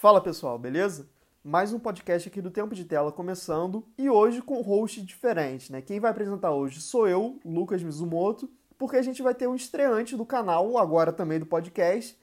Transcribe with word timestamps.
Fala 0.00 0.20
pessoal, 0.20 0.58
beleza? 0.58 1.08
Mais 1.44 1.72
um 1.72 1.78
podcast 1.78 2.28
aqui 2.28 2.40
do 2.40 2.50
Tempo 2.50 2.74
de 2.74 2.84
Tela 2.84 3.12
começando 3.12 3.84
e 3.98 4.08
hoje 4.08 4.40
com 4.40 4.60
host 4.62 5.02
diferente, 5.02 5.70
né? 5.70 5.82
Quem 5.82 6.00
vai 6.00 6.10
apresentar 6.10 6.52
hoje 6.52 6.80
sou 6.80 7.06
eu, 7.06 7.38
Lucas 7.44 7.82
Mizumoto, 7.82 8.50
porque 8.78 8.96
a 8.96 9.02
gente 9.02 9.22
vai 9.22 9.34
ter 9.34 9.46
um 9.46 9.54
estreante 9.54 10.16
do 10.16 10.24
canal, 10.24 10.78
agora 10.78 11.12
também 11.12 11.38
do 11.38 11.46
podcast, 11.46 12.18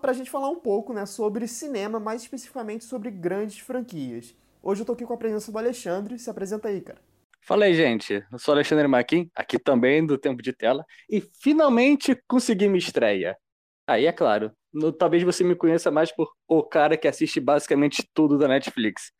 para 0.00 0.10
a 0.10 0.14
gente 0.14 0.30
falar 0.30 0.50
um 0.50 0.60
pouco 0.60 0.92
né, 0.92 1.06
sobre 1.06 1.48
cinema, 1.48 1.98
mais 1.98 2.22
especificamente 2.22 2.84
sobre 2.84 3.10
grandes 3.10 3.58
franquias. 3.58 4.34
Hoje 4.62 4.82
eu 4.82 4.86
tô 4.86 4.92
aqui 4.92 5.06
com 5.06 5.14
a 5.14 5.18
presença 5.18 5.50
do 5.50 5.58
Alexandre, 5.58 6.18
se 6.18 6.28
apresenta 6.28 6.68
aí, 6.68 6.80
cara. 6.80 7.05
Fala 7.46 7.66
aí, 7.66 7.74
gente. 7.74 8.24
Eu 8.32 8.40
sou 8.40 8.52
Alexandre 8.52 8.88
Maquin, 8.88 9.30
aqui 9.32 9.56
também 9.56 10.04
do 10.04 10.18
Tempo 10.18 10.42
de 10.42 10.52
Tela, 10.52 10.84
e 11.08 11.20
finalmente 11.40 12.20
consegui 12.26 12.66
minha 12.66 12.80
estreia. 12.80 13.38
Aí, 13.86 14.04
é 14.04 14.10
claro, 14.10 14.50
no, 14.72 14.90
talvez 14.90 15.22
você 15.22 15.44
me 15.44 15.54
conheça 15.54 15.88
mais 15.88 16.10
por 16.10 16.28
o 16.48 16.60
cara 16.64 16.96
que 16.96 17.06
assiste 17.06 17.38
basicamente 17.38 18.04
tudo 18.12 18.36
da 18.36 18.48
Netflix. 18.48 19.12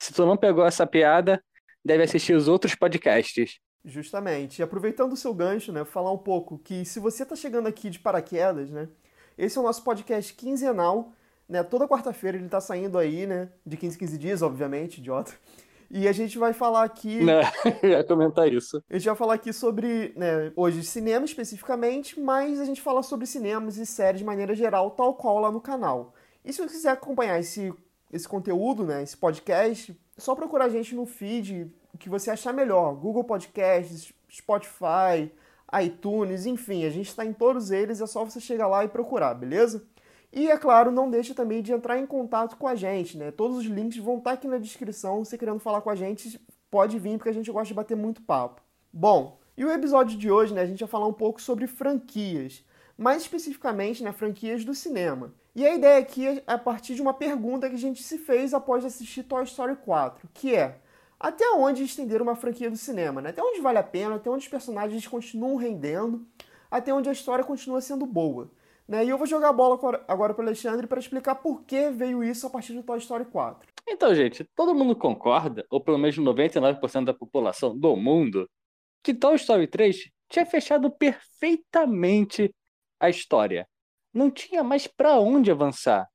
Se 0.00 0.14
tu 0.14 0.24
não 0.24 0.34
pegou 0.34 0.64
essa 0.64 0.86
piada, 0.86 1.44
deve 1.84 2.02
assistir 2.04 2.32
os 2.32 2.48
outros 2.48 2.74
podcasts. 2.74 3.58
Justamente. 3.84 4.60
E 4.60 4.62
aproveitando 4.62 5.12
o 5.12 5.16
seu 5.16 5.34
gancho, 5.34 5.70
né, 5.70 5.84
falar 5.84 6.10
um 6.10 6.16
pouco 6.16 6.58
que 6.58 6.86
se 6.86 6.98
você 6.98 7.22
está 7.22 7.36
chegando 7.36 7.66
aqui 7.66 7.90
de 7.90 7.98
paraquedas, 7.98 8.70
né, 8.70 8.88
esse 9.36 9.58
é 9.58 9.60
o 9.60 9.64
nosso 9.64 9.84
podcast 9.84 10.32
quinzenal, 10.32 11.12
né, 11.46 11.62
toda 11.62 11.86
quarta-feira 11.86 12.38
ele 12.38 12.46
está 12.46 12.62
saindo 12.62 12.96
aí, 12.96 13.26
né, 13.26 13.50
de 13.66 13.76
15 13.76 13.96
em 13.96 13.98
15 13.98 14.16
dias, 14.16 14.40
obviamente, 14.40 15.02
idiota. 15.02 15.34
E 15.96 16.08
a 16.08 16.12
gente 16.12 16.36
vai 16.36 16.52
falar 16.52 16.82
aqui. 16.82 17.20
Não, 17.22 17.40
ia 17.88 18.02
comentar 18.02 18.52
isso. 18.52 18.82
A 18.90 18.94
gente 18.94 19.06
vai 19.06 19.14
falar 19.14 19.34
aqui 19.34 19.52
sobre, 19.52 20.12
né, 20.16 20.52
hoje, 20.56 20.82
cinema 20.82 21.24
especificamente, 21.24 22.18
mas 22.18 22.58
a 22.58 22.64
gente 22.64 22.82
fala 22.82 23.00
sobre 23.00 23.26
cinemas 23.26 23.76
e 23.76 23.86
séries 23.86 24.18
de 24.18 24.24
maneira 24.24 24.56
geral, 24.56 24.90
tal 24.90 25.14
qual 25.14 25.38
lá 25.38 25.52
no 25.52 25.60
canal. 25.60 26.12
E 26.44 26.52
se 26.52 26.60
você 26.60 26.74
quiser 26.74 26.90
acompanhar 26.90 27.38
esse, 27.38 27.72
esse 28.12 28.28
conteúdo, 28.28 28.84
né, 28.84 29.04
esse 29.04 29.16
podcast, 29.16 29.96
é 30.18 30.20
só 30.20 30.34
procurar 30.34 30.64
a 30.64 30.68
gente 30.68 30.96
no 30.96 31.06
feed, 31.06 31.72
o 31.92 31.96
que 31.96 32.08
você 32.08 32.28
achar 32.28 32.52
melhor. 32.52 32.96
Google 32.96 33.22
Podcasts, 33.22 34.12
Spotify, 34.28 35.30
iTunes, 35.80 36.44
enfim, 36.44 36.84
a 36.84 36.90
gente 36.90 37.08
está 37.08 37.24
em 37.24 37.32
todos 37.32 37.70
eles, 37.70 38.00
é 38.00 38.06
só 38.08 38.24
você 38.24 38.40
chegar 38.40 38.66
lá 38.66 38.84
e 38.84 38.88
procurar, 38.88 39.32
beleza? 39.34 39.86
E 40.36 40.50
é 40.50 40.58
claro, 40.58 40.90
não 40.90 41.08
deixe 41.08 41.32
também 41.32 41.62
de 41.62 41.72
entrar 41.72 41.96
em 41.96 42.04
contato 42.04 42.56
com 42.56 42.66
a 42.66 42.74
gente, 42.74 43.16
né? 43.16 43.30
Todos 43.30 43.58
os 43.58 43.66
links 43.66 43.98
vão 43.98 44.18
estar 44.18 44.32
aqui 44.32 44.48
na 44.48 44.58
descrição. 44.58 45.24
Se 45.24 45.38
querendo 45.38 45.60
falar 45.60 45.80
com 45.80 45.90
a 45.90 45.94
gente, 45.94 46.40
pode 46.68 46.98
vir, 46.98 47.16
porque 47.16 47.28
a 47.28 47.32
gente 47.32 47.52
gosta 47.52 47.68
de 47.68 47.74
bater 47.74 47.96
muito 47.96 48.20
papo. 48.20 48.60
Bom, 48.92 49.38
e 49.56 49.64
o 49.64 49.70
episódio 49.70 50.18
de 50.18 50.28
hoje, 50.32 50.52
né, 50.52 50.62
a 50.62 50.66
gente 50.66 50.80
vai 50.80 50.88
falar 50.88 51.06
um 51.06 51.12
pouco 51.12 51.40
sobre 51.40 51.68
franquias, 51.68 52.64
mais 52.98 53.22
especificamente, 53.22 54.02
né, 54.02 54.10
franquias 54.10 54.64
do 54.64 54.74
cinema. 54.74 55.32
E 55.54 55.64
a 55.64 55.72
ideia 55.72 56.00
aqui 56.00 56.26
é 56.26 56.42
a 56.48 56.58
partir 56.58 56.96
de 56.96 57.02
uma 57.02 57.14
pergunta 57.14 57.68
que 57.68 57.76
a 57.76 57.78
gente 57.78 58.02
se 58.02 58.18
fez 58.18 58.52
após 58.52 58.84
assistir 58.84 59.22
Toy 59.22 59.44
Story 59.44 59.76
4, 59.76 60.28
que 60.34 60.56
é: 60.56 60.80
até 61.20 61.48
onde 61.52 61.84
estender 61.84 62.20
uma 62.20 62.34
franquia 62.34 62.68
do 62.68 62.76
cinema, 62.76 63.22
né? 63.22 63.30
Até 63.30 63.40
onde 63.40 63.60
vale 63.60 63.78
a 63.78 63.84
pena, 63.84 64.16
até 64.16 64.28
onde 64.28 64.42
os 64.42 64.50
personagens 64.50 65.06
continuam 65.06 65.54
rendendo, 65.54 66.26
até 66.68 66.92
onde 66.92 67.08
a 67.08 67.12
história 67.12 67.44
continua 67.44 67.80
sendo 67.80 68.04
boa. 68.04 68.50
Né? 68.86 69.04
E 69.04 69.08
eu 69.08 69.18
vou 69.18 69.26
jogar 69.26 69.48
a 69.48 69.52
bola 69.52 69.78
agora 70.06 70.34
para 70.34 70.42
o 70.42 70.46
Alexandre 70.46 70.86
para 70.86 71.00
explicar 71.00 71.36
por 71.36 71.64
que 71.64 71.90
veio 71.90 72.22
isso 72.22 72.46
a 72.46 72.50
partir 72.50 72.74
de 72.74 72.82
Toy 72.82 72.98
Story 72.98 73.24
4. 73.24 73.72
Então, 73.86 74.14
gente, 74.14 74.44
todo 74.54 74.74
mundo 74.74 74.96
concorda, 74.96 75.66
ou 75.70 75.80
pelo 75.80 75.98
menos 75.98 76.16
99% 76.18 77.04
da 77.04 77.14
população 77.14 77.76
do 77.76 77.96
mundo, 77.96 78.48
que 79.02 79.14
Toy 79.14 79.36
Story 79.36 79.66
3 79.66 80.10
tinha 80.28 80.46
fechado 80.46 80.90
perfeitamente 80.90 82.54
a 83.00 83.08
história. 83.08 83.68
Não 84.12 84.30
tinha 84.30 84.62
mais 84.62 84.86
para 84.86 85.18
onde 85.18 85.50
avançar. 85.50 86.08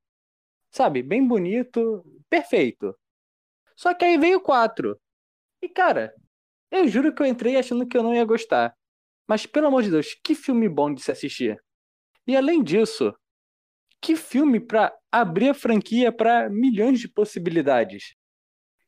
Sabe, 0.72 1.02
bem 1.02 1.28
bonito, 1.28 2.04
perfeito. 2.30 2.96
Só 3.76 3.94
que 3.94 4.06
aí 4.06 4.18
veio 4.18 4.38
o 4.38 4.42
4. 4.42 5.00
E 5.62 5.70
cara, 5.70 6.14
eu 6.72 6.88
juro 6.88 7.14
que 7.14 7.22
eu 7.22 7.26
entrei 7.26 7.58
achando 7.58 7.88
que 7.88 7.98
eu 7.98 8.04
não 8.04 8.14
ia 8.14 8.26
gostar. 8.26 8.76
Mas 9.28 9.46
pelo 9.46 9.68
amor 9.68 9.84
de 9.84 9.92
Deus, 9.92 10.16
que 10.24 10.34
filme 10.36 10.68
bom 10.70 10.94
de 10.94 11.02
se 11.02 11.12
assistir. 11.12 11.62
E 12.30 12.36
além 12.36 12.62
disso, 12.62 13.12
que 14.00 14.16
filme 14.16 14.60
para 14.60 14.96
abrir 15.12 15.50
a 15.50 15.54
franquia 15.56 16.12
para 16.12 16.48
milhões 16.48 17.00
de 17.00 17.08
possibilidades? 17.08 18.14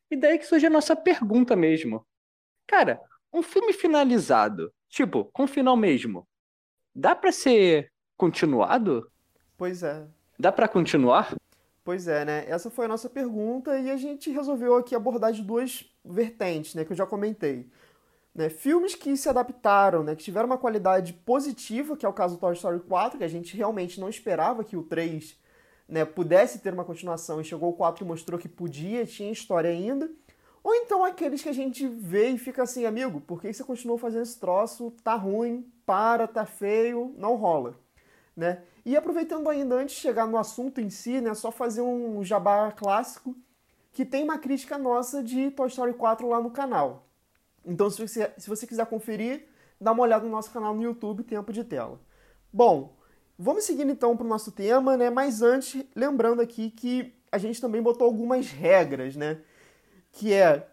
E 0.08 0.16
daí 0.16 0.38
que 0.38 0.46
surge 0.46 0.64
a 0.64 0.70
nossa 0.70 0.94
pergunta 0.94 1.56
mesmo. 1.56 2.06
Cara, 2.68 3.00
um 3.32 3.42
filme 3.42 3.72
finalizado, 3.72 4.72
tipo, 4.88 5.24
com 5.32 5.48
final 5.48 5.76
mesmo, 5.76 6.24
dá 6.94 7.16
para 7.16 7.32
ser 7.32 7.92
continuado? 8.16 9.10
Pois 9.56 9.82
é. 9.82 10.06
Dá 10.38 10.52
para 10.52 10.68
continuar? 10.68 11.34
Pois 11.82 12.06
é, 12.06 12.24
né? 12.24 12.44
Essa 12.48 12.70
foi 12.70 12.84
a 12.84 12.88
nossa 12.88 13.10
pergunta 13.10 13.76
e 13.76 13.90
a 13.90 13.96
gente 13.96 14.30
resolveu 14.30 14.76
aqui 14.76 14.94
abordar 14.94 15.32
de 15.32 15.42
duas 15.42 15.92
vertentes, 16.04 16.76
né, 16.76 16.84
que 16.84 16.92
eu 16.92 16.96
já 16.96 17.06
comentei. 17.06 17.68
Né? 18.34 18.48
Filmes 18.48 18.94
que 18.94 19.16
se 19.16 19.28
adaptaram, 19.28 20.02
né? 20.02 20.16
que 20.16 20.24
tiveram 20.24 20.46
uma 20.46 20.58
qualidade 20.58 21.12
positiva, 21.12 21.96
que 21.96 22.06
é 22.06 22.08
o 22.08 22.12
caso 22.12 22.36
do 22.36 22.40
Toy 22.40 22.54
Story 22.54 22.80
4, 22.80 23.18
que 23.18 23.24
a 23.24 23.28
gente 23.28 23.56
realmente 23.56 24.00
não 24.00 24.08
esperava 24.08 24.64
que 24.64 24.76
o 24.76 24.82
3 24.82 25.38
né, 25.88 26.04
pudesse 26.04 26.60
ter 26.60 26.72
uma 26.72 26.84
continuação 26.84 27.40
e 27.40 27.44
chegou 27.44 27.70
o 27.70 27.74
4 27.74 28.04
e 28.04 28.08
mostrou 28.08 28.38
que 28.38 28.48
podia, 28.48 29.04
tinha 29.04 29.30
história 29.30 29.68
ainda. 29.70 30.10
Ou 30.64 30.74
então 30.74 31.04
aqueles 31.04 31.42
que 31.42 31.48
a 31.48 31.52
gente 31.52 31.86
vê 31.86 32.28
e 32.28 32.38
fica 32.38 32.62
assim, 32.62 32.86
amigo, 32.86 33.20
por 33.20 33.40
que 33.40 33.52
você 33.52 33.64
continuou 33.64 33.98
fazendo 33.98 34.22
esse 34.22 34.38
troço? 34.38 34.92
Tá 35.02 35.14
ruim, 35.14 35.70
para, 35.84 36.26
tá 36.26 36.46
feio, 36.46 37.14
não 37.18 37.34
rola. 37.34 37.76
Né? 38.34 38.62
E 38.86 38.96
aproveitando 38.96 39.50
ainda, 39.50 39.74
antes 39.74 39.96
de 39.96 40.00
chegar 40.00 40.26
no 40.26 40.38
assunto 40.38 40.80
em 40.80 40.88
si, 40.88 41.20
né, 41.20 41.34
só 41.34 41.50
fazer 41.50 41.82
um 41.82 42.24
jabá 42.24 42.72
clássico, 42.72 43.36
que 43.92 44.04
tem 44.04 44.24
uma 44.24 44.38
crítica 44.38 44.78
nossa 44.78 45.22
de 45.22 45.50
Toy 45.50 45.68
Story 45.68 45.92
4 45.92 46.26
lá 46.28 46.40
no 46.40 46.50
canal. 46.50 47.06
Então, 47.64 47.88
se 47.90 48.00
você, 48.06 48.32
se 48.36 48.48
você 48.48 48.66
quiser 48.66 48.86
conferir, 48.86 49.46
dá 49.80 49.92
uma 49.92 50.02
olhada 50.02 50.24
no 50.24 50.30
nosso 50.30 50.50
canal 50.50 50.74
no 50.74 50.82
YouTube, 50.82 51.22
Tempo 51.22 51.52
de 51.52 51.64
Tela. 51.64 52.00
Bom, 52.52 52.96
vamos 53.38 53.64
seguindo 53.64 53.90
então 53.90 54.16
para 54.16 54.26
o 54.26 54.28
nosso 54.28 54.52
tema, 54.52 54.96
né? 54.96 55.10
Mas 55.10 55.42
antes, 55.42 55.84
lembrando 55.94 56.40
aqui 56.42 56.70
que 56.70 57.14
a 57.30 57.38
gente 57.38 57.60
também 57.60 57.82
botou 57.82 58.06
algumas 58.06 58.50
regras, 58.50 59.16
né? 59.16 59.40
Que 60.10 60.32
é 60.32 60.68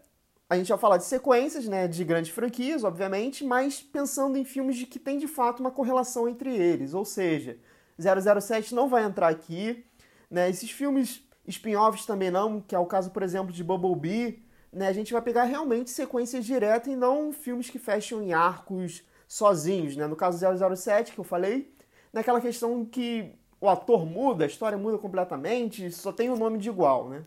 a 0.50 0.56
gente 0.56 0.68
vai 0.68 0.78
falar 0.78 0.96
de 0.96 1.04
sequências, 1.04 1.66
né, 1.66 1.86
de 1.86 2.02
grandes 2.02 2.32
franquias, 2.32 2.82
obviamente, 2.82 3.44
mas 3.44 3.80
pensando 3.80 4.36
em 4.36 4.44
filmes 4.44 4.76
de 4.76 4.84
que 4.84 4.98
tem 4.98 5.16
de 5.16 5.28
fato 5.28 5.60
uma 5.60 5.70
correlação 5.70 6.28
entre 6.28 6.52
eles, 6.52 6.92
ou 6.92 7.04
seja, 7.04 7.56
007 7.96 8.74
não 8.74 8.88
vai 8.88 9.04
entrar 9.04 9.28
aqui, 9.28 9.84
né? 10.28 10.50
Esses 10.50 10.68
filmes 10.72 11.22
spin-offs 11.46 12.04
também 12.04 12.32
não, 12.32 12.60
que 12.60 12.74
é 12.74 12.78
o 12.78 12.86
caso, 12.86 13.10
por 13.10 13.22
exemplo, 13.22 13.52
de 13.52 13.62
Bumblebee, 13.62 14.42
né, 14.72 14.88
a 14.88 14.92
gente 14.92 15.12
vai 15.12 15.22
pegar 15.22 15.44
realmente 15.44 15.90
sequências 15.90 16.44
diretas 16.44 16.92
e 16.92 16.96
não 16.96 17.32
filmes 17.32 17.68
que 17.68 17.78
fecham 17.78 18.22
em 18.22 18.32
arcos 18.32 19.02
sozinhos, 19.26 19.96
né? 19.96 20.06
No 20.06 20.16
caso 20.16 20.38
007 20.76 21.12
que 21.12 21.18
eu 21.18 21.24
falei, 21.24 21.72
naquela 22.12 22.40
questão 22.40 22.84
que 22.84 23.32
o 23.60 23.68
ator 23.68 24.06
muda, 24.06 24.44
a 24.44 24.46
história 24.46 24.78
muda 24.78 24.98
completamente, 24.98 25.90
só 25.90 26.12
tem 26.12 26.30
o 26.30 26.34
um 26.34 26.38
nome 26.38 26.58
de 26.58 26.68
igual, 26.68 27.08
né? 27.08 27.24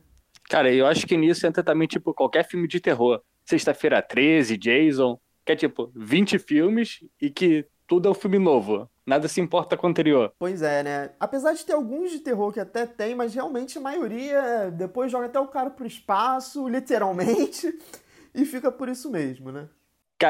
Cara, 0.49 0.73
eu 0.73 0.85
acho 0.85 1.05
que 1.05 1.15
nisso 1.15 1.45
entra 1.45 1.63
também, 1.63 1.87
tipo, 1.87 2.13
qualquer 2.13 2.45
filme 2.47 2.67
de 2.67 2.79
terror. 2.79 3.21
Sexta-feira 3.45 4.01
13, 4.01 4.57
Jason, 4.57 5.19
que 5.45 5.51
é 5.51 5.55
tipo 5.55 5.91
20 5.95 6.39
filmes 6.39 6.99
e 7.21 7.29
que 7.29 7.65
tudo 7.93 8.07
é 8.07 8.11
um 8.11 8.15
filme 8.15 8.39
novo. 8.39 8.89
Nada 9.05 9.27
se 9.27 9.39
importa 9.39 9.77
com 9.77 9.85
o 9.85 9.89
anterior. 9.89 10.33
Pois 10.39 10.63
é, 10.63 10.81
né? 10.81 11.11
Apesar 11.19 11.53
de 11.53 11.63
ter 11.63 11.73
alguns 11.73 12.09
de 12.09 12.19
terror 12.19 12.51
que 12.51 12.59
até 12.59 12.87
tem, 12.87 13.13
mas 13.13 13.35
realmente 13.35 13.77
a 13.77 13.81
maioria 13.81 14.71
depois 14.71 15.11
joga 15.11 15.27
até 15.27 15.39
o 15.39 15.47
cara 15.47 15.69
pro 15.69 15.85
espaço, 15.85 16.65
literalmente, 16.69 17.71
e 18.33 18.45
fica 18.45 18.71
por 18.71 18.89
isso 18.89 19.11
mesmo, 19.11 19.51
né? 19.51 19.69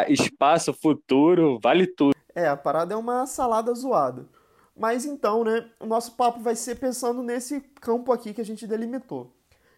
Espaço, 0.09 0.74
futuro, 0.74 1.57
vale 1.63 1.88
tudo. 1.88 2.13
É, 2.35 2.47
a 2.47 2.57
parada 2.57 2.96
é 2.96 2.97
uma 2.97 3.25
salada 3.25 3.74
zoada. 3.74 4.28
Mas 4.75 5.06
então, 5.06 5.45
né, 5.45 5.69
o 5.80 5.86
nosso 5.86 6.18
papo 6.18 6.42
vai 6.42 6.56
ser 6.56 6.75
pensando 6.75 7.24
nesse 7.24 7.62
campo 7.80 8.12
aqui 8.12 8.33
que 8.33 8.42
a 8.42 8.45
gente 8.45 8.68
delimitou. 8.68 9.31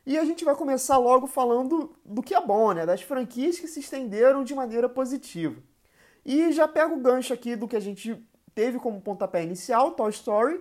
E 0.08 0.18
a 0.18 0.26
gente 0.26 0.44
vai 0.44 0.56
começar 0.56 0.98
logo 0.98 1.28
falando 1.28 1.94
do 2.04 2.24
que 2.24 2.34
é 2.34 2.42
bom, 2.42 2.72
né? 2.72 2.86
Das 2.86 3.02
franquias 3.02 3.60
que 3.60 3.68
se 3.68 3.82
estenderam 3.82 4.44
de 4.44 4.56
maneira 4.56 4.90
positiva. 4.90 5.62
E 6.26 6.52
já 6.52 6.68
pego 6.68 6.96
o 6.96 7.00
gancho 7.00 7.34
aqui 7.34 7.56
do 7.56 7.68
que 7.68 7.76
a 7.76 7.80
gente 7.80 8.20
teve 8.56 8.80
como 8.80 9.02
pontapé 9.02 9.44
inicial, 9.44 9.92
Toy 9.92 10.10
Story, 10.10 10.60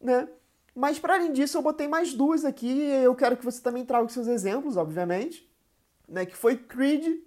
né? 0.00 0.28
Mas 0.74 0.98
para 0.98 1.14
além 1.14 1.32
disso, 1.32 1.58
eu 1.58 1.62
botei 1.62 1.88
mais 1.88 2.14
duas 2.14 2.44
aqui 2.44 2.68
e 2.68 3.04
eu 3.04 3.14
quero 3.14 3.36
que 3.36 3.44
você 3.44 3.60
também 3.62 3.84
traga 3.84 4.06
os 4.06 4.12
seus 4.12 4.26
exemplos, 4.26 4.76
obviamente, 4.76 5.50
né? 6.08 6.24
Que 6.24 6.36
foi 6.36 6.56
Creed 6.56 7.20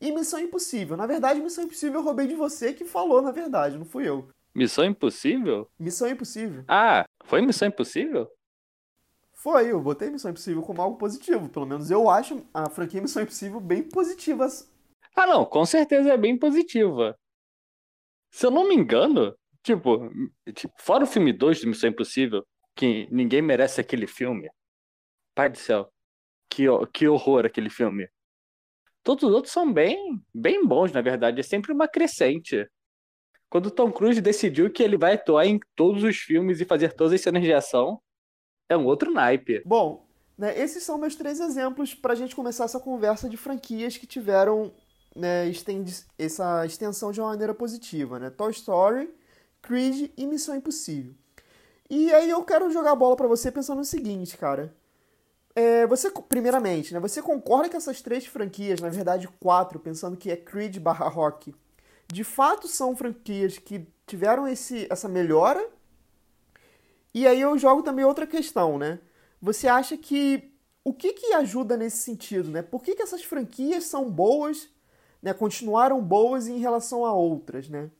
e 0.00 0.12
Missão 0.12 0.40
Impossível. 0.40 0.96
Na 0.96 1.06
verdade, 1.06 1.40
Missão 1.40 1.64
Impossível 1.64 2.00
eu 2.00 2.04
roubei 2.04 2.26
de 2.26 2.34
você 2.34 2.72
que 2.72 2.84
falou, 2.84 3.22
na 3.22 3.30
verdade, 3.30 3.78
não 3.78 3.84
fui 3.84 4.08
eu. 4.08 4.28
Missão 4.54 4.84
Impossível? 4.84 5.68
Missão 5.78 6.08
Impossível. 6.08 6.64
Ah, 6.68 7.04
foi 7.24 7.40
Missão 7.40 7.68
Impossível? 7.68 8.30
Foi, 9.32 9.70
eu 9.70 9.80
botei 9.80 10.10
Missão 10.10 10.30
Impossível 10.30 10.62
como 10.62 10.80
algo 10.80 10.96
positivo. 10.96 11.48
Pelo 11.48 11.66
menos 11.66 11.90
eu 11.90 12.08
acho 12.08 12.42
a 12.52 12.68
franquia 12.70 13.02
Missão 13.02 13.22
Impossível 13.22 13.60
bem 13.60 13.82
positiva. 13.82 14.46
Ah, 15.14 15.26
não, 15.26 15.44
com 15.44 15.64
certeza 15.64 16.12
é 16.12 16.16
bem 16.16 16.38
positiva. 16.38 17.16
Se 18.30 18.46
eu 18.46 18.50
não 18.50 18.68
me 18.68 18.74
engano, 18.74 19.36
Tipo, 19.64 20.10
fora 20.76 21.04
o 21.04 21.06
filme 21.06 21.32
2 21.32 21.62
do 21.62 21.68
Missão 21.68 21.88
Impossível, 21.88 22.46
que 22.76 23.08
ninguém 23.10 23.40
merece 23.40 23.80
aquele 23.80 24.06
filme. 24.06 24.50
Pai 25.34 25.48
do 25.48 25.56
céu. 25.56 25.90
Que, 26.50 26.64
que 26.92 27.08
horror 27.08 27.46
aquele 27.46 27.70
filme. 27.70 28.06
Todos 29.02 29.24
os 29.24 29.34
outros 29.34 29.52
são 29.52 29.72
bem, 29.72 30.22
bem 30.34 30.66
bons, 30.66 30.92
na 30.92 31.00
verdade. 31.00 31.40
É 31.40 31.42
sempre 31.42 31.72
uma 31.72 31.88
crescente. 31.88 32.68
Quando 33.48 33.70
Tom 33.70 33.90
Cruise 33.90 34.20
decidiu 34.20 34.70
que 34.70 34.82
ele 34.82 34.98
vai 34.98 35.14
atuar 35.14 35.46
em 35.46 35.58
todos 35.74 36.02
os 36.02 36.16
filmes 36.16 36.60
e 36.60 36.66
fazer 36.66 36.92
todas 36.92 37.14
as 37.14 37.22
cenas 37.22 37.42
de 37.42 37.52
ação, 37.52 37.98
é 38.68 38.76
um 38.76 38.84
outro 38.84 39.10
naipe. 39.10 39.62
Bom, 39.64 40.06
né, 40.36 40.58
esses 40.58 40.82
são 40.82 40.98
meus 40.98 41.16
três 41.16 41.40
exemplos 41.40 41.94
para 41.94 42.12
a 42.12 42.16
gente 42.16 42.36
começar 42.36 42.64
essa 42.64 42.80
conversa 42.80 43.30
de 43.30 43.38
franquias 43.38 43.96
que 43.96 44.06
tiveram 44.06 44.74
né, 45.14 45.50
essa 46.18 46.66
extensão 46.66 47.12
de 47.12 47.20
uma 47.20 47.30
maneira 47.30 47.54
positiva. 47.54 48.18
Né? 48.18 48.30
Toy 48.30 48.50
Story, 48.50 49.14
Creed 49.62 50.10
e 50.16 50.26
Missão 50.26 50.56
Impossível. 50.56 51.14
E 51.88 52.12
aí 52.12 52.30
eu 52.30 52.42
quero 52.42 52.70
jogar 52.70 52.92
a 52.92 52.96
bola 52.96 53.16
para 53.16 53.28
você 53.28 53.52
pensando 53.52 53.78
no 53.78 53.84
seguinte, 53.84 54.36
cara. 54.36 54.74
É, 55.54 55.86
você, 55.86 56.10
primeiramente, 56.10 56.92
né, 56.92 56.98
você 56.98 57.22
concorda 57.22 57.68
que 57.68 57.76
essas 57.76 58.02
três 58.02 58.26
franquias, 58.26 58.80
na 58.80 58.88
verdade 58.88 59.28
quatro, 59.38 59.78
pensando 59.78 60.16
que 60.16 60.30
é 60.30 60.36
Creed 60.36 60.78
barra 60.78 61.06
Rock, 61.06 61.54
de 62.12 62.24
fato 62.24 62.66
são 62.66 62.96
franquias 62.96 63.58
que 63.58 63.86
tiveram 64.06 64.48
esse, 64.48 64.86
essa 64.90 65.08
melhora? 65.08 65.64
E 67.14 67.26
aí 67.26 67.40
eu 67.40 67.56
jogo 67.56 67.82
também 67.82 68.04
outra 68.04 68.26
questão, 68.26 68.76
né? 68.78 68.98
Você 69.40 69.68
acha 69.68 69.96
que 69.96 70.52
o 70.82 70.92
que, 70.92 71.12
que 71.12 71.32
ajuda 71.34 71.76
nesse 71.76 71.98
sentido, 71.98 72.50
né? 72.50 72.60
Por 72.60 72.82
que, 72.82 72.96
que 72.96 73.02
essas 73.02 73.22
franquias 73.22 73.84
são 73.84 74.10
boas, 74.10 74.68
né? 75.24 75.32
Continuaram 75.32 76.02
boas 76.02 76.46
em 76.46 76.58
relação 76.58 77.06
a 77.06 77.14
outras, 77.14 77.66
né? 77.66 77.90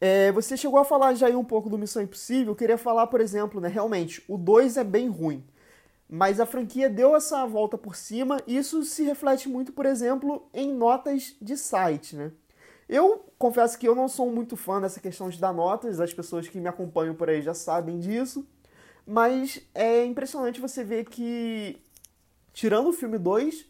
É, 0.00 0.32
você 0.32 0.56
chegou 0.56 0.80
a 0.80 0.84
falar 0.84 1.14
já 1.14 1.26
aí 1.26 1.36
um 1.36 1.44
pouco 1.44 1.68
do 1.68 1.76
Missão 1.76 2.00
Impossível. 2.00 2.52
Eu 2.52 2.56
queria 2.56 2.78
falar, 2.78 3.06
por 3.08 3.20
exemplo, 3.20 3.60
né? 3.60 3.68
Realmente, 3.68 4.24
o 4.26 4.38
2 4.38 4.78
é 4.78 4.84
bem 4.84 5.08
ruim. 5.10 5.44
Mas 6.08 6.40
a 6.40 6.46
franquia 6.46 6.88
deu 6.88 7.14
essa 7.14 7.44
volta 7.44 7.76
por 7.76 7.94
cima. 7.94 8.38
E 8.46 8.56
isso 8.56 8.82
se 8.82 9.02
reflete 9.02 9.46
muito, 9.46 9.72
por 9.72 9.84
exemplo, 9.84 10.48
em 10.54 10.72
notas 10.72 11.36
de 11.38 11.54
site, 11.54 12.16
né? 12.16 12.32
Eu 12.88 13.26
confesso 13.38 13.78
que 13.78 13.86
eu 13.86 13.94
não 13.94 14.08
sou 14.08 14.32
muito 14.32 14.56
fã 14.56 14.80
dessa 14.80 15.00
questão 15.00 15.28
de 15.28 15.38
dar 15.38 15.52
notas, 15.52 16.00
as 16.00 16.14
pessoas 16.14 16.48
que 16.48 16.58
me 16.58 16.68
acompanham 16.68 17.14
por 17.14 17.28
aí 17.28 17.42
já 17.42 17.52
sabem 17.52 17.98
disso, 17.98 18.48
mas 19.06 19.60
é 19.74 20.06
impressionante 20.06 20.58
você 20.58 20.82
ver 20.82 21.04
que, 21.04 21.76
tirando 22.54 22.88
o 22.88 22.92
filme 22.94 23.18
2, 23.18 23.66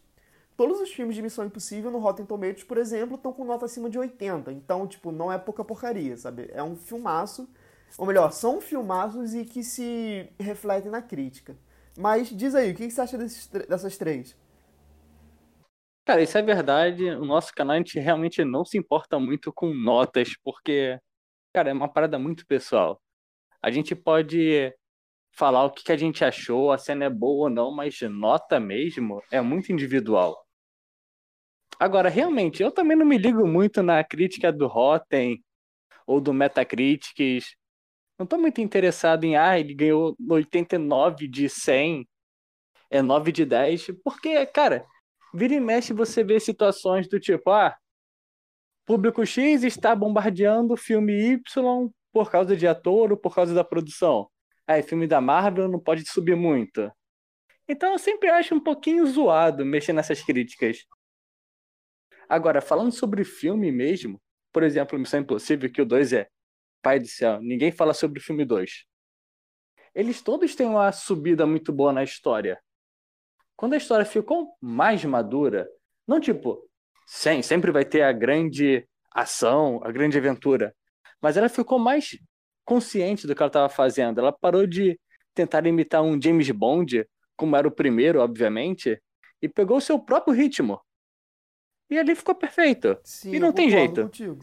todos 0.58 0.80
os 0.80 0.92
filmes 0.92 1.14
de 1.14 1.22
Missão 1.22 1.44
Impossível 1.44 1.88
no 1.88 2.00
Rotten 2.00 2.26
Tomatoes, 2.26 2.64
por 2.64 2.78
exemplo, 2.78 3.14
estão 3.14 3.32
com 3.32 3.44
nota 3.44 3.64
acima 3.64 3.88
de 3.88 3.96
80. 3.96 4.50
Então, 4.50 4.88
tipo, 4.88 5.12
não 5.12 5.32
é 5.32 5.38
pouca 5.38 5.64
porcaria, 5.64 6.16
sabe? 6.16 6.50
É 6.52 6.60
um 6.60 6.74
filmaço, 6.74 7.48
ou 7.96 8.04
melhor, 8.04 8.32
são 8.32 8.60
filmaços 8.60 9.34
e 9.34 9.44
que 9.44 9.62
se 9.62 10.28
refletem 10.38 10.90
na 10.90 11.00
crítica. 11.00 11.56
Mas 11.96 12.28
diz 12.28 12.56
aí, 12.56 12.72
o 12.72 12.74
que 12.74 12.90
você 12.90 13.00
acha 13.00 13.16
desses, 13.16 13.46
dessas 13.46 13.96
três? 13.96 14.36
Cara, 16.04 16.22
isso 16.22 16.36
é 16.36 16.42
verdade. 16.42 17.04
O 17.04 17.24
nosso 17.24 17.52
canal 17.54 17.76
a 17.76 17.78
gente 17.78 18.00
realmente 18.00 18.44
não 18.44 18.64
se 18.64 18.76
importa 18.76 19.16
muito 19.20 19.52
com 19.52 19.72
notas, 19.72 20.30
porque, 20.42 20.98
cara, 21.54 21.70
é 21.70 21.72
uma 21.72 21.88
parada 21.88 22.18
muito 22.18 22.44
pessoal. 22.44 23.00
A 23.62 23.70
gente 23.70 23.94
pode 23.94 24.74
falar 25.30 25.66
o 25.66 25.70
que 25.70 25.92
a 25.92 25.96
gente 25.96 26.24
achou, 26.24 26.72
a 26.72 26.78
cena 26.78 27.04
é 27.04 27.10
boa 27.10 27.44
ou 27.44 27.50
não, 27.50 27.70
mas 27.70 28.00
nota 28.00 28.58
mesmo 28.58 29.22
é 29.30 29.40
muito 29.40 29.72
individual. 29.72 30.47
Agora, 31.78 32.08
realmente, 32.08 32.62
eu 32.62 32.70
também 32.72 32.96
não 32.96 33.06
me 33.06 33.18
ligo 33.18 33.46
muito 33.46 33.82
na 33.82 34.02
crítica 34.02 34.52
do 34.52 34.66
Rotten 34.66 35.42
ou 36.06 36.20
do 36.20 36.32
Metacritics. 36.32 37.54
Não 38.18 38.26
tô 38.26 38.36
muito 38.38 38.60
interessado 38.60 39.24
em, 39.24 39.36
ah, 39.36 39.58
ele 39.58 39.74
ganhou 39.74 40.16
89 40.28 41.28
de 41.28 41.48
100, 41.48 42.08
é 42.90 43.02
9 43.02 43.30
de 43.30 43.44
10, 43.44 43.88
porque, 44.02 44.44
cara, 44.46 44.84
Vira 45.32 45.54
e 45.54 45.60
mexe 45.60 45.92
você 45.92 46.24
vê 46.24 46.40
situações 46.40 47.08
do 47.08 47.20
tipo, 47.20 47.50
ah, 47.50 47.76
público 48.86 49.24
X 49.26 49.62
está 49.62 49.94
bombardeando 49.94 50.76
filme 50.76 51.12
Y 51.12 51.90
por 52.12 52.30
causa 52.30 52.56
de 52.56 52.66
ator 52.66 53.12
ou 53.12 53.16
por 53.16 53.34
causa 53.34 53.54
da 53.54 53.62
produção. 53.62 54.28
Aí, 54.66 54.82
filme 54.82 55.06
da 55.06 55.20
Marvel 55.20 55.68
não 55.68 55.78
pode 55.78 56.06
subir 56.08 56.36
muito. 56.36 56.90
Então 57.68 57.92
eu 57.92 57.98
sempre 57.98 58.30
acho 58.30 58.54
um 58.54 58.60
pouquinho 58.60 59.06
zoado 59.06 59.64
mexer 59.64 59.92
nessas 59.92 60.22
críticas. 60.22 60.86
Agora, 62.28 62.60
falando 62.60 62.92
sobre 62.92 63.24
filme 63.24 63.72
mesmo, 63.72 64.20
por 64.52 64.62
exemplo, 64.62 64.98
Missão 64.98 65.20
Impossível, 65.20 65.70
que 65.70 65.80
o 65.80 65.86
2 65.86 66.12
é 66.12 66.28
Pai 66.82 67.00
do 67.00 67.08
céu, 67.08 67.40
ninguém 67.40 67.72
fala 67.72 67.92
sobre 67.92 68.20
o 68.20 68.22
filme 68.22 68.44
2. 68.44 68.84
Eles 69.94 70.22
todos 70.22 70.54
têm 70.54 70.66
uma 70.66 70.92
subida 70.92 71.44
muito 71.44 71.72
boa 71.72 71.92
na 71.92 72.04
história. 72.04 72.60
Quando 73.56 73.72
a 73.72 73.76
história 73.76 74.04
ficou 74.04 74.56
mais 74.60 75.04
madura, 75.04 75.68
não 76.06 76.20
tipo, 76.20 76.68
sim, 77.04 77.42
sempre 77.42 77.72
vai 77.72 77.84
ter 77.84 78.02
a 78.02 78.12
grande 78.12 78.86
ação, 79.10 79.80
a 79.82 79.90
grande 79.90 80.16
aventura, 80.16 80.74
mas 81.20 81.36
ela 81.36 81.48
ficou 81.48 81.78
mais 81.78 82.16
consciente 82.64 83.26
do 83.26 83.34
que 83.34 83.42
ela 83.42 83.48
estava 83.48 83.68
fazendo. 83.68 84.20
Ela 84.20 84.32
parou 84.32 84.66
de 84.66 84.98
tentar 85.34 85.66
imitar 85.66 86.02
um 86.02 86.20
James 86.20 86.50
Bond, 86.50 87.04
como 87.36 87.56
era 87.56 87.66
o 87.66 87.72
primeiro, 87.72 88.20
obviamente, 88.20 89.02
e 89.42 89.48
pegou 89.48 89.78
o 89.78 89.80
seu 89.80 89.98
próprio 89.98 90.34
ritmo. 90.34 90.80
E 91.90 91.98
ali 91.98 92.14
ficou 92.14 92.34
perfeito. 92.34 92.98
Sim, 93.02 93.34
e 93.34 93.38
não 93.38 93.52
tem 93.52 93.70
jeito. 93.70 94.02
Contigo. 94.02 94.38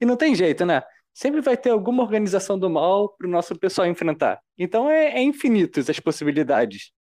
E 0.00 0.06
não 0.06 0.16
tem 0.16 0.34
jeito, 0.34 0.64
né? 0.64 0.82
Sempre 1.12 1.40
vai 1.40 1.56
ter 1.56 1.70
alguma 1.70 2.02
organização 2.02 2.58
do 2.58 2.70
mal 2.70 3.10
para 3.10 3.26
o 3.26 3.30
nosso 3.30 3.56
pessoal 3.58 3.86
enfrentar. 3.86 4.40
Então 4.56 4.88
é, 4.88 5.18
é 5.18 5.22
infinitos 5.22 5.90
as 5.90 6.00
possibilidades. 6.00 6.92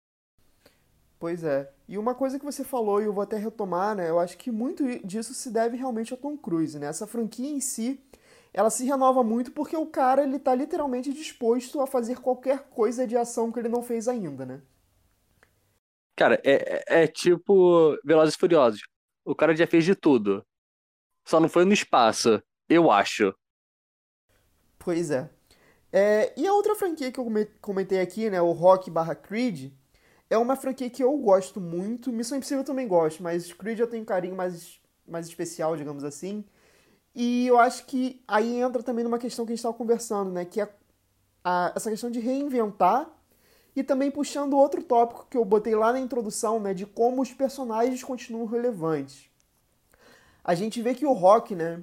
Pois 1.19 1.45
é. 1.45 1.71
E 1.87 1.99
uma 1.99 2.15
coisa 2.15 2.39
que 2.39 2.45
você 2.45 2.65
falou, 2.65 3.01
e 3.01 3.05
eu 3.05 3.13
vou 3.13 3.23
até 3.23 3.37
retomar, 3.37 3.95
né? 3.95 4.09
Eu 4.09 4.19
acho 4.19 4.39
que 4.39 4.51
muito 4.51 4.85
disso 5.07 5.35
se 5.35 5.51
deve 5.51 5.77
realmente 5.77 6.13
ao 6.13 6.19
Tom 6.19 6.37
Cruise, 6.37 6.79
né? 6.79 6.87
Essa 6.87 7.07
franquia 7.07 7.51
em 7.51 7.61
si, 7.61 8.01
ela 8.55 8.71
se 8.71 8.85
renova 8.85 9.23
muito 9.23 9.53
porque 9.53 9.77
o 9.77 9.87
cara, 9.87 10.23
ele 10.23 10.39
tá 10.39 10.55
literalmente 10.55 11.13
disposto 11.13 11.81
a 11.81 11.87
fazer 11.87 12.21
qualquer 12.21 12.69
coisa 12.71 13.07
de 13.07 13.17
ação 13.17 13.53
que 13.53 13.59
ele 13.59 13.69
não 13.69 13.83
fez 13.83 14.09
ainda, 14.09 14.47
né? 14.47 14.61
Cara, 16.17 16.41
é, 16.45 16.85
é, 16.89 17.03
é 17.03 17.07
tipo 17.07 17.97
Velozes 18.05 18.35
e 18.35 18.39
Furiosos. 18.39 18.81
O 19.31 19.35
cara 19.35 19.55
já 19.55 19.65
fez 19.65 19.85
de 19.85 19.95
tudo. 19.95 20.45
Só 21.25 21.39
não 21.39 21.49
foi 21.49 21.65
no 21.65 21.73
espaço, 21.73 22.43
eu 22.69 22.91
acho. 22.91 23.33
Pois 24.77 25.09
é. 25.13 25.31
é 25.93 26.33
e 26.37 26.45
a 26.49 26.53
outra 26.53 26.75
franquia 26.75 27.13
que 27.13 27.21
eu 27.21 27.27
comentei 27.61 28.01
aqui, 28.01 28.29
né? 28.29 28.43
O 28.43 28.51
Rock 28.51 28.91
barra 28.91 29.15
Creed 29.15 29.73
é 30.29 30.37
uma 30.37 30.57
franquia 30.57 30.91
que 30.91 31.05
eu 31.05 31.17
gosto 31.17 31.61
muito. 31.61 32.13
Missão 32.13 32.39
Impossível 32.39 32.63
eu 32.63 32.67
também 32.67 32.89
gosto, 32.89 33.23
mas 33.23 33.53
Creed 33.53 33.79
eu 33.79 33.87
tenho 33.87 34.03
um 34.03 34.07
carinho 34.07 34.35
mais, 34.35 34.81
mais 35.07 35.29
especial, 35.29 35.77
digamos 35.77 36.03
assim. 36.03 36.45
E 37.15 37.47
eu 37.47 37.57
acho 37.57 37.87
que 37.87 38.25
aí 38.27 38.61
entra 38.61 38.83
também 38.83 39.05
numa 39.05 39.19
questão 39.19 39.47
que 39.47 39.53
a 39.53 39.55
gente 39.55 39.61
estava 39.61 39.77
conversando, 39.77 40.33
né? 40.33 40.45
Que 40.45 40.61
é 40.61 40.75
a, 41.45 41.73
essa 41.77 41.89
questão 41.89 42.11
de 42.11 42.19
reinventar 42.19 43.09
e 43.77 43.85
também 43.85 44.11
puxando 44.11 44.57
outro 44.57 44.83
tópico 44.83 45.29
que 45.31 45.37
eu 45.37 45.45
botei 45.45 45.77
lá 45.77 45.93
na 45.93 46.01
introdução, 46.01 46.59
né? 46.59 46.75
De 46.75 46.85
como 46.85 47.23
os 47.23 47.33
personagens 47.33 48.03
continuam 48.03 48.45
relevantes. 48.47 49.30
A 50.51 50.55
gente 50.57 50.83
vê 50.83 50.95
que 50.95 51.07
o 51.07 51.13
Rock, 51.13 51.55
né? 51.55 51.81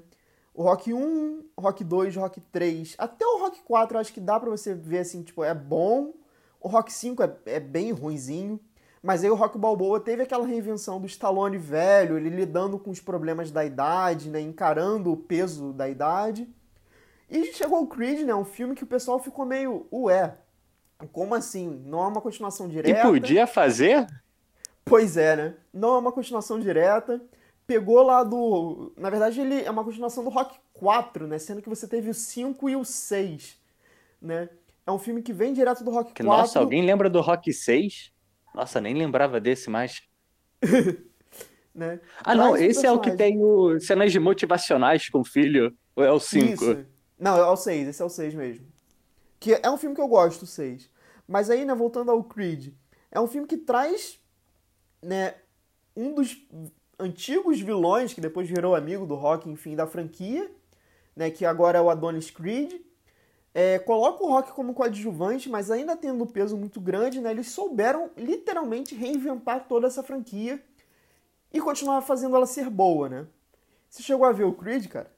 O 0.53 0.61
Rock 0.61 0.93
1, 0.93 1.41
Rock 1.57 1.85
2, 1.85 2.17
Rock 2.17 2.41
3, 2.51 2.95
até 2.97 3.25
o 3.25 3.39
Rock 3.39 3.61
4 3.61 3.97
acho 3.97 4.11
que 4.11 4.19
dá 4.19 4.37
pra 4.37 4.49
você 4.49 4.75
ver 4.75 4.99
assim, 4.99 5.23
tipo, 5.23 5.41
é 5.41 5.53
bom, 5.53 6.11
o 6.59 6.67
Rock 6.67 6.91
5 6.91 7.23
é, 7.23 7.33
é 7.45 7.59
bem 7.61 7.93
ruinzinho, 7.93 8.59
mas 9.01 9.23
aí 9.23 9.29
o 9.29 9.35
Rock 9.35 9.57
Balboa 9.57 10.01
teve 10.01 10.23
aquela 10.23 10.45
reinvenção 10.45 10.99
do 10.99 11.07
Stallone 11.07 11.57
velho, 11.57 12.17
ele 12.17 12.29
lidando 12.29 12.77
com 12.77 12.91
os 12.91 12.99
problemas 12.99 13.51
da 13.51 13.63
idade, 13.63 14.29
né, 14.29 14.41
encarando 14.41 15.13
o 15.13 15.15
peso 15.15 15.71
da 15.71 15.87
idade. 15.87 16.45
E 17.29 17.45
chegou 17.53 17.81
o 17.83 17.87
Creed, 17.87 18.25
né, 18.25 18.35
um 18.35 18.43
filme 18.43 18.75
que 18.75 18.83
o 18.83 18.87
pessoal 18.87 19.17
ficou 19.17 19.45
meio, 19.45 19.87
ué, 19.93 20.35
como 21.13 21.33
assim? 21.35 21.81
Não 21.85 22.03
é 22.03 22.07
uma 22.07 22.19
continuação 22.19 22.67
direta. 22.67 22.99
E 22.99 23.01
podia 23.01 23.47
fazer? 23.47 24.05
Pois 24.83 25.15
é, 25.15 25.37
né? 25.37 25.53
Não 25.73 25.95
é 25.95 25.99
uma 25.99 26.11
continuação 26.11 26.59
direta. 26.59 27.21
Pegou 27.67 28.01
lá 28.01 28.23
do. 28.23 28.93
Na 28.97 29.09
verdade, 29.09 29.41
ele 29.41 29.61
é 29.61 29.69
uma 29.69 29.83
continuação 29.83 30.23
do 30.23 30.29
Rock 30.29 30.57
4, 30.73 31.27
né? 31.27 31.37
Sendo 31.37 31.61
que 31.61 31.67
você 31.67 31.85
teve 31.85 32.09
o 32.09 32.13
5 32.13 32.69
e 32.69 32.75
o 32.77 32.85
6, 32.85 33.57
né? 34.21 34.49
É 34.85 34.91
um 34.91 34.97
filme 34.97 35.21
que 35.21 35.33
vem 35.33 35.51
direto 35.51 35.83
do 35.83 35.91
Rock 35.91 36.13
que, 36.13 36.23
4. 36.23 36.41
Nossa, 36.41 36.59
alguém 36.59 36.85
lembra 36.85 37.09
do 37.09 37.19
Rock 37.19 37.51
6? 37.51 38.13
Nossa, 38.55 38.79
nem 38.79 38.93
lembrava 38.93 39.41
desse 39.41 39.69
mais. 39.69 40.01
né? 41.75 41.99
Ah, 42.23 42.33
não, 42.33 42.55
esse 42.55 42.85
é 42.85 42.91
o 42.91 43.01
que 43.01 43.11
tem 43.11 43.43
o 43.43 43.77
cenas 43.81 44.15
motivacionais 44.15 45.09
com 45.09 45.19
o 45.19 45.25
filho. 45.25 45.75
Ou 45.93 46.03
é 46.03 46.11
o 46.11 46.19
5? 46.19 46.53
Isso. 46.53 46.85
Não, 47.19 47.37
é 47.37 47.49
o 47.49 47.57
6, 47.57 47.89
esse 47.89 48.01
é 48.01 48.05
o 48.05 48.09
6 48.09 48.33
mesmo. 48.33 48.65
Que 49.39 49.59
é 49.61 49.69
um 49.69 49.77
filme 49.77 49.93
que 49.93 50.01
eu 50.01 50.07
gosto, 50.07 50.43
o 50.43 50.47
6. 50.47 50.89
Mas 51.27 51.49
aí, 51.49 51.65
né, 51.65 51.75
voltando 51.75 52.11
ao 52.11 52.23
Creed, 52.23 52.73
é 53.11 53.19
um 53.19 53.27
filme 53.27 53.45
que 53.45 53.57
traz, 53.57 54.19
né, 55.01 55.35
um 55.95 56.13
dos 56.13 56.37
antigos 56.99 57.59
vilões 57.59 58.13
que 58.13 58.21
depois 58.21 58.49
virou 58.49 58.75
amigo 58.75 59.05
do 59.05 59.15
Rock, 59.15 59.49
enfim, 59.49 59.75
da 59.75 59.87
franquia, 59.87 60.49
né, 61.15 61.29
que 61.31 61.45
agora 61.45 61.77
é 61.79 61.81
o 61.81 61.89
Adonis 61.89 62.31
Creed. 62.31 62.73
É, 63.53 63.79
coloca 63.79 64.23
o 64.23 64.27
Rock 64.29 64.51
como 64.51 64.73
coadjuvante, 64.73 65.49
mas 65.49 65.71
ainda 65.71 65.95
tendo 65.97 66.23
um 66.23 66.27
peso 66.27 66.55
muito 66.57 66.79
grande, 66.79 67.19
né, 67.19 67.31
eles 67.31 67.49
souberam 67.49 68.11
literalmente 68.15 68.93
reinventar 68.95 69.67
toda 69.67 69.87
essa 69.87 70.03
franquia 70.03 70.63
e 71.51 71.59
continuar 71.59 72.01
fazendo 72.01 72.35
ela 72.35 72.45
ser 72.45 72.69
boa, 72.69 73.09
né? 73.09 73.27
Você 73.89 74.03
chegou 74.03 74.25
a 74.25 74.31
ver 74.31 74.43
o 74.43 74.53
Creed, 74.53 74.87
cara? 74.87 75.11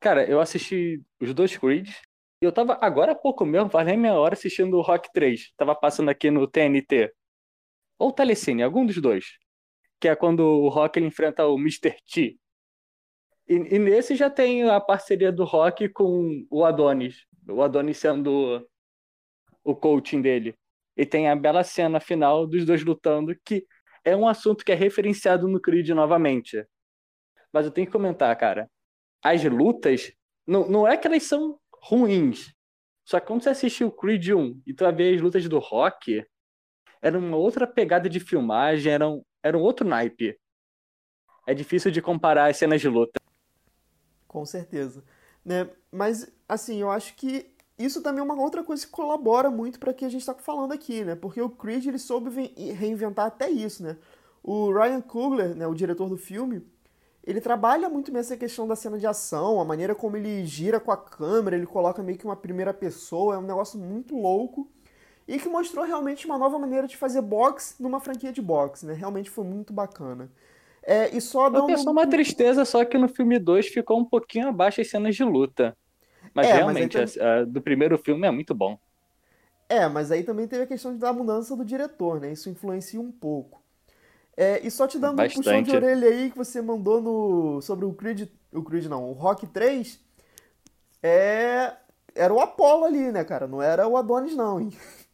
Cara, 0.00 0.28
eu 0.28 0.40
assisti 0.40 1.02
os 1.20 1.34
dois 1.34 1.56
Creeds. 1.56 2.00
E 2.40 2.44
eu 2.44 2.52
tava 2.52 2.78
agora 2.80 3.12
há 3.12 3.14
pouco 3.14 3.46
mesmo, 3.46 3.70
faz 3.70 3.86
nem 3.86 3.96
meia 3.96 4.14
hora, 4.14 4.34
assistindo 4.34 4.76
o 4.76 4.82
Rock 4.82 5.10
3. 5.12 5.52
Tava 5.56 5.74
passando 5.74 6.10
aqui 6.10 6.30
no 6.30 6.46
TNT. 6.46 7.12
Ou 7.98 8.12
Telecine, 8.12 8.62
algum 8.62 8.84
dos 8.86 9.00
dois. 9.00 9.38
Que 10.00 10.08
é 10.08 10.16
quando 10.16 10.40
o 10.40 10.68
Rock 10.68 10.98
ele 10.98 11.06
enfrenta 11.06 11.46
o 11.46 11.58
Mr. 11.58 11.96
T. 12.06 12.38
E, 13.48 13.54
e 13.54 13.78
nesse 13.78 14.16
já 14.16 14.28
tem 14.28 14.68
a 14.68 14.80
parceria 14.80 15.30
do 15.30 15.44
Rock 15.44 15.88
com 15.88 16.46
o 16.50 16.64
Adonis. 16.64 17.24
O 17.48 17.62
Adonis 17.62 17.98
sendo 17.98 18.66
o 19.62 19.74
coaching 19.74 20.20
dele. 20.20 20.56
E 20.96 21.04
tem 21.04 21.28
a 21.28 21.36
bela 21.36 21.62
cena 21.62 22.00
final 22.00 22.46
dos 22.46 22.64
dois 22.64 22.82
lutando, 22.84 23.36
que 23.44 23.66
é 24.04 24.16
um 24.16 24.28
assunto 24.28 24.64
que 24.64 24.72
é 24.72 24.74
referenciado 24.74 25.48
no 25.48 25.60
Creed 25.60 25.90
novamente. 25.90 26.64
Mas 27.52 27.66
eu 27.66 27.72
tenho 27.72 27.86
que 27.86 27.92
comentar, 27.92 28.34
cara. 28.36 28.70
As 29.22 29.42
lutas, 29.44 30.12
não, 30.46 30.68
não 30.68 30.88
é 30.88 30.96
que 30.96 31.06
elas 31.06 31.24
são 31.24 31.58
ruins. 31.82 32.54
Só 33.04 33.20
que 33.20 33.26
quando 33.26 33.42
você 33.42 33.50
assistiu 33.50 33.88
o 33.88 33.92
Creed 33.92 34.30
1 34.30 34.62
e 34.66 34.74
tu 34.74 34.84
vai 34.84 34.92
ver 34.92 35.14
as 35.14 35.20
lutas 35.20 35.48
do 35.48 35.58
Rock, 35.58 36.24
era 37.02 37.18
uma 37.18 37.36
outra 37.36 37.66
pegada 37.66 38.08
de 38.08 38.18
filmagem, 38.18 38.92
era 38.92 39.08
um, 39.08 39.22
era 39.46 39.56
um 39.56 39.62
outro 39.62 39.86
naipe. 39.86 40.38
É 41.46 41.54
difícil 41.54 41.90
de 41.90 42.02
comparar 42.02 42.50
as 42.50 42.56
cenas 42.56 42.80
de 42.80 42.88
luta. 42.88 43.20
Com 44.26 44.44
certeza. 44.44 45.04
Né? 45.44 45.68
Mas, 45.90 46.30
assim, 46.48 46.80
eu 46.80 46.90
acho 46.90 47.14
que 47.14 47.54
isso 47.78 48.02
também 48.02 48.20
é 48.20 48.24
uma 48.24 48.40
outra 48.40 48.64
coisa 48.64 48.84
que 48.84 48.90
colabora 48.90 49.50
muito 49.50 49.78
para 49.78 49.94
que 49.94 50.04
a 50.04 50.08
gente 50.08 50.22
está 50.22 50.34
falando 50.34 50.72
aqui, 50.72 51.04
né? 51.04 51.14
Porque 51.14 51.40
o 51.40 51.50
Creed 51.50 51.86
ele 51.86 51.98
soube 51.98 52.30
reinventar 52.72 53.26
até 53.26 53.48
isso, 53.48 53.82
né? 53.82 53.96
O 54.42 54.72
Ryan 54.72 55.00
Coogler, 55.00 55.54
né, 55.54 55.66
o 55.66 55.74
diretor 55.74 56.08
do 56.08 56.16
filme, 56.16 56.64
ele 57.22 57.40
trabalha 57.40 57.88
muito 57.88 58.12
nessa 58.12 58.36
questão 58.36 58.66
da 58.66 58.76
cena 58.76 58.98
de 58.98 59.06
ação, 59.06 59.60
a 59.60 59.64
maneira 59.64 59.94
como 59.94 60.16
ele 60.16 60.46
gira 60.46 60.78
com 60.78 60.92
a 60.92 60.96
câmera, 60.96 61.56
ele 61.56 61.66
coloca 61.66 62.02
meio 62.02 62.16
que 62.16 62.24
uma 62.24 62.36
primeira 62.36 62.72
pessoa, 62.72 63.34
é 63.34 63.38
um 63.38 63.42
negócio 63.42 63.78
muito 63.78 64.16
louco 64.16 64.70
e 65.26 65.38
que 65.38 65.48
mostrou 65.48 65.84
realmente 65.84 66.26
uma 66.26 66.38
nova 66.38 66.58
maneira 66.58 66.86
de 66.86 66.96
fazer 66.96 67.20
boxe 67.20 67.74
numa 67.82 68.00
franquia 68.00 68.32
de 68.32 68.40
boxe, 68.40 68.86
né? 68.86 68.92
Realmente 68.92 69.28
foi 69.28 69.44
muito 69.44 69.72
bacana. 69.72 70.30
É, 70.82 71.14
e 71.14 71.20
só 71.20 71.50
dando... 71.50 71.68
Eu 71.68 71.90
uma 71.90 72.06
tristeza 72.06 72.64
só 72.64 72.84
que 72.84 72.96
no 72.96 73.08
filme 73.08 73.38
2 73.38 73.66
ficou 73.66 73.98
um 73.98 74.04
pouquinho 74.04 74.48
abaixo 74.48 74.80
as 74.80 74.88
cenas 74.88 75.16
de 75.16 75.24
luta. 75.24 75.76
Mas 76.32 76.46
é, 76.46 76.52
realmente, 76.54 76.96
mas 76.96 77.18
a, 77.18 77.38
a, 77.38 77.44
do 77.44 77.60
primeiro 77.60 77.98
filme 77.98 78.26
é 78.26 78.30
muito 78.30 78.54
bom. 78.54 78.78
É, 79.68 79.88
mas 79.88 80.12
aí 80.12 80.22
também 80.22 80.46
teve 80.46 80.62
a 80.62 80.66
questão 80.66 80.96
da 80.96 81.12
mudança 81.12 81.56
do 81.56 81.64
diretor, 81.64 82.20
né? 82.20 82.32
Isso 82.32 82.48
influencia 82.48 83.00
um 83.00 83.10
pouco. 83.10 83.60
É, 84.36 84.64
e 84.64 84.70
só 84.70 84.86
te 84.86 84.98
dando 84.98 85.16
Bastante. 85.16 85.40
um 85.40 85.42
puxão 85.42 85.62
de 85.62 85.74
orelha 85.74 86.08
aí 86.08 86.30
que 86.30 86.36
você 86.36 86.60
mandou 86.60 87.00
no 87.00 87.60
sobre 87.62 87.84
o 87.84 87.92
Creed, 87.92 88.28
o 88.52 88.62
Creed 88.62 88.84
não, 88.84 89.08
o 89.08 89.12
Rock 89.12 89.46
3, 89.46 89.98
é, 91.02 91.72
era 92.14 92.32
o 92.32 92.40
Apollo 92.40 92.84
ali, 92.84 93.10
né, 93.10 93.24
cara? 93.24 93.46
Não 93.46 93.62
era 93.62 93.88
o 93.88 93.96
Adonis 93.96 94.36
não, 94.36 94.60
hein? 94.60 94.70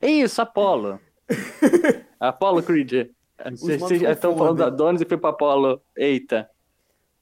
Isso, 0.00 0.40
Apollo. 0.40 1.00
Apollo 2.18 2.62
Creed. 2.62 3.10
Vocês 3.52 4.00
já 4.00 4.12
estão 4.12 4.36
falando 4.36 4.56
do 4.56 4.64
Adonis 4.64 5.00
e 5.00 5.04
foi 5.04 5.16
para 5.18 5.30
Apollo. 5.30 5.80
Eita. 5.96 6.50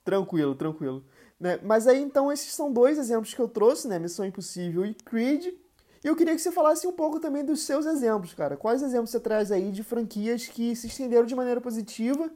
Tranquilo, 0.05 0.55
tranquilo. 0.55 1.05
Né? 1.39 1.59
Mas 1.63 1.87
aí 1.87 2.01
então 2.01 2.33
esses 2.33 2.53
são 2.55 2.73
dois 2.73 2.99
exemplos 2.99 3.35
que 3.35 3.41
eu 3.41 3.49
trouxe, 3.49 3.87
né? 3.89 3.99
Missão 3.99 4.25
Impossível 4.25 4.87
e 4.87 4.95
Creed. 4.95 5.47
E 6.05 6.07
eu 6.07 6.17
queria 6.17 6.35
que 6.35 6.41
você 6.41 6.53
falasse 6.53 6.87
um 6.87 6.93
pouco 6.93 7.21
também 7.21 7.45
dos 7.45 7.61
seus 7.63 7.85
exemplos, 7.85 8.33
cara. 8.33 8.57
Quais 8.57 8.83
exemplos 8.83 9.11
você 9.11 9.21
traz 9.21 9.51
aí 9.51 9.71
de 9.71 9.83
franquias 9.83 10.47
que 10.47 10.75
se 10.77 10.87
estenderam 10.87 11.27
de 11.27 11.35
maneira 11.35 11.61
positiva 11.61 12.31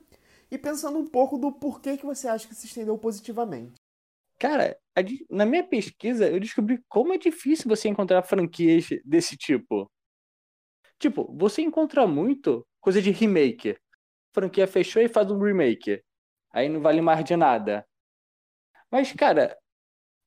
e 0.50 0.58
pensando 0.58 0.98
um 0.98 1.06
pouco 1.06 1.38
do 1.38 1.52
porquê 1.52 1.96
que 1.96 2.04
você 2.04 2.26
acha 2.26 2.48
que 2.48 2.54
se 2.54 2.66
estendeu 2.66 2.98
positivamente. 2.98 3.74
Cara, 4.38 4.76
na 5.30 5.46
minha 5.46 5.62
pesquisa 5.62 6.26
eu 6.26 6.40
descobri 6.40 6.82
como 6.88 7.12
é 7.12 7.18
difícil 7.18 7.68
você 7.68 7.88
encontrar 7.88 8.22
franquias 8.22 8.88
desse 9.04 9.36
tipo. 9.36 9.90
Tipo, 11.00 11.34
você 11.34 11.62
encontra 11.62 12.06
muito 12.06 12.64
coisa 12.78 13.00
de 13.00 13.10
remake. 13.10 13.76
franquia 14.34 14.66
fechou 14.66 15.02
e 15.02 15.08
faz 15.08 15.30
um 15.30 15.42
remake. 15.42 16.02
Aí 16.52 16.68
não 16.68 16.80
vale 16.80 17.00
mais 17.00 17.24
de 17.24 17.34
nada. 17.36 17.86
Mas, 18.90 19.10
cara, 19.12 19.56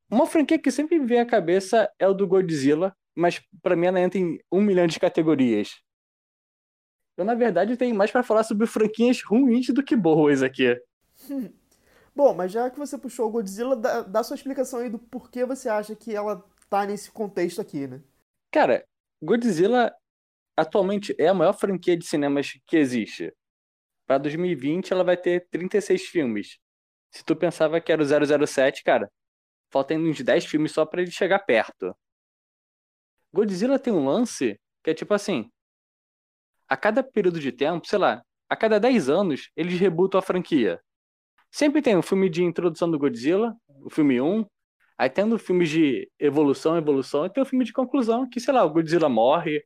uma 0.10 0.26
franquia 0.26 0.58
que 0.58 0.72
sempre 0.72 0.98
me 0.98 1.06
vem 1.06 1.20
à 1.20 1.26
cabeça 1.26 1.90
é 2.00 2.08
o 2.08 2.14
do 2.14 2.28
Godzilla, 2.28 2.96
mas 3.16 3.40
para 3.62 3.76
mim 3.76 3.86
ela 3.86 4.00
entra 4.00 4.20
em 4.20 4.40
um 4.52 4.62
milhão 4.62 4.88
de 4.88 5.00
categorias. 5.00 5.80
Eu, 7.16 7.24
na 7.24 7.36
verdade, 7.36 7.78
tenho 7.78 7.96
mais 7.96 8.10
para 8.10 8.24
falar 8.24 8.44
sobre 8.44 8.66
franquinhas 8.66 9.22
ruins 9.22 9.68
do 9.68 9.84
que 9.84 9.96
boas 9.96 10.42
aqui. 10.42 10.76
Bom, 12.16 12.34
mas 12.34 12.52
já 12.52 12.70
que 12.70 12.80
você 12.80 12.98
puxou 12.98 13.28
o 13.28 13.32
Godzilla, 13.32 13.76
dá, 13.76 14.02
dá 14.02 14.24
sua 14.24 14.36
explicação 14.36 14.80
aí 14.80 14.90
do 14.90 14.98
porquê 14.98 15.46
você 15.46 15.70
acha 15.70 15.96
que 15.96 16.16
ela 16.16 16.44
tá 16.68 16.86
nesse 16.86 17.12
contexto 17.12 17.62
aqui, 17.62 17.86
né? 17.88 18.02
Cara, 18.52 18.84
Godzilla 19.22 19.96
atualmente 20.56 21.16
é 21.18 21.28
a 21.28 21.34
maior 21.34 21.54
franquia 21.54 21.98
de 21.98 22.06
cinemas 22.06 22.54
que 22.66 22.78
existe. 22.78 23.34
Para 24.06 24.18
2020 24.20 24.92
ela 24.92 25.04
vai 25.04 25.18
ter 25.18 25.48
36 25.50 26.04
filmes. 26.04 26.60
Se 27.12 27.24
tu 27.24 27.36
pensava 27.36 27.80
que 27.80 27.92
era 27.92 28.02
o 28.02 28.48
007, 28.48 28.84
cara, 28.84 29.12
faltam 29.72 29.98
uns 29.98 30.22
10 30.22 30.46
filmes 30.46 30.72
só 30.72 30.86
para 30.86 31.02
ele 31.02 31.12
chegar 31.12 31.40
perto. 31.40 31.96
Godzilla 33.34 33.80
tem 33.80 33.92
um 33.92 34.06
lance 34.06 34.60
que 34.84 34.92
é 34.92 34.94
tipo 34.94 35.14
assim: 35.14 35.50
a 36.68 36.78
cada 36.78 37.04
período 37.04 37.40
de 37.40 37.52
tempo, 37.52 37.88
sei 37.88 38.00
lá, 38.00 38.24
a 38.50 38.56
cada 38.56 38.80
10 38.80 39.10
anos, 39.10 39.50
eles 39.56 39.80
rebutam 39.80 40.20
a 40.20 40.22
franquia. 40.22 40.82
Sempre 41.52 41.82
tem 41.82 41.96
um 41.96 42.02
filme 42.02 42.30
de 42.30 42.44
introdução 42.44 42.90
do 42.90 43.00
Godzilla, 43.00 43.56
o 43.68 43.90
filme 43.90 44.20
1, 44.20 44.46
aí 44.98 45.10
tendo 45.10 45.38
filmes 45.38 45.70
de 45.70 46.12
evolução, 46.20 46.78
evolução, 46.78 47.26
e 47.26 47.30
tem 47.30 47.44
o 47.44 47.46
filme 47.46 47.66
de 47.66 47.74
conclusão, 47.74 48.28
que, 48.30 48.40
sei 48.40 48.54
lá, 48.54 48.64
o 48.64 48.70
Godzilla 48.70 49.08
morre, 49.10 49.64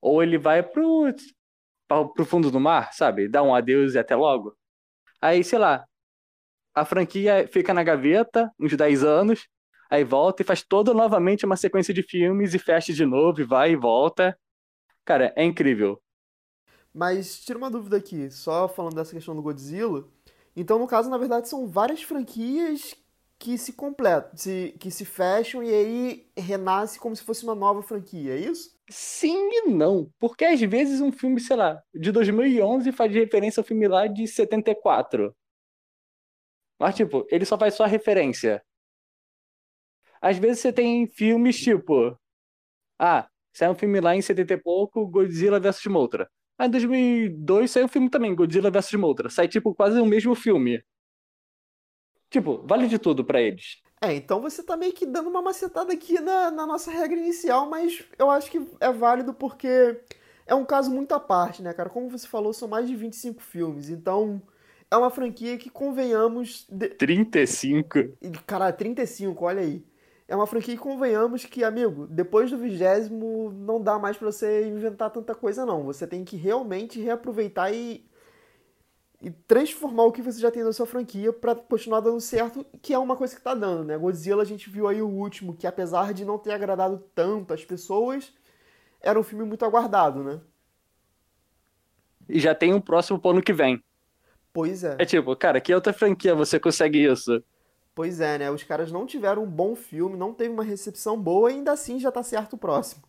ou 0.00 0.22
ele 0.22 0.38
vai 0.38 0.62
pro, 0.62 1.06
pro 2.14 2.24
fundo 2.24 2.50
do 2.50 2.60
mar, 2.60 2.92
sabe? 2.92 3.28
Dá 3.28 3.42
um 3.42 3.54
adeus 3.54 3.94
e 3.94 3.98
até 3.98 4.16
logo. 4.16 4.56
Aí, 5.20 5.44
sei 5.44 5.58
lá, 5.58 5.84
a 6.74 6.84
franquia 6.84 7.48
fica 7.52 7.74
na 7.74 7.82
gaveta 7.82 8.50
uns 8.58 8.76
10 8.76 9.04
anos, 9.04 9.48
aí 9.90 10.04
volta 10.04 10.42
e 10.42 10.44
faz 10.44 10.62
toda 10.62 10.94
novamente 10.94 11.44
uma 11.44 11.56
sequência 11.56 11.92
de 11.92 12.02
filmes 12.02 12.54
e 12.54 12.58
fecha 12.58 12.92
de 12.92 13.04
novo 13.04 13.40
e 13.40 13.44
vai 13.44 13.72
e 13.72 13.76
volta. 13.76 14.38
Cara, 15.04 15.32
é 15.36 15.44
incrível. 15.44 16.00
Mas 16.92 17.40
tira 17.40 17.58
uma 17.58 17.70
dúvida 17.70 17.96
aqui, 17.96 18.30
só 18.30 18.68
falando 18.68 18.94
dessa 18.94 19.14
questão 19.14 19.34
do 19.34 19.42
Godzilla. 19.42 20.04
Então, 20.56 20.78
no 20.78 20.86
caso, 20.86 21.08
na 21.08 21.18
verdade, 21.18 21.48
são 21.48 21.66
várias 21.68 22.02
franquias 22.02 22.94
que 23.40 23.56
se 23.56 23.72
completam, 23.72 24.36
se, 24.36 24.76
que 24.78 24.90
se 24.90 25.06
fecham 25.06 25.62
e 25.64 25.72
aí 25.72 26.30
renasce 26.36 27.00
como 27.00 27.16
se 27.16 27.24
fosse 27.24 27.42
uma 27.42 27.54
nova 27.54 27.82
franquia, 27.82 28.34
é 28.34 28.38
isso? 28.38 28.78
Sim 28.90 29.48
e 29.50 29.70
não, 29.70 30.12
porque 30.18 30.44
às 30.44 30.60
vezes 30.60 31.00
um 31.00 31.10
filme, 31.10 31.40
sei 31.40 31.56
lá, 31.56 31.82
de 31.94 32.12
2011 32.12 32.92
faz 32.92 33.10
referência 33.12 33.60
ao 33.62 33.64
filme 33.64 33.88
lá 33.88 34.06
de 34.06 34.26
74. 34.28 35.34
Mas, 36.78 36.94
tipo, 36.96 37.26
ele 37.30 37.44
só 37.46 37.58
faz 37.58 37.74
só 37.74 37.84
referência. 37.86 38.62
Às 40.20 40.38
vezes 40.38 40.60
você 40.60 40.72
tem 40.72 41.06
filmes 41.06 41.58
tipo. 41.58 42.16
Ah, 42.98 43.28
saiu 43.54 43.72
um 43.72 43.74
filme 43.74 44.00
lá 44.00 44.16
em 44.16 44.22
70 44.22 44.54
e 44.54 44.58
pouco, 44.58 45.06
Godzilla 45.06 45.60
vs 45.60 45.86
Mothra. 45.86 46.30
Aí 46.58 46.68
em 46.68 46.70
2002 46.70 47.70
saiu 47.70 47.86
um 47.86 47.88
filme 47.88 48.10
também, 48.10 48.34
Godzilla 48.34 48.70
vs 48.70 48.94
Mothra. 48.94 49.30
Sai 49.30 49.48
tipo 49.48 49.74
quase 49.74 50.00
o 50.00 50.06
mesmo 50.06 50.34
filme. 50.34 50.82
Tipo, 52.30 52.64
vale 52.66 52.86
de 52.86 52.98
tudo 52.98 53.24
para 53.24 53.40
eles. 53.40 53.82
É, 54.00 54.14
então 54.14 54.40
você 54.40 54.62
tá 54.62 54.76
meio 54.76 54.92
que 54.92 55.04
dando 55.04 55.28
uma 55.28 55.42
macetada 55.42 55.92
aqui 55.92 56.18
na, 56.20 56.50
na 56.50 56.64
nossa 56.64 56.90
regra 56.90 57.18
inicial, 57.18 57.68
mas 57.68 58.02
eu 58.18 58.30
acho 58.30 58.50
que 58.50 58.64
é 58.80 58.90
válido 58.90 59.34
porque 59.34 60.00
é 60.46 60.54
um 60.54 60.64
caso 60.64 60.90
muito 60.90 61.12
à 61.12 61.20
parte, 61.20 61.62
né, 61.62 61.74
cara? 61.74 61.90
Como 61.90 62.08
você 62.08 62.26
falou, 62.26 62.52
são 62.52 62.66
mais 62.66 62.88
de 62.88 62.96
25 62.96 63.42
filmes, 63.42 63.90
então 63.90 64.40
é 64.90 64.96
uma 64.96 65.10
franquia 65.10 65.58
que, 65.58 65.68
convenhamos. 65.68 66.66
De... 66.70 66.88
35? 66.88 67.90
Cara, 68.46 68.72
35, 68.72 69.44
olha 69.44 69.60
aí 69.60 69.84
é 70.30 70.36
uma 70.36 70.46
franquia 70.46 70.76
que 70.76 70.80
convenhamos 70.80 71.44
que, 71.44 71.64
amigo, 71.64 72.06
depois 72.06 72.52
do 72.52 72.56
vigésimo 72.56 73.50
não 73.50 73.82
dá 73.82 73.98
mais 73.98 74.16
para 74.16 74.30
você 74.30 74.64
inventar 74.64 75.10
tanta 75.10 75.34
coisa, 75.34 75.66
não. 75.66 75.82
Você 75.82 76.06
tem 76.06 76.24
que 76.24 76.36
realmente 76.36 77.00
reaproveitar 77.00 77.74
e, 77.74 78.04
e 79.20 79.30
transformar 79.30 80.04
o 80.04 80.12
que 80.12 80.22
você 80.22 80.40
já 80.40 80.50
tem 80.50 80.64
na 80.64 80.72
sua 80.72 80.86
franquia 80.86 81.32
para 81.32 81.54
continuar 81.54 82.00
dando 82.00 82.20
certo, 82.20 82.64
que 82.80 82.94
é 82.94 82.98
uma 82.98 83.16
coisa 83.16 83.36
que 83.36 83.42
tá 83.42 83.54
dando, 83.54 83.84
né? 83.84 83.98
Godzilla 83.98 84.42
a 84.42 84.46
gente 84.46 84.70
viu 84.70 84.88
aí 84.88 85.02
o 85.02 85.08
último, 85.08 85.54
que 85.54 85.66
apesar 85.66 86.14
de 86.14 86.24
não 86.24 86.38
ter 86.38 86.52
agradado 86.52 87.04
tanto 87.14 87.52
as 87.52 87.64
pessoas, 87.64 88.32
era 89.00 89.20
um 89.20 89.22
filme 89.22 89.44
muito 89.44 89.64
aguardado, 89.64 90.24
né? 90.24 90.40
E 92.28 92.40
já 92.40 92.54
tem 92.54 92.72
um 92.72 92.80
próximo 92.80 93.18
pro 93.18 93.30
ano 93.30 93.42
que 93.42 93.52
vem. 93.52 93.82
Pois 94.52 94.84
é. 94.84 94.96
É 94.98 95.04
tipo, 95.04 95.34
cara, 95.36 95.60
que 95.60 95.74
outra 95.74 95.92
franquia 95.92 96.34
você 96.34 96.58
consegue 96.58 97.04
isso? 97.04 97.42
Pois 97.94 98.20
é, 98.20 98.38
né? 98.38 98.50
Os 98.50 98.62
caras 98.62 98.90
não 98.90 99.04
tiveram 99.04 99.42
um 99.42 99.50
bom 99.50 99.74
filme, 99.74 100.16
não 100.16 100.32
teve 100.32 100.50
uma 100.54 100.64
recepção 100.64 101.20
boa 101.20 101.50
e 101.50 101.56
ainda 101.56 101.72
assim 101.72 102.00
já 102.00 102.10
tá 102.10 102.22
certo 102.22 102.54
o 102.54 102.58
próximo. 102.58 103.02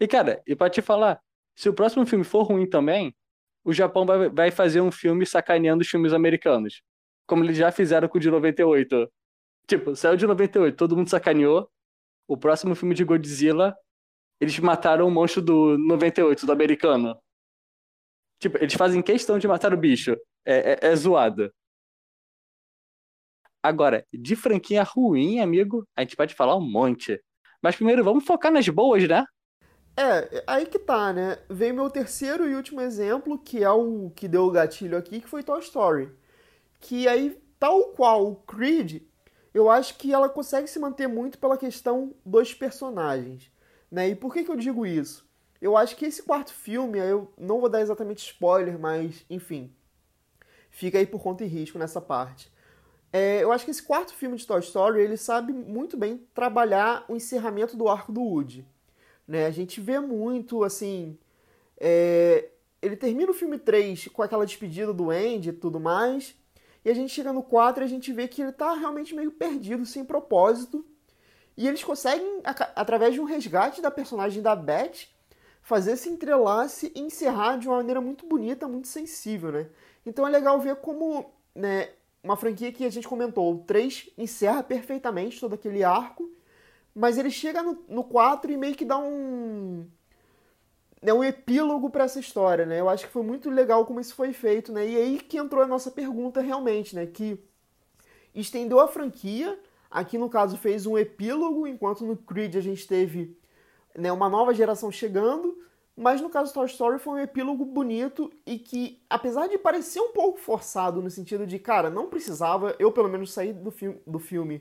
E 0.00 0.06
cara, 0.06 0.40
e 0.46 0.56
pra 0.56 0.70
te 0.70 0.80
falar, 0.80 1.20
se 1.54 1.68
o 1.68 1.74
próximo 1.74 2.06
filme 2.06 2.24
for 2.24 2.44
ruim 2.44 2.66
também, 2.66 3.14
o 3.68 3.72
Japão 3.74 4.06
vai, 4.06 4.30
vai 4.30 4.50
fazer 4.50 4.80
um 4.80 4.90
filme 4.90 5.26
sacaneando 5.26 5.82
os 5.82 5.88
filmes 5.88 6.14
americanos. 6.14 6.80
Como 7.26 7.44
eles 7.44 7.54
já 7.54 7.70
fizeram 7.70 8.08
com 8.08 8.16
o 8.16 8.20
de 8.20 8.30
98. 8.30 9.12
Tipo, 9.66 9.94
saiu 9.94 10.16
de 10.16 10.26
98, 10.26 10.74
todo 10.74 10.96
mundo 10.96 11.10
sacaneou. 11.10 11.70
O 12.26 12.34
próximo 12.34 12.74
filme 12.74 12.94
de 12.94 13.04
Godzilla, 13.04 13.76
eles 14.40 14.58
mataram 14.58 15.06
o 15.06 15.10
monstro 15.10 15.42
do 15.42 15.76
98, 15.76 16.46
do 16.46 16.52
americano. 16.52 17.14
Tipo, 18.40 18.56
eles 18.56 18.72
fazem 18.72 19.02
questão 19.02 19.38
de 19.38 19.46
matar 19.46 19.74
o 19.74 19.76
bicho. 19.76 20.16
É, 20.46 20.72
é, 20.72 20.78
é 20.88 20.96
zoado. 20.96 21.52
Agora, 23.62 24.06
de 24.10 24.34
franquia 24.34 24.82
ruim, 24.82 25.40
amigo, 25.40 25.86
a 25.94 26.00
gente 26.00 26.16
pode 26.16 26.34
falar 26.34 26.56
um 26.56 26.66
monte. 26.66 27.22
Mas 27.62 27.76
primeiro, 27.76 28.02
vamos 28.02 28.24
focar 28.24 28.50
nas 28.50 28.66
boas, 28.66 29.06
né? 29.06 29.26
É, 30.00 30.44
aí 30.46 30.64
que 30.64 30.78
tá, 30.78 31.12
né? 31.12 31.38
Vem 31.50 31.72
meu 31.72 31.90
terceiro 31.90 32.48
e 32.48 32.54
último 32.54 32.80
exemplo, 32.80 33.36
que 33.36 33.64
é 33.64 33.70
o 33.70 34.12
que 34.14 34.28
deu 34.28 34.44
o 34.44 34.50
gatilho 34.52 34.96
aqui, 34.96 35.20
que 35.20 35.28
foi 35.28 35.42
Toy 35.42 35.58
Story. 35.58 36.08
Que 36.78 37.08
aí, 37.08 37.36
tal 37.58 37.82
qual 37.94 38.24
o 38.30 38.36
Creed, 38.36 39.02
eu 39.52 39.68
acho 39.68 39.96
que 39.96 40.14
ela 40.14 40.28
consegue 40.28 40.68
se 40.68 40.78
manter 40.78 41.08
muito 41.08 41.36
pela 41.36 41.58
questão 41.58 42.14
dos 42.24 42.54
personagens. 42.54 43.50
Né? 43.90 44.10
E 44.10 44.14
por 44.14 44.32
que, 44.32 44.44
que 44.44 44.50
eu 44.52 44.54
digo 44.54 44.86
isso? 44.86 45.28
Eu 45.60 45.76
acho 45.76 45.96
que 45.96 46.06
esse 46.06 46.22
quarto 46.22 46.52
filme, 46.52 47.00
eu 47.00 47.32
não 47.36 47.58
vou 47.58 47.68
dar 47.68 47.80
exatamente 47.80 48.24
spoiler, 48.24 48.78
mas 48.78 49.24
enfim, 49.28 49.74
fica 50.70 50.98
aí 50.98 51.06
por 51.08 51.20
conta 51.20 51.42
e 51.42 51.48
risco 51.48 51.76
nessa 51.76 52.00
parte. 52.00 52.52
É, 53.12 53.42
eu 53.42 53.50
acho 53.50 53.64
que 53.64 53.72
esse 53.72 53.82
quarto 53.82 54.14
filme 54.14 54.36
de 54.36 54.46
Toy 54.46 54.60
Story, 54.60 55.00
ele 55.00 55.16
sabe 55.16 55.52
muito 55.52 55.96
bem 55.96 56.24
trabalhar 56.32 57.04
o 57.08 57.16
encerramento 57.16 57.76
do 57.76 57.88
arco 57.88 58.12
do 58.12 58.22
Woody. 58.22 58.64
Né? 59.28 59.44
A 59.44 59.50
gente 59.50 59.80
vê 59.80 60.00
muito, 60.00 60.64
assim. 60.64 61.18
É... 61.78 62.48
Ele 62.80 62.96
termina 62.96 63.30
o 63.30 63.34
filme 63.34 63.58
3 63.58 64.08
com 64.08 64.22
aquela 64.22 64.46
despedida 64.46 64.94
do 64.94 65.10
Andy 65.10 65.50
e 65.50 65.52
tudo 65.52 65.78
mais. 65.78 66.34
E 66.84 66.90
a 66.90 66.94
gente 66.94 67.12
chega 67.12 67.32
no 67.32 67.42
4 67.42 67.82
e 67.82 67.84
a 67.84 67.88
gente 67.88 68.12
vê 68.12 68.26
que 68.26 68.40
ele 68.40 68.52
tá 68.52 68.72
realmente 68.72 69.14
meio 69.14 69.30
perdido, 69.30 69.84
sem 69.84 70.04
propósito. 70.04 70.86
E 71.56 71.66
eles 71.66 71.82
conseguem, 71.82 72.40
através 72.44 73.14
de 73.14 73.20
um 73.20 73.24
resgate 73.24 73.82
da 73.82 73.90
personagem 73.90 74.40
da 74.40 74.54
Beth, 74.54 75.08
fazer 75.60 75.92
esse 75.92 76.08
entrelace 76.08 76.92
e 76.94 77.00
encerrar 77.00 77.58
de 77.58 77.66
uma 77.66 77.78
maneira 77.78 78.00
muito 78.00 78.24
bonita, 78.24 78.68
muito 78.68 78.86
sensível, 78.86 79.50
né? 79.50 79.66
Então 80.06 80.26
é 80.26 80.30
legal 80.30 80.58
ver 80.60 80.76
como 80.76 81.30
né, 81.54 81.90
uma 82.22 82.36
franquia 82.36 82.72
que 82.72 82.84
a 82.84 82.90
gente 82.90 83.08
comentou, 83.08 83.54
o 83.54 83.58
3 83.58 84.08
encerra 84.16 84.62
perfeitamente 84.62 85.40
todo 85.40 85.54
aquele 85.54 85.82
arco 85.82 86.30
mas 86.98 87.16
ele 87.16 87.30
chega 87.30 87.62
no, 87.62 87.78
no 87.88 88.02
4 88.02 88.50
e 88.50 88.56
meio 88.56 88.74
que 88.74 88.84
dá 88.84 88.98
um. 88.98 89.86
Né, 91.00 91.12
um 91.12 91.22
epílogo 91.22 91.88
para 91.90 92.02
essa 92.02 92.18
história, 92.18 92.66
né? 92.66 92.80
Eu 92.80 92.88
acho 92.88 93.06
que 93.06 93.12
foi 93.12 93.22
muito 93.22 93.48
legal 93.48 93.86
como 93.86 94.00
isso 94.00 94.16
foi 94.16 94.32
feito, 94.32 94.72
né? 94.72 94.84
E 94.84 94.96
aí 94.96 95.18
que 95.20 95.38
entrou 95.38 95.62
a 95.62 95.66
nossa 95.68 95.92
pergunta 95.92 96.40
realmente, 96.40 96.96
né? 96.96 97.06
Que 97.06 97.40
estendeu 98.34 98.80
a 98.80 98.88
franquia, 98.88 99.56
aqui 99.88 100.18
no 100.18 100.28
caso 100.28 100.56
fez 100.56 100.86
um 100.86 100.98
epílogo, 100.98 101.68
enquanto 101.68 102.04
no 102.04 102.16
Creed 102.16 102.56
a 102.56 102.60
gente 102.60 102.84
teve 102.84 103.38
né, 103.96 104.10
uma 104.10 104.28
nova 104.28 104.52
geração 104.52 104.90
chegando, 104.90 105.56
mas 105.96 106.20
no 106.20 106.28
caso 106.28 106.52
Toy 106.52 106.66
Story 106.66 106.98
foi 106.98 107.20
um 107.20 107.22
epílogo 107.22 107.64
bonito 107.64 108.28
e 108.44 108.58
que, 108.58 109.00
apesar 109.08 109.46
de 109.46 109.56
parecer 109.56 110.00
um 110.00 110.12
pouco 110.12 110.40
forçado 110.40 111.00
no 111.00 111.10
sentido 111.10 111.46
de, 111.46 111.60
cara, 111.60 111.90
não 111.90 112.08
precisava, 112.08 112.74
eu 112.76 112.90
pelo 112.90 113.08
menos 113.08 113.32
saí 113.32 113.52
do, 113.52 113.70
fi 113.70 113.96
do 114.04 114.18
filme 114.18 114.60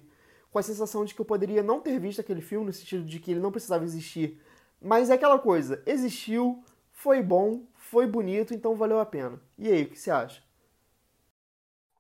com 0.52 0.60
a 0.60 0.64
sensação 0.64 1.06
de 1.06 1.14
que 1.14 1.22
eu 1.22 1.26
poderia 1.26 1.62
não 1.62 1.80
ter 1.80 2.00
visto 2.00 2.20
aquele 2.20 2.42
filme, 2.42 2.68
no 2.68 2.74
sentido 2.74 3.04
de 3.04 3.20
que 3.20 3.32
ele 3.32 3.40
não 3.40 3.52
precisava 3.52 3.84
existir. 3.84 4.42
Mas 4.82 5.10
é 5.10 5.14
aquela 5.14 5.40
coisa, 5.40 5.82
existiu, 5.86 6.64
foi 6.92 7.22
bom, 7.22 7.66
foi 7.76 8.08
bonito, 8.08 8.54
então 8.54 8.76
valeu 8.76 9.00
a 9.00 9.06
pena. 9.06 9.40
E 9.58 9.68
aí, 9.68 9.84
o 9.84 9.90
que 9.90 10.00
você 10.00 10.12
acha? 10.12 10.44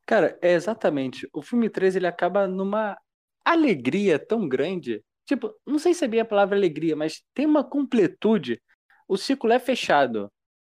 Cara, 0.05 0.37
é 0.41 0.53
exatamente. 0.53 1.27
O 1.33 1.41
filme 1.41 1.69
3 1.69 1.95
ele 1.95 2.07
acaba 2.07 2.47
numa 2.47 2.97
alegria 3.43 4.17
tão 4.17 4.47
grande. 4.47 5.03
Tipo, 5.25 5.53
não 5.65 5.77
sei 5.77 5.93
se 5.93 6.05
é 6.05 6.07
bem 6.07 6.21
a 6.21 6.25
palavra 6.25 6.55
alegria, 6.55 6.95
mas 6.95 7.21
tem 7.33 7.45
uma 7.45 7.63
completude. 7.63 8.61
O 9.07 9.17
ciclo 9.17 9.51
é 9.51 9.59
fechado. 9.59 10.31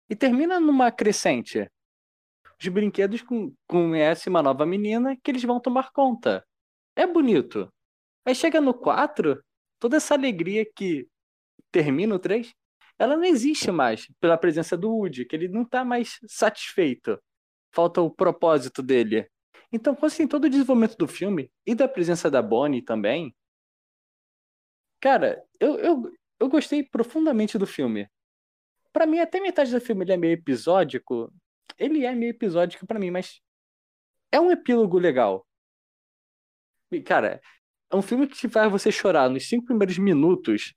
E 0.09 0.15
termina 0.15 0.61
numa 0.61 0.93
crescente. 0.93 1.69
Os 2.61 2.69
brinquedos 2.69 3.25
conhecem 3.67 4.31
uma 4.31 4.43
nova 4.43 4.65
menina 4.65 5.17
que 5.23 5.31
eles 5.31 5.43
vão 5.43 5.61
tomar 5.61 5.91
conta. 5.93 6.45
É 6.97 7.07
bonito. 7.07 7.73
Aí 8.25 8.35
chega 8.35 8.61
no 8.61 8.73
4, 8.73 9.43
toda 9.79 9.97
essa 9.97 10.15
alegria 10.15 10.65
que 10.65 11.09
termina 11.71 12.15
o 12.15 12.19
3, 12.19 12.55
ela 12.99 13.17
não 13.17 13.25
existe 13.25 13.71
mais 13.71 14.07
pela 14.21 14.39
presença 14.39 14.77
do 14.77 14.91
Woody, 14.91 15.25
que 15.25 15.35
ele 15.35 15.49
não 15.49 15.65
tá 15.65 15.85
mais 15.85 16.19
satisfeito. 16.27 17.21
Falta 17.73 18.01
o 18.01 18.11
propósito 18.11 18.83
dele. 18.83 19.29
Então, 19.73 19.97
assim, 20.03 20.29
todo 20.29 20.45
o 20.45 20.49
desenvolvimento 20.49 20.97
do 20.97 21.09
filme 21.09 21.51
e 21.67 21.75
da 21.75 21.89
presença 21.89 22.31
da 22.31 22.41
Bonnie 22.41 22.81
também. 22.81 23.35
Cara, 25.01 25.45
eu, 25.59 25.79
eu, 25.81 26.13
eu 26.39 26.49
gostei 26.49 26.83
profundamente 26.83 27.59
do 27.59 27.67
filme. 27.67 28.09
Para 28.93 29.07
mim, 29.07 29.19
até 29.19 29.41
metade 29.41 29.73
do 29.73 29.81
filme 29.81 30.05
ele 30.05 30.13
é 30.13 30.17
meio 30.17 30.35
episódico. 30.35 31.33
Ele 31.77 32.07
é 32.07 32.15
meio 32.15 32.31
episódico 32.31 32.87
para 32.87 33.01
mim, 33.01 33.11
mas 33.11 33.41
é 34.31 34.41
um 34.41 34.53
epílogo 34.53 34.99
legal. 34.99 35.45
Cara, 37.03 37.41
é 37.91 37.97
um 37.97 38.03
filme 38.03 38.27
que 38.27 38.49
faz 38.49 38.71
você 38.71 38.91
chorar 38.91 39.29
nos 39.29 39.49
cinco 39.49 39.67
primeiros 39.67 39.99
minutos. 39.99 40.75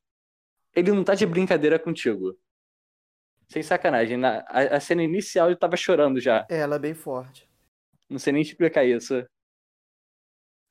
Ele 0.75 0.91
não 0.91 1.03
tá 1.03 1.15
de 1.15 1.25
brincadeira 1.25 1.80
contigo. 1.80 2.38
Sem 3.49 3.63
sacanagem. 3.63 4.17
Na, 4.17 4.39
a, 4.47 4.77
a 4.77 4.80
cena 4.80 5.03
inicial 5.03 5.49
eu 5.49 5.58
tava 5.58 5.75
chorando 5.77 6.19
já. 6.19 6.45
É, 6.49 6.60
ela 6.60 6.75
é 6.75 6.80
bem 6.80 6.93
forte. 6.93 7.49
Não 8.10 8.19
sei 8.19 8.34
nem 8.34 8.41
explicar 8.41 8.86
isso. 8.86 9.25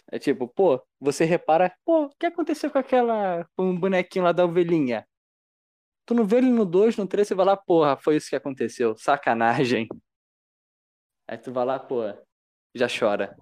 É 0.08 0.18
tipo, 0.18 0.46
pô, 0.46 0.80
você 1.00 1.24
repara, 1.24 1.74
pô, 1.84 2.04
o 2.04 2.10
que 2.10 2.26
aconteceu 2.26 2.70
com 2.70 2.78
aquela. 2.78 3.44
com 3.56 3.70
o 3.70 3.78
bonequinho 3.78 4.24
lá 4.24 4.32
da 4.32 4.44
ovelhinha? 4.44 5.06
Tu 6.04 6.14
não 6.14 6.24
vê 6.24 6.36
ele 6.36 6.50
no 6.50 6.64
2, 6.64 6.96
no 6.96 7.06
3, 7.06 7.26
você 7.26 7.34
vai 7.34 7.44
lá, 7.44 7.56
porra, 7.56 7.96
foi 7.96 8.16
isso 8.16 8.30
que 8.30 8.36
aconteceu. 8.36 8.96
Sacanagem. 8.96 9.88
Aí 11.26 11.36
tu 11.36 11.52
vai 11.52 11.64
lá, 11.64 11.80
pô, 11.80 12.02
já 12.74 12.86
chora. 12.88 13.36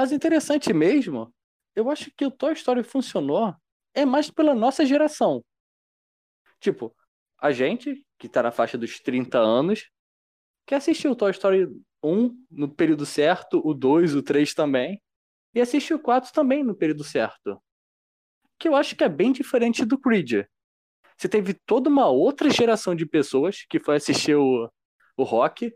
Mas 0.00 0.12
interessante 0.12 0.72
mesmo, 0.72 1.30
eu 1.76 1.90
acho 1.90 2.10
que 2.16 2.24
o 2.24 2.30
Toy 2.30 2.54
Story 2.54 2.82
funcionou 2.82 3.54
é 3.92 4.06
mais 4.06 4.30
pela 4.30 4.54
nossa 4.54 4.86
geração. 4.86 5.44
Tipo, 6.58 6.96
a 7.38 7.52
gente, 7.52 8.02
que 8.18 8.26
tá 8.26 8.42
na 8.42 8.50
faixa 8.50 8.78
dos 8.78 8.98
30 8.98 9.38
anos, 9.38 9.90
que 10.66 10.74
assistiu 10.74 11.10
o 11.10 11.14
Toy 11.14 11.30
Story 11.32 11.66
1 12.02 12.46
no 12.50 12.74
período 12.74 13.04
certo, 13.04 13.60
o 13.62 13.74
2, 13.74 14.14
o 14.14 14.22
3 14.22 14.54
também, 14.54 15.02
e 15.54 15.60
assistiu 15.60 15.98
o 15.98 16.00
4 16.00 16.32
também 16.32 16.64
no 16.64 16.74
período 16.74 17.04
certo. 17.04 17.62
Que 18.58 18.68
eu 18.68 18.76
acho 18.76 18.96
que 18.96 19.04
é 19.04 19.08
bem 19.10 19.32
diferente 19.32 19.84
do 19.84 20.00
Creed. 20.00 20.46
Você 21.14 21.28
teve 21.28 21.52
toda 21.52 21.90
uma 21.90 22.08
outra 22.08 22.48
geração 22.48 22.94
de 22.94 23.04
pessoas 23.04 23.66
que 23.68 23.78
foi 23.78 23.96
assistir 23.96 24.34
o, 24.34 24.66
o 25.14 25.24
rock 25.24 25.70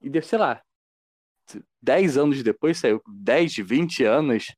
e 0.00 0.22
sei 0.22 0.38
lá, 0.38 0.63
10 1.82 2.16
anos 2.16 2.42
depois, 2.42 2.78
saiu 2.78 3.02
10, 3.06 3.56
20 3.56 4.04
anos 4.04 4.54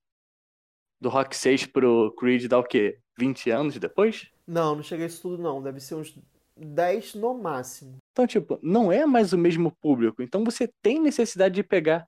do 1.00 1.08
Rock 1.08 1.36
6 1.36 1.66
pro 1.66 2.14
Creed 2.18 2.46
dá 2.46 2.58
o 2.58 2.64
quê? 2.64 2.98
20 3.18 3.50
anos 3.50 3.78
depois? 3.78 4.30
Não, 4.46 4.76
não 4.76 4.82
chega 4.82 5.04
a 5.04 5.06
isso 5.06 5.22
tudo 5.22 5.42
não, 5.42 5.62
deve 5.62 5.80
ser 5.80 5.94
uns 5.94 6.18
10 6.56 7.14
no 7.14 7.34
máximo. 7.34 7.96
Então, 8.12 8.26
tipo, 8.26 8.58
não 8.62 8.90
é 8.90 9.04
mais 9.04 9.32
o 9.32 9.38
mesmo 9.38 9.70
público, 9.80 10.22
então 10.22 10.44
você 10.44 10.68
tem 10.82 11.00
necessidade 11.00 11.54
de 11.54 11.62
pegar 11.62 12.06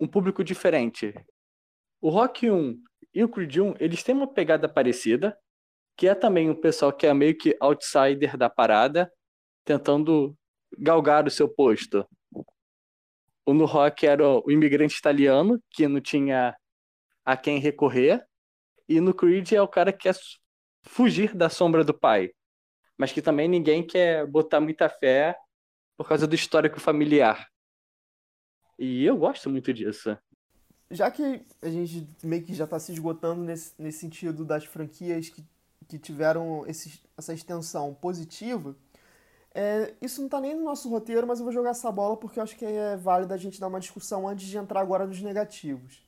um 0.00 0.06
público 0.06 0.42
diferente. 0.42 1.14
O 2.00 2.08
Rock 2.10 2.50
1 2.50 2.80
e 3.14 3.24
o 3.24 3.28
Creed 3.28 3.56
1, 3.56 3.74
eles 3.80 4.02
têm 4.02 4.14
uma 4.14 4.32
pegada 4.32 4.68
parecida, 4.68 5.36
que 5.96 6.06
é 6.06 6.14
também 6.14 6.48
o 6.50 6.60
pessoal 6.60 6.92
que 6.92 7.06
é 7.06 7.14
meio 7.14 7.36
que 7.36 7.56
outsider 7.60 8.36
da 8.36 8.48
parada, 8.48 9.12
tentando 9.64 10.36
galgar 10.78 11.26
o 11.26 11.30
seu 11.30 11.48
posto. 11.48 12.06
O 13.48 13.54
no 13.54 13.64
rock 13.64 14.06
era 14.06 14.28
o 14.28 14.50
imigrante 14.50 14.98
italiano, 14.98 15.58
que 15.70 15.88
não 15.88 16.02
tinha 16.02 16.54
a 17.24 17.34
quem 17.34 17.58
recorrer. 17.58 18.22
E 18.86 19.00
no 19.00 19.14
Creed 19.14 19.52
é 19.52 19.62
o 19.62 19.66
cara 19.66 19.90
que 19.90 20.00
quer 20.00 20.14
fugir 20.82 21.34
da 21.34 21.48
sombra 21.48 21.82
do 21.82 21.98
pai. 21.98 22.30
Mas 22.98 23.10
que 23.10 23.22
também 23.22 23.48
ninguém 23.48 23.82
quer 23.82 24.26
botar 24.26 24.60
muita 24.60 24.86
fé 24.90 25.34
por 25.96 26.06
causa 26.06 26.26
do 26.26 26.34
histórico 26.34 26.78
familiar. 26.78 27.48
E 28.78 29.02
eu 29.06 29.16
gosto 29.16 29.48
muito 29.48 29.72
disso. 29.72 30.14
Já 30.90 31.10
que 31.10 31.42
a 31.62 31.70
gente 31.70 32.06
meio 32.22 32.44
que 32.44 32.52
já 32.52 32.64
está 32.64 32.78
se 32.78 32.92
esgotando 32.92 33.42
nesse, 33.44 33.72
nesse 33.78 34.00
sentido 34.00 34.44
das 34.44 34.66
franquias 34.66 35.30
que, 35.30 35.42
que 35.88 35.98
tiveram 35.98 36.66
esse, 36.66 37.00
essa 37.16 37.32
extensão 37.32 37.94
positiva, 37.94 38.76
é, 39.54 39.94
isso 40.00 40.20
não 40.20 40.26
está 40.26 40.40
nem 40.40 40.54
no 40.54 40.64
nosso 40.64 40.88
roteiro, 40.88 41.26
mas 41.26 41.38
eu 41.38 41.44
vou 41.44 41.52
jogar 41.52 41.70
essa 41.70 41.90
bola 41.90 42.16
porque 42.16 42.38
eu 42.38 42.42
acho 42.42 42.56
que 42.56 42.64
é 42.64 42.96
válido 42.96 43.32
a 43.32 43.36
gente 43.36 43.60
dar 43.60 43.68
uma 43.68 43.80
discussão 43.80 44.28
antes 44.28 44.46
de 44.46 44.56
entrar 44.56 44.80
agora 44.80 45.06
nos 45.06 45.20
negativos. 45.20 46.06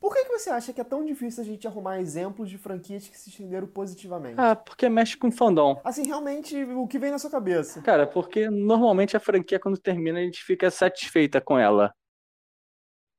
Por 0.00 0.14
que, 0.14 0.24
que 0.24 0.38
você 0.38 0.50
acha 0.50 0.72
que 0.72 0.80
é 0.80 0.84
tão 0.84 1.04
difícil 1.04 1.42
a 1.42 1.46
gente 1.46 1.66
arrumar 1.66 2.00
exemplos 2.00 2.50
de 2.50 2.58
franquias 2.58 3.08
que 3.08 3.18
se 3.18 3.30
estenderam 3.30 3.66
positivamente? 3.66 4.38
Ah, 4.38 4.54
porque 4.54 4.88
mexe 4.88 5.16
com 5.16 5.32
fandom. 5.32 5.80
Assim, 5.82 6.06
realmente, 6.06 6.54
o 6.64 6.86
que 6.86 6.98
vem 6.98 7.10
na 7.10 7.18
sua 7.18 7.30
cabeça? 7.30 7.80
Cara, 7.82 8.06
porque 8.06 8.48
normalmente 8.50 9.16
a 9.16 9.20
franquia, 9.20 9.58
quando 9.58 9.78
termina, 9.78 10.18
a 10.18 10.22
gente 10.22 10.44
fica 10.44 10.70
satisfeita 10.70 11.40
com 11.40 11.58
ela. 11.58 11.92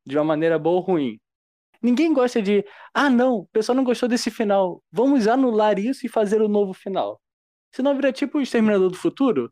De 0.05 0.17
uma 0.17 0.23
maneira 0.23 0.57
boa 0.57 0.77
ou 0.77 0.81
ruim. 0.81 1.19
Ninguém 1.81 2.13
gosta 2.13 2.41
de. 2.41 2.63
Ah, 2.93 3.09
não, 3.09 3.39
o 3.39 3.47
pessoal 3.47 3.75
não 3.75 3.83
gostou 3.83 4.07
desse 4.07 4.31
final. 4.31 4.81
Vamos 4.91 5.27
anular 5.27 5.77
isso 5.77 6.05
e 6.05 6.09
fazer 6.09 6.41
o 6.41 6.45
um 6.45 6.49
novo 6.49 6.73
final. 6.73 7.19
Senão 7.71 7.95
vira 7.95 8.11
tipo 8.13 8.37
o 8.37 8.41
Exterminador 8.41 8.89
do 8.89 8.97
Futuro. 8.97 9.51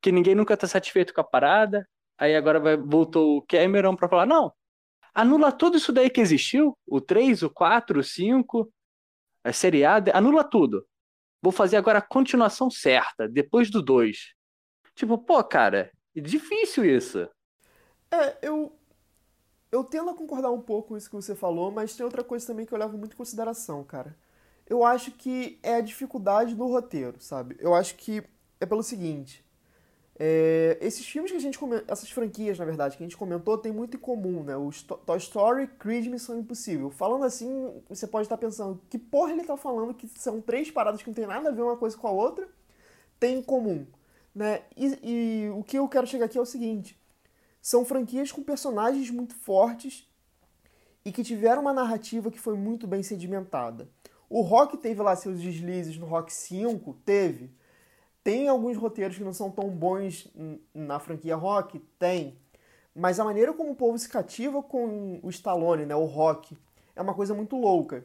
Que 0.00 0.12
ninguém 0.12 0.34
nunca 0.34 0.56
tá 0.56 0.66
satisfeito 0.66 1.12
com 1.14 1.20
a 1.20 1.24
parada. 1.24 1.88
Aí 2.18 2.34
agora 2.34 2.58
vai, 2.60 2.76
voltou 2.76 3.38
o 3.38 3.42
Cameron 3.42 3.96
pra 3.96 4.08
falar: 4.08 4.26
não, 4.26 4.52
anula 5.14 5.52
tudo 5.52 5.76
isso 5.76 5.92
daí 5.92 6.10
que 6.10 6.20
existiu. 6.20 6.76
O 6.86 7.00
3, 7.00 7.42
o 7.42 7.50
4, 7.50 8.00
o 8.00 8.04
5, 8.04 8.72
a 9.44 9.52
série 9.52 9.84
A, 9.84 9.96
anula 10.14 10.44
tudo. 10.44 10.86
Vou 11.42 11.52
fazer 11.52 11.76
agora 11.76 11.98
a 11.98 12.02
continuação 12.02 12.70
certa, 12.70 13.28
depois 13.28 13.70
do 13.70 13.82
2. 13.82 14.34
Tipo, 14.94 15.18
pô, 15.18 15.42
cara, 15.44 15.92
é 16.14 16.20
difícil 16.20 16.84
isso. 16.84 17.28
É, 18.10 18.38
eu, 18.42 18.76
eu 19.70 19.84
tendo 19.84 20.10
a 20.10 20.14
concordar 20.14 20.50
um 20.50 20.60
pouco 20.60 20.88
com 20.88 20.96
isso 20.96 21.08
que 21.08 21.14
você 21.14 21.34
falou, 21.34 21.70
mas 21.70 21.94
tem 21.94 22.04
outra 22.04 22.24
coisa 22.24 22.46
também 22.46 22.64
que 22.66 22.72
eu 22.72 22.78
levo 22.78 22.96
muito 22.98 23.12
em 23.12 23.16
consideração, 23.16 23.84
cara. 23.84 24.16
Eu 24.66 24.84
acho 24.84 25.12
que 25.12 25.60
é 25.62 25.76
a 25.76 25.80
dificuldade 25.80 26.54
do 26.54 26.66
roteiro, 26.66 27.20
sabe? 27.20 27.56
Eu 27.60 27.74
acho 27.74 27.94
que 27.94 28.24
é 28.58 28.66
pelo 28.66 28.82
seguinte. 28.82 29.45
É, 30.18 30.78
esses 30.80 31.06
filmes 31.06 31.30
que 31.30 31.36
a 31.36 31.40
gente 31.40 31.58
essas 31.86 32.10
franquias, 32.10 32.58
na 32.58 32.64
verdade, 32.64 32.96
que 32.96 33.02
a 33.02 33.06
gente 33.06 33.16
comentou, 33.16 33.58
tem 33.58 33.70
muito 33.70 33.96
em 33.98 34.00
comum, 34.00 34.42
né? 34.42 34.56
O 34.56 34.70
Toy 35.04 35.18
Story, 35.18 35.66
Creed, 35.78 36.06
Missão 36.06 36.38
Impossível. 36.38 36.90
Falando 36.90 37.24
assim, 37.24 37.82
você 37.88 38.06
pode 38.06 38.24
estar 38.24 38.38
pensando, 38.38 38.80
que 38.88 38.98
porra 38.98 39.32
ele 39.32 39.44
tá 39.44 39.56
falando 39.56 39.92
que 39.92 40.08
são 40.18 40.40
três 40.40 40.70
paradas 40.70 41.02
que 41.02 41.08
não 41.08 41.14
tem 41.14 41.26
nada 41.26 41.50
a 41.50 41.52
ver 41.52 41.62
uma 41.62 41.76
coisa 41.76 41.96
com 41.96 42.08
a 42.08 42.10
outra, 42.10 42.48
tem 43.20 43.38
em 43.38 43.42
comum, 43.42 43.86
né? 44.34 44.62
E, 44.74 44.98
e 45.02 45.50
o 45.50 45.62
que 45.62 45.78
eu 45.78 45.86
quero 45.86 46.06
chegar 46.06 46.24
aqui 46.26 46.38
é 46.38 46.40
o 46.40 46.46
seguinte, 46.46 46.98
são 47.60 47.84
franquias 47.84 48.32
com 48.32 48.42
personagens 48.42 49.10
muito 49.10 49.34
fortes 49.34 50.08
e 51.04 51.12
que 51.12 51.22
tiveram 51.22 51.60
uma 51.60 51.74
narrativa 51.74 52.30
que 52.30 52.40
foi 52.40 52.56
muito 52.56 52.86
bem 52.86 53.02
sedimentada. 53.02 53.88
O 54.30 54.40
Rock 54.40 54.78
teve 54.78 55.02
lá 55.02 55.14
seus 55.14 55.40
deslizes 55.40 55.98
no 55.98 56.06
Rock 56.06 56.32
5, 56.32 56.94
teve. 57.04 57.50
Tem 58.26 58.48
alguns 58.48 58.76
roteiros 58.76 59.16
que 59.16 59.22
não 59.22 59.32
são 59.32 59.52
tão 59.52 59.68
bons 59.68 60.26
na 60.74 60.98
franquia 60.98 61.36
Rock? 61.36 61.78
Tem. 61.96 62.36
Mas 62.92 63.20
a 63.20 63.24
maneira 63.24 63.52
como 63.52 63.70
o 63.70 63.76
povo 63.76 63.96
se 63.96 64.08
cativa 64.08 64.60
com 64.60 65.20
o 65.22 65.30
Stallone, 65.30 65.86
né, 65.86 65.94
o 65.94 66.06
Rock, 66.06 66.58
é 66.96 67.00
uma 67.00 67.14
coisa 67.14 67.34
muito 67.34 67.56
louca. 67.56 68.04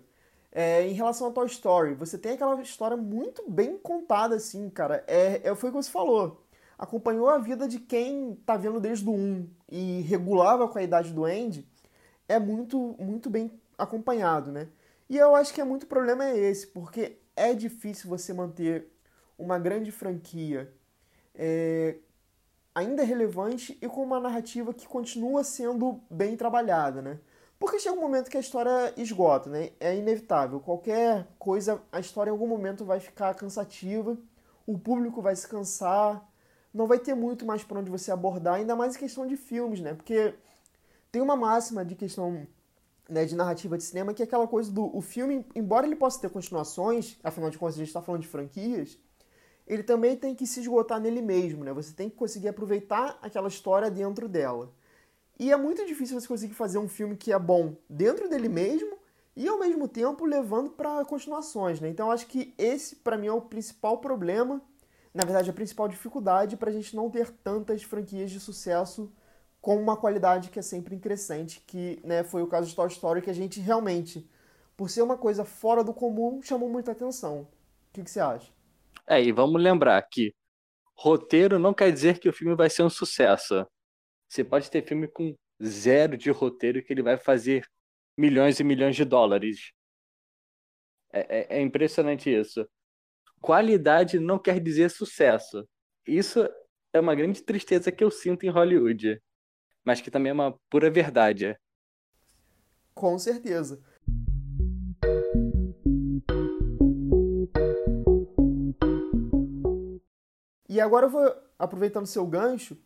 É, 0.51 0.87
em 0.87 0.93
relação 0.93 1.25
a 1.25 1.31
Toy 1.31 1.47
Story, 1.47 1.95
você 1.95 2.19
tem 2.19 2.33
aquela 2.33 2.61
história 2.61 2.95
muito 2.95 3.49
bem 3.49 3.79
contada, 3.79 4.35
assim, 4.35 4.69
cara. 4.69 5.03
É, 5.07 5.41
é, 5.43 5.55
foi 5.55 5.71
o 5.71 5.73
que 5.73 5.81
você 5.81 5.89
falou 5.89 6.39
acompanhou 6.77 7.27
a 7.29 7.39
vida 7.39 7.67
de 7.67 7.79
quem 7.79 8.35
tá 8.43 8.57
vendo 8.57 8.79
desde 8.79 9.07
o 9.07 9.13
1 9.13 9.49
e 9.71 10.01
regulava 10.01 10.67
com 10.67 10.79
a 10.79 10.83
idade 10.83 11.13
do 11.13 11.25
Andy, 11.25 11.67
é 12.27 12.39
muito, 12.39 12.95
muito 12.99 13.29
bem 13.29 13.51
acompanhado, 13.77 14.51
né? 14.51 14.67
E 15.07 15.15
eu 15.15 15.35
acho 15.35 15.53
que 15.53 15.61
é 15.61 15.63
muito 15.63 15.85
problema 15.85 16.25
é 16.25 16.37
esse, 16.37 16.65
porque 16.65 17.17
é 17.35 17.53
difícil 17.53 18.09
você 18.09 18.33
manter 18.33 18.90
uma 19.41 19.57
grande 19.57 19.91
franquia 19.91 20.71
é, 21.33 21.97
ainda 22.73 23.03
relevante 23.03 23.77
e 23.81 23.87
com 23.87 24.03
uma 24.03 24.19
narrativa 24.19 24.73
que 24.73 24.87
continua 24.87 25.43
sendo 25.43 25.99
bem 26.09 26.37
trabalhada, 26.37 27.01
né? 27.01 27.19
Porque 27.59 27.79
chega 27.79 27.95
um 27.95 28.01
momento 28.01 28.29
que 28.29 28.37
a 28.37 28.39
história 28.39 28.93
esgota, 28.97 29.49
né? 29.49 29.71
É 29.79 29.95
inevitável. 29.95 30.59
Qualquer 30.59 31.27
coisa, 31.37 31.81
a 31.91 31.99
história 31.99 32.29
em 32.29 32.33
algum 32.33 32.47
momento 32.47 32.85
vai 32.85 32.99
ficar 32.99 33.33
cansativa, 33.35 34.17
o 34.65 34.77
público 34.77 35.21
vai 35.21 35.35
se 35.35 35.47
cansar, 35.47 36.27
não 36.73 36.87
vai 36.87 36.99
ter 36.99 37.13
muito 37.13 37.45
mais 37.45 37.63
por 37.63 37.77
onde 37.77 37.91
você 37.91 38.11
abordar, 38.11 38.55
ainda 38.55 38.75
mais 38.75 38.95
em 38.95 38.99
questão 38.99 39.27
de 39.27 39.35
filmes, 39.35 39.81
né? 39.81 39.93
Porque 39.93 40.33
tem 41.11 41.21
uma 41.21 41.35
máxima 41.35 41.83
de 41.83 41.95
questão 41.95 42.47
né, 43.09 43.25
de 43.25 43.35
narrativa 43.35 43.77
de 43.77 43.83
cinema 43.83 44.13
que 44.13 44.23
é 44.23 44.25
aquela 44.25 44.47
coisa 44.47 44.71
do 44.71 44.95
o 44.95 45.01
filme, 45.01 45.45
embora 45.53 45.85
ele 45.85 45.95
possa 45.95 46.19
ter 46.21 46.29
continuações, 46.29 47.17
afinal 47.23 47.49
de 47.49 47.57
contas 47.57 47.75
a 47.75 47.79
gente 47.79 47.87
está 47.87 48.01
falando 48.01 48.21
de 48.21 48.27
franquias, 48.27 48.97
ele 49.67 49.83
também 49.83 50.15
tem 50.15 50.35
que 50.35 50.45
se 50.45 50.59
esgotar 50.59 50.99
nele 50.99 51.21
mesmo, 51.21 51.63
né? 51.63 51.73
Você 51.73 51.93
tem 51.93 52.09
que 52.09 52.15
conseguir 52.15 52.47
aproveitar 52.47 53.17
aquela 53.21 53.47
história 53.47 53.89
dentro 53.89 54.27
dela. 54.27 54.71
E 55.39 55.51
é 55.51 55.57
muito 55.57 55.85
difícil 55.85 56.19
você 56.19 56.27
conseguir 56.27 56.53
fazer 56.53 56.77
um 56.77 56.87
filme 56.87 57.15
que 57.15 57.31
é 57.31 57.39
bom 57.39 57.75
dentro 57.89 58.29
dele 58.29 58.49
mesmo 58.49 58.97
e 59.35 59.47
ao 59.47 59.59
mesmo 59.59 59.87
tempo 59.87 60.25
levando 60.25 60.71
para 60.71 61.03
continuações, 61.05 61.79
né? 61.79 61.89
Então 61.89 62.11
acho 62.11 62.27
que 62.27 62.53
esse 62.57 62.97
para 62.97 63.17
mim 63.17 63.27
é 63.27 63.33
o 63.33 63.41
principal 63.41 63.97
problema 63.99 64.61
na 65.13 65.25
verdade, 65.25 65.49
a 65.49 65.53
principal 65.53 65.87
dificuldade 65.87 66.55
para 66.55 66.69
a 66.69 66.73
gente 66.73 66.95
não 66.95 67.09
ter 67.09 67.29
tantas 67.29 67.83
franquias 67.83 68.31
de 68.31 68.39
sucesso 68.39 69.11
com 69.59 69.75
uma 69.75 69.97
qualidade 69.97 70.49
que 70.49 70.57
é 70.57 70.61
sempre 70.61 70.95
em 70.95 70.99
crescente, 70.99 71.61
que 71.67 72.01
né, 72.03 72.23
foi 72.23 72.41
o 72.41 72.47
caso 72.47 72.67
de 72.67 72.75
Toy 72.75 72.87
Story, 72.87 73.21
que 73.21 73.29
a 73.29 73.33
gente 73.33 73.59
realmente, 73.59 74.27
por 74.75 74.89
ser 74.89 75.01
uma 75.01 75.17
coisa 75.17 75.43
fora 75.43 75.83
do 75.83 75.93
comum, 75.93 76.41
chamou 76.41 76.69
muita 76.69 76.93
atenção. 76.93 77.41
O 77.41 77.47
que, 77.93 78.03
que 78.03 78.09
você 78.09 78.19
acha? 78.19 78.51
É, 79.11 79.21
e 79.21 79.31
vamos 79.31 79.61
lembrar 79.61 80.01
que 80.03 80.33
roteiro 80.95 81.59
não 81.59 81.73
quer 81.73 81.91
dizer 81.91 82.19
que 82.19 82.29
o 82.29 82.33
filme 82.33 82.55
vai 82.55 82.69
ser 82.69 82.83
um 82.83 82.89
sucesso. 82.89 83.65
Você 84.29 84.43
pode 84.43 84.71
ter 84.71 84.85
filme 84.87 85.07
com 85.07 85.35
zero 85.61 86.17
de 86.17 86.31
roteiro 86.31 86.83
que 86.83 86.93
ele 86.93 87.03
vai 87.03 87.17
fazer 87.17 87.65
milhões 88.17 88.59
e 88.59 88.63
milhões 88.63 88.95
de 88.95 89.03
dólares. 89.03 89.71
É, 91.11 91.55
é, 91.55 91.57
é 91.57 91.61
impressionante 91.61 92.29
isso 92.29 92.65
qualidade 93.41 94.19
não 94.19 94.37
quer 94.37 94.59
dizer 94.59 94.91
sucesso. 94.91 95.67
Isso 96.07 96.47
é 96.93 96.99
uma 96.99 97.15
grande 97.15 97.41
tristeza 97.41 97.91
que 97.91 98.03
eu 98.03 98.11
sinto 98.11 98.45
em 98.45 98.49
Hollywood, 98.49 99.21
mas 99.83 99.99
que 99.99 100.11
também 100.11 100.29
é 100.29 100.33
uma 100.33 100.57
pura 100.69 100.89
verdade. 100.89 101.57
Com 102.93 103.17
certeza. 103.17 103.83
E 110.71 110.79
agora 110.79 111.07
eu 111.07 111.09
vou, 111.09 111.35
aproveitando 111.59 112.05
seu 112.05 112.25
gancho, 112.25 112.77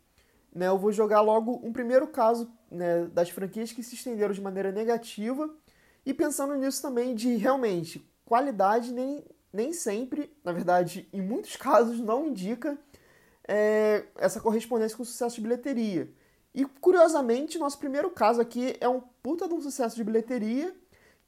né, 0.52 0.66
eu 0.66 0.76
vou 0.76 0.90
jogar 0.90 1.20
logo 1.20 1.60
um 1.62 1.72
primeiro 1.72 2.08
caso 2.08 2.52
né, 2.68 3.04
das 3.04 3.30
franquias 3.30 3.70
que 3.70 3.80
se 3.80 3.94
estenderam 3.94 4.34
de 4.34 4.40
maneira 4.40 4.72
negativa 4.72 5.48
e 6.04 6.12
pensando 6.12 6.56
nisso 6.56 6.82
também 6.82 7.14
de 7.14 7.36
realmente 7.36 8.04
qualidade 8.24 8.92
nem 8.92 9.24
nem 9.52 9.72
sempre, 9.72 10.36
na 10.44 10.50
verdade, 10.50 11.08
em 11.12 11.22
muitos 11.22 11.54
casos, 11.56 12.00
não 12.00 12.26
indica 12.26 12.76
é, 13.46 14.04
essa 14.16 14.40
correspondência 14.40 14.96
com 14.96 15.04
o 15.04 15.06
sucesso 15.06 15.36
de 15.36 15.42
bilheteria. 15.42 16.12
E 16.52 16.64
curiosamente, 16.64 17.56
nosso 17.56 17.78
primeiro 17.78 18.10
caso 18.10 18.40
aqui 18.40 18.76
é 18.80 18.88
um 18.88 19.00
puta 19.22 19.46
de 19.46 19.54
um 19.54 19.62
sucesso 19.62 19.94
de 19.94 20.02
bilheteria 20.02 20.74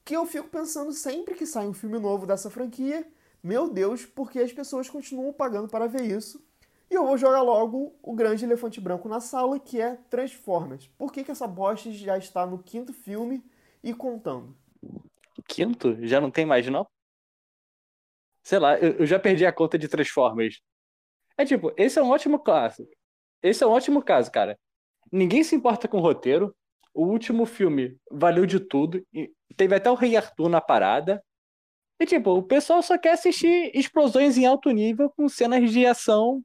que 0.05 0.17
eu 0.17 0.27
fico 0.27 0.49
pensando 0.49 0.93
sempre 0.93 1.37
que 1.37 1.47
sai 1.47 1.69
um 1.69 1.73
filme 1.73 2.01
novo 2.01 2.27
dessa 2.27 2.51
franquia, 2.51 3.07
meu 3.45 3.71
Deus, 3.71 4.05
porque 4.05 4.41
as 4.41 4.53
pessoas 4.53 4.91
continuam 4.91 5.33
pagando 5.33 5.69
para 5.69 5.87
ver 5.87 6.03
isso. 6.03 6.48
E 6.91 6.95
eu 6.95 7.07
vou 7.07 7.19
jogar 7.19 7.43
logo 7.43 7.99
o 8.03 8.15
grande 8.15 8.45
elefante 8.45 8.81
branco 8.81 9.09
na 9.09 9.21
sala, 9.21 9.61
que 9.61 9.81
é 9.81 9.97
Transformers. 10.09 10.87
Por 10.97 11.13
que, 11.13 11.23
que 11.23 11.31
essa 11.31 11.47
bosta 11.47 11.93
já 11.93 12.17
está 12.17 12.47
no 12.47 12.63
quinto 12.63 12.93
filme 12.93 13.45
e 13.83 13.93
contando? 13.93 14.57
Quinto? 15.47 15.99
Já 16.07 16.21
não 16.21 16.31
tem 16.31 16.47
mais, 16.47 16.67
não? 16.69 16.87
Sei 18.43 18.59
lá, 18.59 18.79
eu, 18.79 19.01
eu 19.01 19.07
já 19.07 19.19
perdi 19.19 19.45
a 19.45 19.53
conta 19.53 19.79
de 19.79 19.89
Transformers. 19.89 20.63
É 21.37 21.45
tipo, 21.45 21.73
esse 21.77 21.99
é 21.99 22.03
um 22.03 22.09
ótimo 22.09 22.39
caso. 22.39 22.89
Esse 23.43 23.63
é 23.63 23.67
um 23.67 23.71
ótimo 23.71 24.03
caso, 24.03 24.33
cara. 24.33 24.59
Ninguém 25.13 25.45
se 25.45 25.55
importa 25.55 25.87
com 25.87 25.99
o 25.99 26.03
roteiro. 26.03 26.57
O 26.95 27.05
último 27.05 27.45
filme 27.45 27.97
valeu 28.11 28.47
de 28.47 28.59
tudo. 28.59 29.07
Teve 29.57 29.75
até 29.75 29.91
o 29.91 29.95
Rei 29.95 30.17
Arthur 30.17 30.49
na 30.49 30.61
parada. 30.61 31.23
E, 32.01 32.07
tipo, 32.07 32.31
o 32.31 32.43
pessoal 32.43 32.83
só 32.83 32.97
quer 32.97 33.13
assistir 33.13 33.71
explosões 33.75 34.39
em 34.39 34.47
alto 34.47 34.71
nível 34.71 35.11
com 35.11 35.29
cenas 35.29 35.71
de 35.71 35.85
ação 35.85 36.43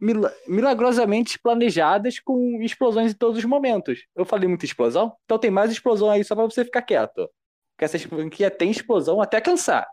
milagrosamente 0.00 1.38
planejadas 1.38 2.20
com 2.20 2.62
explosões 2.62 3.12
em 3.12 3.16
todos 3.16 3.38
os 3.38 3.44
momentos. 3.44 4.06
Eu 4.14 4.24
falei 4.24 4.48
muita 4.48 4.64
explosão? 4.64 5.16
Então 5.24 5.38
tem 5.38 5.50
mais 5.50 5.70
explosão 5.70 6.10
aí 6.10 6.22
só 6.22 6.34
pra 6.34 6.44
você 6.44 6.64
ficar 6.64 6.82
quieto. 6.82 7.28
Porque 7.74 7.84
essa 7.84 7.98
franquia 7.98 8.50
tem 8.50 8.70
explosão 8.70 9.20
até 9.20 9.40
cansar. 9.40 9.86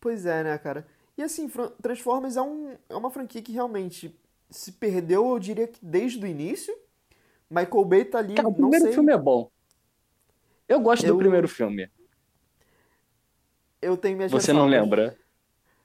Pois 0.00 0.26
é, 0.26 0.42
né, 0.42 0.58
cara? 0.58 0.86
E 1.16 1.22
assim, 1.22 1.50
Transformers 1.80 2.36
é, 2.36 2.42
um, 2.42 2.76
é 2.88 2.96
uma 2.96 3.10
franquia 3.10 3.42
que 3.42 3.52
realmente 3.52 4.16
se 4.50 4.72
perdeu, 4.72 5.30
eu 5.30 5.38
diria 5.38 5.66
que 5.66 5.78
desde 5.84 6.22
o 6.22 6.26
início. 6.26 6.76
Michael 7.50 7.84
Bay 7.84 8.04
tá 8.04 8.18
ali. 8.18 8.34
Cara, 8.34 8.48
o 8.48 8.54
primeiro 8.54 8.86
sei... 8.86 8.94
filme 8.94 9.12
é 9.12 9.18
bom. 9.18 9.50
Eu 10.68 10.80
gosto 10.80 11.04
eu... 11.04 11.14
do 11.14 11.18
primeiro 11.18 11.46
filme. 11.46 11.90
Eu 13.80 13.96
tenho 13.96 14.16
minhas 14.16 14.30
Você 14.30 14.52
não 14.52 14.66
lembra? 14.66 15.16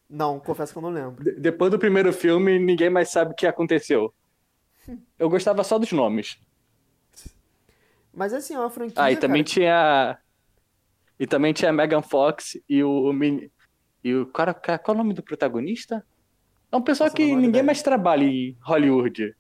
Não, 0.10 0.40
confesso 0.40 0.72
que 0.72 0.78
eu 0.78 0.82
não 0.82 0.90
lembro. 0.90 1.24
De 1.24 1.32
depois 1.32 1.70
do 1.70 1.78
primeiro 1.80 2.14
filme, 2.14 2.58
ninguém 2.60 2.90
mais 2.90 3.10
sabe 3.10 3.32
o 3.32 3.36
que 3.36 3.46
aconteceu. 3.46 4.14
Eu 5.20 5.30
gostava 5.30 5.64
só 5.64 5.78
dos 5.78 5.92
nomes. 5.92 6.40
Mas 8.14 8.34
assim, 8.34 8.56
é 8.56 8.60
uma 8.60 8.70
franquia. 8.70 8.96
Ah, 9.04 9.12
e 9.12 9.18
também 9.18 9.44
tinha. 9.44 10.18
E 11.20 11.28
também 11.28 11.54
tinha 11.54 11.70
a 11.70 11.74
Megan 11.74 12.02
Fox 12.02 12.58
e 12.70 12.84
o. 12.84 13.12
E 14.04 14.14
o 14.16 14.26
cara. 14.28 14.54
Qual 14.54 14.80
é 14.88 14.92
o 14.92 14.96
nome 14.96 15.14
do 15.14 15.22
protagonista? 15.22 16.06
É 16.72 16.76
um 16.76 16.82
pessoal 16.82 17.08
Nossa, 17.08 17.16
que 17.18 17.26
ninguém 17.26 17.50
ideia. 17.50 17.64
mais 17.64 17.82
trabalha 17.82 18.24
em 18.24 18.58
Hollywood. 18.62 19.36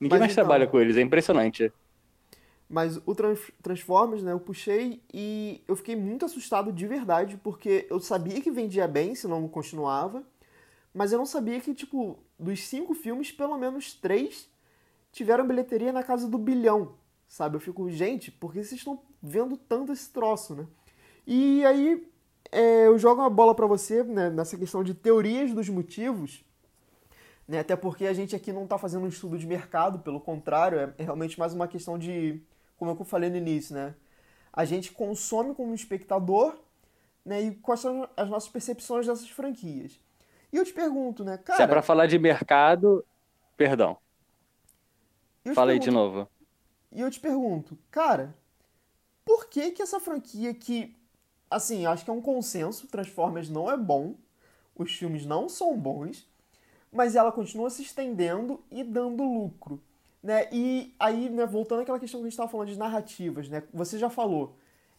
Ninguém 0.00 0.10
Mas 0.10 0.20
mais 0.20 0.32
então- 0.32 0.44
trabalha 0.44 0.66
com 0.66 0.78
eles, 0.80 0.96
é 0.96 1.00
impressionante. 1.00 1.72
Mas 2.68 3.00
o 3.06 3.14
Trans- 3.14 3.50
Transformers, 3.62 4.22
né, 4.22 4.32
eu 4.32 4.40
puxei 4.40 5.02
e 5.12 5.62
eu 5.66 5.74
fiquei 5.74 5.96
muito 5.96 6.24
assustado 6.26 6.70
de 6.70 6.86
verdade, 6.86 7.38
porque 7.42 7.86
eu 7.88 7.98
sabia 7.98 8.40
que 8.40 8.50
vendia 8.50 8.86
bem, 8.86 9.14
se 9.14 9.26
não 9.26 9.48
continuava, 9.48 10.22
mas 10.92 11.12
eu 11.12 11.18
não 11.18 11.24
sabia 11.24 11.60
que, 11.60 11.74
tipo, 11.74 12.18
dos 12.38 12.60
cinco 12.66 12.94
filmes, 12.94 13.32
pelo 13.32 13.56
menos 13.56 13.94
três 13.94 14.50
tiveram 15.12 15.46
bilheteria 15.46 15.92
na 15.92 16.02
casa 16.02 16.28
do 16.28 16.36
bilhão, 16.36 16.94
sabe? 17.26 17.56
Eu 17.56 17.60
fico, 17.60 17.90
gente, 17.90 18.30
por 18.30 18.52
que 18.52 18.62
vocês 18.62 18.80
estão 18.80 19.00
vendo 19.22 19.56
tanto 19.56 19.92
esse 19.92 20.10
troço, 20.10 20.54
né? 20.54 20.66
E 21.26 21.64
aí 21.64 22.06
é, 22.52 22.86
eu 22.86 22.98
jogo 22.98 23.20
uma 23.22 23.30
bola 23.30 23.54
pra 23.54 23.66
você, 23.66 24.02
né, 24.02 24.30
nessa 24.30 24.56
questão 24.58 24.84
de 24.84 24.94
teorias 24.94 25.52
dos 25.52 25.68
motivos, 25.68 26.44
né? 27.46 27.60
Até 27.60 27.74
porque 27.76 28.06
a 28.06 28.12
gente 28.12 28.36
aqui 28.36 28.52
não 28.52 28.64
está 28.64 28.76
fazendo 28.76 29.04
um 29.04 29.08
estudo 29.08 29.38
de 29.38 29.46
mercado, 29.46 30.00
pelo 30.00 30.20
contrário, 30.20 30.78
é 30.78 30.94
realmente 30.98 31.38
mais 31.38 31.54
uma 31.54 31.66
questão 31.66 31.98
de, 31.98 32.40
como 32.78 32.92
eu 32.92 33.04
falei 33.04 33.28
no 33.28 33.36
início, 33.36 33.74
né? 33.74 33.94
A 34.52 34.64
gente 34.64 34.92
consome 34.92 35.54
como 35.54 35.74
espectador, 35.74 36.58
né? 37.24 37.42
E 37.42 37.54
quais 37.56 37.80
são 37.80 38.08
as 38.16 38.28
nossas 38.30 38.48
percepções 38.48 39.06
dessas 39.06 39.28
franquias. 39.28 40.00
E 40.52 40.56
eu 40.56 40.64
te 40.64 40.72
pergunto, 40.72 41.24
né, 41.24 41.36
Se 41.36 41.42
é 41.42 41.44
cara? 41.44 41.68
pra 41.68 41.82
falar 41.82 42.06
de 42.06 42.18
mercado. 42.18 43.04
Perdão, 43.56 43.98
aí 45.44 45.78
de 45.78 45.90
novo. 45.90 46.28
E 46.92 47.00
eu 47.00 47.10
te 47.10 47.20
pergunto, 47.20 47.78
cara, 47.90 48.34
por 49.24 49.48
que 49.48 49.72
que 49.72 49.82
essa 49.82 50.00
franquia 50.00 50.54
que, 50.54 50.96
assim, 51.50 51.84
acho 51.86 52.04
que 52.04 52.10
é 52.10 52.14
um 52.14 52.22
consenso, 52.22 52.86
Transformers 52.88 53.50
não 53.50 53.70
é 53.70 53.76
bom, 53.76 54.14
os 54.74 54.92
filmes 54.92 55.26
não 55.26 55.48
são 55.48 55.76
bons, 55.76 56.26
mas 56.90 57.14
ela 57.16 57.32
continua 57.32 57.68
se 57.68 57.82
estendendo 57.82 58.62
e 58.70 58.82
dando 58.82 59.22
lucro, 59.22 59.82
né? 60.22 60.48
E 60.52 60.94
aí, 60.98 61.28
né, 61.30 61.46
voltando 61.46 61.82
àquela 61.82 61.98
questão 61.98 62.20
que 62.20 62.26
a 62.26 62.28
gente 62.28 62.32
estava 62.32 62.50
falando 62.50 62.68
de 62.68 62.78
narrativas, 62.78 63.48
né? 63.48 63.62
Você 63.72 63.98
já 63.98 64.10
falou, 64.10 64.56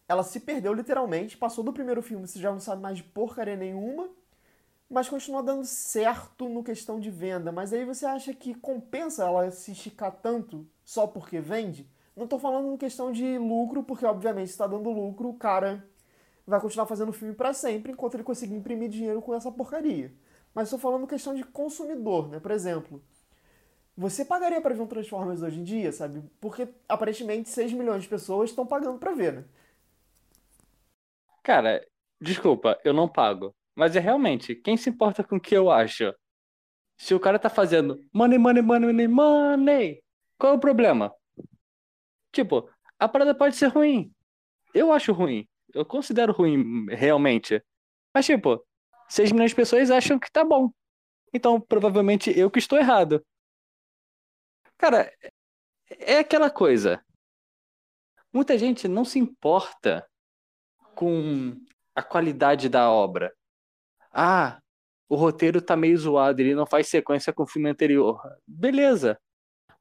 ela 0.08 0.24
se 0.24 0.40
perdeu 0.40 0.74
literalmente, 0.74 1.38
passou 1.38 1.64
do 1.64 1.74
primeiro 1.74 2.02
filme, 2.02 2.28
você 2.28 2.40
já 2.40 2.52
não 2.52 2.60
sabe 2.60 2.82
mais 2.82 2.98
de 2.98 3.04
porcaria 3.04 3.56
nenhuma, 3.56 4.10
mas 4.90 5.08
continua 5.08 5.44
dando 5.44 5.66
certo 5.66 6.50
no 6.50 6.64
questão 6.64 7.00
de 7.00 7.12
venda. 7.12 7.52
Mas 7.52 7.72
aí 7.74 7.86
você 7.86 8.06
acha 8.06 8.34
que 8.34 8.56
compensa 8.56 9.24
ela 9.24 9.52
se 9.52 9.72
esticar 9.72 10.12
tanto 10.12 10.68
só 10.84 11.06
porque 11.06 11.40
vende? 11.40 11.88
Não 12.16 12.28
tô 12.28 12.40
falando 12.40 12.74
em 12.74 12.78
questão 12.78 13.12
de 13.12 13.38
lucro, 13.38 13.84
porque 13.84 14.06
obviamente 14.06 14.52
se 14.52 14.58
tá 14.58 14.68
dando 14.68 14.90
lucro, 14.90 15.30
o 15.30 15.36
cara 15.36 15.86
vai 16.46 16.60
continuar 16.60 16.88
fazendo 16.88 17.14
filme 17.14 17.36
pra 17.36 17.54
sempre 17.54 17.92
enquanto 17.92 18.16
ele 18.16 18.24
conseguir 18.24 18.56
imprimir 18.56 18.90
dinheiro 18.90 19.22
com 19.22 19.36
essa 19.36 19.52
porcaria. 19.52 20.12
Mas 20.54 20.70
tô 20.70 20.78
falando 20.78 21.06
questão 21.06 21.36
de 21.36 21.44
consumidor, 21.44 22.28
né? 22.28 22.40
Por 22.40 22.52
exemplo, 22.52 23.02
você 24.00 24.24
pagaria 24.24 24.62
pra 24.62 24.74
ver 24.74 24.82
um 24.82 24.88
Transformers 24.88 25.42
hoje 25.42 25.60
em 25.60 25.64
dia, 25.64 25.92
sabe? 25.92 26.24
Porque 26.40 26.70
aparentemente 26.88 27.50
6 27.50 27.74
milhões 27.74 28.04
de 28.04 28.08
pessoas 28.08 28.50
estão 28.50 28.66
pagando 28.66 28.98
pra 28.98 29.12
ver, 29.14 29.34
né? 29.34 29.46
Cara, 31.44 31.86
desculpa, 32.22 32.80
eu 32.86 32.94
não 32.94 33.10
pago. 33.10 33.54
Mas 33.76 33.98
é 33.98 34.00
realmente, 34.00 34.56
quem 34.56 34.78
se 34.78 34.90
importa 34.90 35.22
com 35.22 35.36
o 35.36 35.40
que 35.40 35.54
eu 35.54 35.70
acho? 35.70 36.16
Se 36.98 37.14
o 37.14 37.20
cara 37.20 37.38
tá 37.38 37.50
fazendo 37.50 38.02
money, 38.14 38.38
money, 38.38 38.62
money, 38.62 39.08
money, 39.08 40.04
qual 40.38 40.54
é 40.54 40.56
o 40.56 40.60
problema? 40.60 41.14
Tipo, 42.32 42.70
a 42.98 43.10
parada 43.10 43.36
pode 43.36 43.58
ser 43.58 43.68
ruim. 43.68 44.14
Eu 44.74 44.94
acho 44.94 45.12
ruim. 45.12 45.46
Eu 45.74 45.84
considero 45.84 46.32
ruim, 46.32 46.86
realmente. 46.88 47.62
Mas, 48.14 48.26
tipo, 48.26 48.66
6 49.10 49.34
milhões 49.34 49.52
de 49.52 49.58
pessoas 49.58 49.92
acham 49.92 50.18
que 50.18 50.32
tá 50.32 50.46
bom. 50.46 50.72
Então, 51.34 51.60
provavelmente 51.60 52.32
eu 52.38 52.50
que 52.50 52.60
estou 52.60 52.80
errado. 52.80 53.22
Cara, 54.80 55.12
é 55.90 56.20
aquela 56.20 56.50
coisa. 56.50 57.04
Muita 58.32 58.58
gente 58.58 58.88
não 58.88 59.04
se 59.04 59.20
importa 59.20 60.08
com 60.96 61.54
a 61.94 62.02
qualidade 62.02 62.70
da 62.70 62.90
obra. 62.90 63.36
Ah, 64.10 64.62
o 65.10 65.18
roteiro 65.18 65.62
tá 65.62 65.76
meio 65.76 65.98
zoado, 65.98 66.42
ele 66.42 66.56
não 66.56 66.66
faz 66.66 66.88
sequência 66.88 67.34
com 67.34 67.44
o 67.44 67.48
filme 67.48 67.70
anterior. 67.70 68.22
Beleza. 68.48 69.20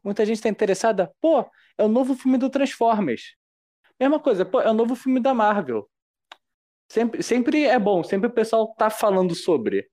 Muita 0.02 0.26
gente 0.26 0.42
tá 0.42 0.48
interessada, 0.48 1.14
pô, 1.20 1.48
é 1.76 1.84
o 1.84 1.88
novo 1.88 2.16
filme 2.16 2.36
do 2.36 2.50
Transformers. 2.50 3.36
Mesma 4.00 4.18
coisa, 4.18 4.44
pô, 4.44 4.60
é 4.60 4.68
o 4.68 4.74
novo 4.74 4.96
filme 4.96 5.20
da 5.20 5.32
Marvel. 5.32 5.88
Sempre, 6.88 7.22
sempre 7.22 7.64
é 7.66 7.78
bom, 7.78 8.02
sempre 8.02 8.26
o 8.26 8.32
pessoal 8.32 8.74
tá 8.74 8.90
falando 8.90 9.32
sobre. 9.32 9.88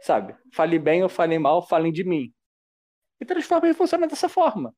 Sabe? 0.00 0.34
Fale 0.52 0.80
bem 0.80 1.04
ou 1.04 1.08
fale 1.08 1.38
mal, 1.38 1.64
falem 1.64 1.92
de 1.92 2.02
mim. 2.02 2.34
E 3.22 3.24
Transformers 3.24 3.76
funciona 3.76 4.08
dessa 4.08 4.28
forma. 4.28 4.74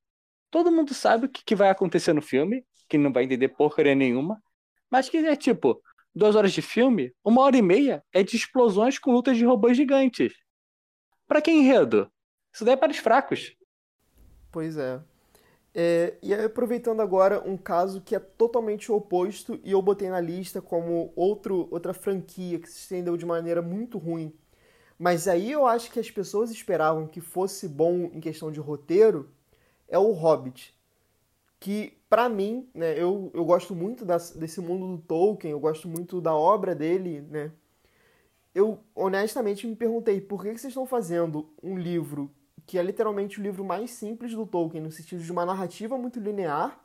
Todo 0.50 0.70
mundo 0.70 0.92
sabe 0.92 1.24
o 1.24 1.28
que, 1.30 1.42
que 1.42 1.56
vai 1.56 1.70
acontecer 1.70 2.12
no 2.12 2.20
filme, 2.20 2.62
que 2.90 2.98
não 2.98 3.10
vai 3.10 3.24
entender 3.24 3.48
porcaria 3.48 3.94
nenhuma, 3.94 4.38
mas 4.90 5.08
que 5.08 5.16
é 5.16 5.34
tipo, 5.34 5.80
duas 6.14 6.36
horas 6.36 6.52
de 6.52 6.60
filme, 6.60 7.10
uma 7.24 7.40
hora 7.40 7.56
e 7.56 7.62
meia 7.62 8.04
é 8.12 8.22
de 8.22 8.36
explosões 8.36 8.98
com 8.98 9.12
lutas 9.12 9.38
de 9.38 9.46
robôs 9.46 9.78
gigantes. 9.78 10.34
Pra 11.26 11.40
que 11.40 11.50
enredo? 11.50 12.12
Isso 12.52 12.66
daí 12.66 12.74
é 12.74 12.76
para 12.76 12.92
os 12.92 12.98
fracos. 12.98 13.56
Pois 14.52 14.76
é. 14.76 15.00
É, 15.74 16.18
e 16.22 16.34
aproveitando 16.34 17.00
agora 17.00 17.42
um 17.48 17.56
caso 17.56 18.02
que 18.02 18.14
é 18.14 18.18
totalmente 18.18 18.92
oposto 18.92 19.58
e 19.64 19.72
eu 19.72 19.80
botei 19.80 20.10
na 20.10 20.20
lista 20.20 20.60
como 20.60 21.14
outro, 21.16 21.66
outra 21.70 21.94
franquia 21.94 22.58
que 22.58 22.68
se 22.68 22.80
estendeu 22.80 23.16
de 23.16 23.24
maneira 23.24 23.62
muito 23.62 23.96
ruim. 23.96 24.36
Mas 24.98 25.28
aí 25.28 25.50
eu 25.52 25.66
acho 25.66 25.90
que 25.90 26.00
as 26.00 26.10
pessoas 26.10 26.50
esperavam 26.50 27.06
que 27.06 27.20
fosse 27.20 27.68
bom 27.68 28.10
em 28.12 28.20
questão 28.20 28.50
de 28.52 28.60
roteiro, 28.60 29.30
é 29.88 29.98
o 29.98 30.12
Hobbit. 30.12 30.74
Que, 31.60 31.94
pra 32.10 32.28
mim, 32.28 32.68
né, 32.74 32.98
eu, 33.00 33.30
eu 33.34 33.44
gosto 33.44 33.74
muito 33.74 34.04
das- 34.04 34.32
desse 34.32 34.60
mundo 34.60 34.96
do 34.96 35.02
Tolkien, 35.02 35.52
eu 35.52 35.60
gosto 35.60 35.88
muito 35.88 36.20
da 36.20 36.34
obra 36.34 36.74
dele, 36.74 37.22
né? 37.22 37.52
Eu 38.54 38.78
honestamente 38.94 39.66
me 39.66 39.74
perguntei 39.76 40.20
por 40.20 40.42
que 40.42 40.52
que 40.52 40.58
vocês 40.60 40.70
estão 40.70 40.86
fazendo 40.86 41.52
um 41.62 41.76
livro 41.76 42.30
que 42.66 42.78
é 42.78 42.82
literalmente 42.82 43.38
o 43.40 43.42
livro 43.42 43.64
mais 43.64 43.90
simples 43.90 44.32
do 44.32 44.46
Tolkien, 44.46 44.82
no 44.82 44.90
sentido 44.90 45.22
de 45.22 45.30
uma 45.32 45.44
narrativa 45.44 45.98
muito 45.98 46.18
linear, 46.20 46.80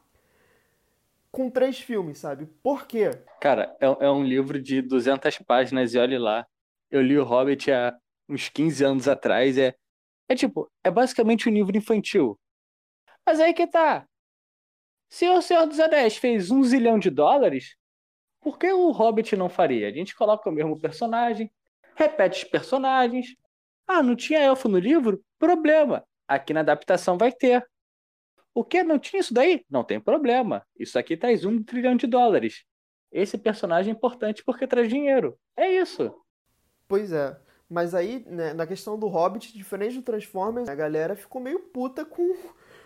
com 1.31 1.49
três 1.49 1.79
filmes, 1.79 2.19
sabe? 2.19 2.45
Por 2.61 2.85
quê? 2.85 3.11
Cara, 3.41 3.75
é, 3.79 3.85
é 4.05 4.09
um 4.11 4.23
livro 4.23 4.61
de 4.61 4.81
200 4.81 5.37
páginas 5.39 5.93
e 5.93 5.97
olhe 5.97 6.17
lá. 6.17 6.45
Eu 6.89 7.01
li 7.01 7.17
o 7.17 7.23
Hobbit 7.23 7.71
há 7.71 7.97
uns 8.27 8.49
15 8.49 8.83
anos 8.83 9.07
atrás. 9.07 9.57
É, 9.57 9.75
é 10.27 10.35
tipo, 10.35 10.71
é 10.83 10.89
basicamente 10.89 11.47
um 11.47 11.53
livro 11.53 11.75
infantil. 11.77 12.39
Mas 13.25 13.39
aí 13.39 13.53
que 13.53 13.67
tá. 13.67 14.07
Se 15.09 15.27
o 15.27 15.41
Senhor 15.41 15.65
dos 15.65 15.79
Anéis 15.79 16.17
fez 16.17 16.51
um 16.51 16.63
zilhão 16.63 16.99
de 16.99 17.09
dólares, 17.09 17.75
por 18.39 18.57
que 18.57 18.71
o 18.71 18.91
Hobbit 18.91 19.35
não 19.35 19.49
faria? 19.49 19.87
A 19.87 19.91
gente 19.91 20.15
coloca 20.15 20.49
o 20.49 20.53
mesmo 20.53 20.79
personagem, 20.79 21.51
repete 21.95 22.43
os 22.43 22.49
personagens. 22.49 23.35
Ah, 23.87 24.03
não 24.03 24.15
tinha 24.15 24.39
elfo 24.39 24.69
no 24.69 24.77
livro? 24.77 25.23
Problema. 25.37 26.05
Aqui 26.27 26.53
na 26.53 26.59
adaptação 26.59 27.17
vai 27.17 27.31
ter. 27.31 27.67
O 28.53 28.63
que? 28.63 28.83
Não 28.83 28.99
tinha 28.99 29.19
isso 29.19 29.33
daí? 29.33 29.65
Não 29.69 29.83
tem 29.83 29.99
problema. 29.99 30.65
Isso 30.77 30.97
aqui 30.97 31.17
traz 31.17 31.43
um 31.43 31.61
trilhão 31.63 31.95
de 31.95 32.05
dólares. 32.07 32.63
Esse 33.11 33.37
personagem 33.37 33.91
é 33.91 33.95
importante 33.95 34.43
porque 34.43 34.67
traz 34.67 34.89
dinheiro. 34.89 35.39
É 35.57 35.71
isso. 35.71 36.13
Pois 36.89 37.13
é. 37.13 37.37
Mas 37.69 37.93
aí, 37.93 38.25
né, 38.27 38.51
na 38.51 38.65
questão 38.65 38.97
do 38.97 39.07
Hobbit, 39.07 39.53
diferente 39.53 39.95
do 39.95 40.01
Transformers, 40.01 40.67
a 40.67 40.73
galera 40.73 41.15
ficou 41.15 41.39
meio 41.39 41.59
puta 41.59 42.03
com, 42.03 42.35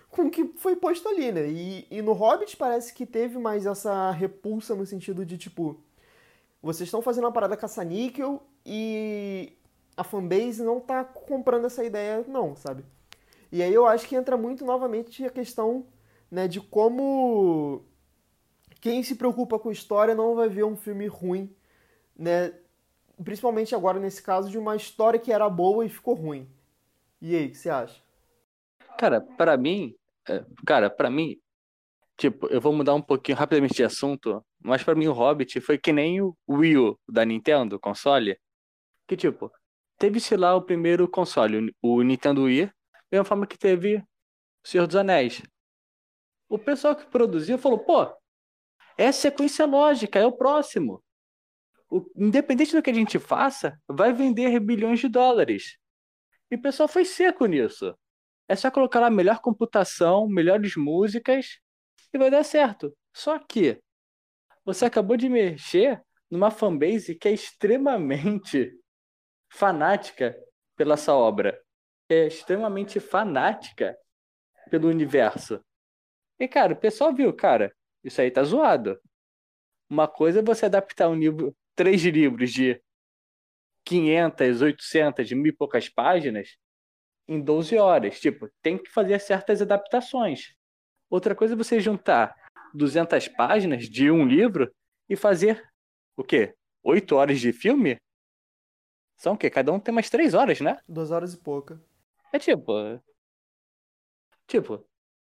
com 0.10 0.24
o 0.24 0.30
que 0.30 0.46
foi 0.58 0.76
posto 0.76 1.08
ali, 1.08 1.32
né? 1.32 1.48
E, 1.48 1.88
e 1.90 2.02
no 2.02 2.12
Hobbit 2.12 2.58
parece 2.58 2.94
que 2.94 3.06
teve 3.06 3.40
mais 3.40 3.66
essa 3.66 4.12
repulsa 4.12 4.76
no 4.76 4.86
sentido 4.86 5.26
de, 5.26 5.38
tipo, 5.38 5.82
vocês 6.62 6.88
estão 6.88 7.02
fazendo 7.02 7.24
uma 7.24 7.32
parada 7.32 7.56
caça-níquel 7.56 8.44
e 8.66 9.54
a 9.96 10.04
fanbase 10.04 10.62
não 10.62 10.82
tá 10.82 11.06
comprando 11.06 11.66
essa 11.66 11.84
ideia, 11.86 12.26
não, 12.28 12.54
sabe? 12.58 12.84
E 13.54 13.64
aí 13.64 13.74
eu 13.74 13.86
acho 13.88 14.06
que 14.06 14.18
entra 14.18 14.36
muito 14.36 14.66
novamente 14.66 15.26
a 15.26 15.30
questão, 15.30 15.86
né, 16.30 16.46
de 16.46 16.60
como 16.60 17.86
quem 18.82 19.02
se 19.02 19.16
preocupa 19.16 19.58
com 19.58 19.72
história 19.72 20.14
não 20.14 20.36
vai 20.36 20.50
ver 20.50 20.66
um 20.66 20.76
filme 20.76 21.08
ruim, 21.08 21.56
né? 22.18 22.54
Principalmente 23.22 23.76
agora 23.76 24.00
nesse 24.00 24.22
caso 24.22 24.50
de 24.50 24.58
uma 24.58 24.76
história 24.76 25.20
que 25.20 25.32
era 25.32 25.50
boa 25.50 25.86
e 25.86 25.90
ficou 25.90 26.14
ruim. 26.14 26.50
E 27.22 27.36
aí, 27.36 27.48
o 27.48 27.52
que 27.52 27.58
você 27.58 27.70
acha? 27.70 28.02
Cara, 28.98 29.22
pra 29.22 29.58
mim, 29.58 29.96
é, 30.28 30.46
cara, 30.66 30.90
para 30.90 31.10
mim, 31.10 31.38
tipo, 32.18 32.48
eu 32.48 32.62
vou 32.62 32.74
mudar 32.74 32.94
um 32.94 33.02
pouquinho 33.02 33.38
rapidamente 33.38 33.76
de 33.76 33.84
assunto, 33.84 34.44
mas 34.62 34.84
pra 34.84 34.96
mim 34.96 35.08
o 35.08 35.14
Hobbit 35.14 35.60
foi 35.62 35.78
que 35.78 35.92
nem 35.92 36.22
o 36.22 36.36
Wii 36.50 36.78
U 36.78 37.00
da 37.08 37.26
Nintendo, 37.26 37.80
console, 37.80 38.38
que 39.08 39.18
tipo, 39.18 39.52
teve-se 39.98 40.36
lá 40.36 40.56
o 40.56 40.62
primeiro 40.62 41.08
console, 41.08 41.74
o 41.82 42.02
Nintendo 42.02 42.44
Wii, 42.44 42.72
mesma 43.14 43.26
forma 43.26 43.46
que 43.46 43.58
teve 43.58 43.98
o 43.98 44.68
Senhor 44.68 44.88
dos 44.88 44.96
Anéis. 44.96 45.44
o 46.50 46.58
pessoal 46.58 46.96
que 46.96 47.06
produziu 47.06 47.58
falou, 47.58 47.80
pô, 47.80 48.12
é 48.98 49.12
sequência 49.12 49.66
lógica, 49.66 50.20
é 50.20 50.26
o 50.26 50.32
próximo. 50.32 51.04
Independente 52.16 52.76
do 52.76 52.82
que 52.82 52.90
a 52.90 52.94
gente 52.94 53.20
faça, 53.20 53.80
vai 53.88 54.14
vender 54.14 54.60
bilhões 54.60 55.00
de 55.00 55.08
dólares. 55.08 55.78
E 56.50 56.56
o 56.56 56.62
pessoal 56.62 56.88
foi 56.88 57.06
seco 57.06 57.46
nisso. 57.46 57.98
É 58.48 58.56
só 58.56 58.70
colocar 58.70 59.00
lá 59.00 59.10
melhor 59.10 59.40
computação, 59.40 60.28
melhores 60.28 60.76
músicas 60.76 61.60
e 62.14 62.18
vai 62.18 62.30
dar 62.30 62.44
certo. 62.44 62.96
Só 63.14 63.40
que 63.40 63.82
você 64.66 64.86
acabou 64.86 65.18
de 65.18 65.30
mexer 65.30 66.02
numa 66.30 66.52
fanbase 66.52 67.16
que 67.16 67.28
é 67.28 67.32
extremamente 67.32 68.72
fanática 69.50 70.36
pela 70.76 70.96
essa 70.96 71.14
obra. 71.14 71.62
É 72.10 72.28
extremamente 72.28 73.00
fanática 73.00 73.98
pelo 74.70 74.88
universo. 74.88 75.64
E, 76.40 76.48
cara, 76.48 76.74
o 76.74 76.78
pessoal 76.78 77.14
viu, 77.14 77.34
cara, 77.34 77.74
isso 78.04 78.20
aí 78.20 78.32
tá 78.32 78.44
zoado. 78.44 79.00
Uma 79.90 80.08
coisa 80.08 80.40
é 80.40 80.44
você 80.44 80.66
adaptar 80.66 81.10
um 81.10 81.16
livro, 81.16 81.56
três 81.76 82.02
livros 82.04 82.52
de 82.52 82.82
500, 83.86 84.62
800, 84.62 85.32
mil 85.34 85.48
e 85.48 85.56
poucas 85.56 85.90
páginas 85.90 86.58
em 87.28 87.42
12 87.42 87.78
horas. 87.78 88.20
Tipo, 88.20 88.50
tem 88.62 88.78
que 88.78 88.90
fazer 88.90 89.20
certas 89.20 89.62
adaptações. 89.62 90.54
Outra 91.10 91.36
coisa 91.36 91.54
é 91.54 91.58
você 91.58 91.80
juntar 91.80 92.36
200 92.74 93.28
páginas 93.30 93.88
de 93.90 94.10
um 94.10 94.26
livro 94.26 94.74
e 95.08 95.16
fazer 95.16 95.64
o 96.16 96.24
quê? 96.24 96.56
8 96.84 97.16
horas 97.16 97.40
de 97.40 97.54
filme? 97.54 97.98
São 99.18 99.34
o 99.34 99.38
quê? 99.38 99.50
Cada 99.50 99.72
um 99.72 99.80
tem 99.80 99.94
mais 99.94 100.10
3 100.10 100.34
horas, 100.34 100.60
né? 100.60 100.78
Duas 100.88 101.12
horas 101.12 101.34
e 101.34 101.38
pouca. 101.38 101.82
É 102.32 102.40
tipo. 102.40 102.74
Tipo, 104.48 104.86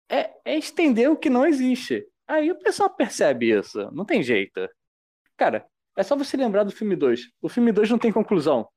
é, 0.09 0.33
é 0.43 0.57
estender 0.57 1.09
o 1.09 1.17
que 1.17 1.29
não 1.29 1.45
existe. 1.45 2.07
Aí 2.27 2.51
o 2.51 2.59
pessoal 2.59 2.89
percebe 2.89 3.57
isso. 3.57 3.89
Não 3.91 4.05
tem 4.05 4.23
jeito. 4.23 4.67
Cara, 5.37 5.65
é 5.95 6.03
só 6.03 6.15
você 6.15 6.35
lembrar 6.35 6.63
do 6.63 6.71
filme 6.71 6.95
2. 6.95 7.31
O 7.41 7.49
filme 7.49 7.71
2 7.71 7.89
não 7.89 7.99
tem 7.99 8.11
conclusão. 8.11 8.67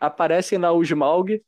Aparecem 0.00 0.58
lá 0.58 0.72
o 0.72 0.82
Smaug 0.82 1.42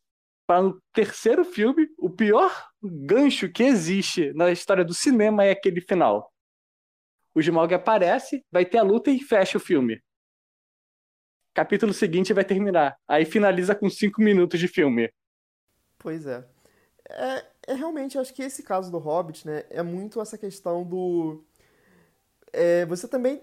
para 0.50 0.62
no 0.62 0.82
terceiro 0.92 1.44
filme, 1.44 1.86
o 1.96 2.10
pior 2.10 2.50
gancho 2.82 3.48
que 3.48 3.62
existe 3.62 4.32
na 4.32 4.50
história 4.50 4.84
do 4.84 4.92
cinema 4.92 5.44
é 5.44 5.52
aquele 5.52 5.80
final. 5.80 6.32
O 7.32 7.38
Smaug 7.38 7.72
aparece, 7.72 8.44
vai 8.50 8.64
ter 8.64 8.78
a 8.78 8.82
luta 8.82 9.12
e 9.12 9.20
fecha 9.20 9.58
o 9.58 9.60
filme. 9.60 10.02
Capítulo 11.54 11.92
seguinte 11.92 12.32
vai 12.32 12.44
terminar. 12.44 12.96
Aí 13.06 13.24
finaliza 13.24 13.76
com 13.76 13.88
cinco 13.88 14.20
minutos 14.20 14.58
de 14.58 14.66
filme. 14.66 15.12
Pois 15.96 16.26
é. 16.26 16.44
É, 17.08 17.46
é 17.68 17.74
realmente, 17.74 18.18
acho 18.18 18.34
que 18.34 18.42
esse 18.42 18.64
caso 18.64 18.90
do 18.90 18.98
Hobbit, 18.98 19.46
né, 19.46 19.64
é 19.70 19.82
muito 19.82 20.20
essa 20.20 20.36
questão 20.36 20.82
do. 20.82 21.44
É, 22.52 22.84
você 22.86 23.06
também 23.06 23.40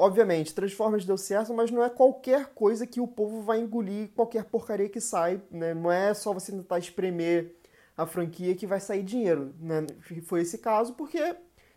obviamente, 0.00 0.54
Transformers 0.54 1.04
deu 1.04 1.18
certo, 1.18 1.52
mas 1.52 1.70
não 1.70 1.84
é 1.84 1.90
qualquer 1.90 2.46
coisa 2.54 2.86
que 2.86 3.00
o 3.00 3.06
povo 3.06 3.42
vai 3.42 3.60
engolir, 3.60 4.08
qualquer 4.14 4.44
porcaria 4.44 4.88
que 4.88 5.00
sai, 5.00 5.40
né? 5.50 5.74
Não 5.74 5.92
é 5.92 6.14
só 6.14 6.32
você 6.32 6.50
tentar 6.50 6.78
espremer 6.78 7.54
a 7.96 8.06
franquia 8.06 8.54
que 8.54 8.66
vai 8.66 8.80
sair 8.80 9.02
dinheiro, 9.02 9.54
né? 9.60 9.86
Foi 10.24 10.40
esse 10.40 10.58
caso 10.58 10.94
porque 10.94 11.36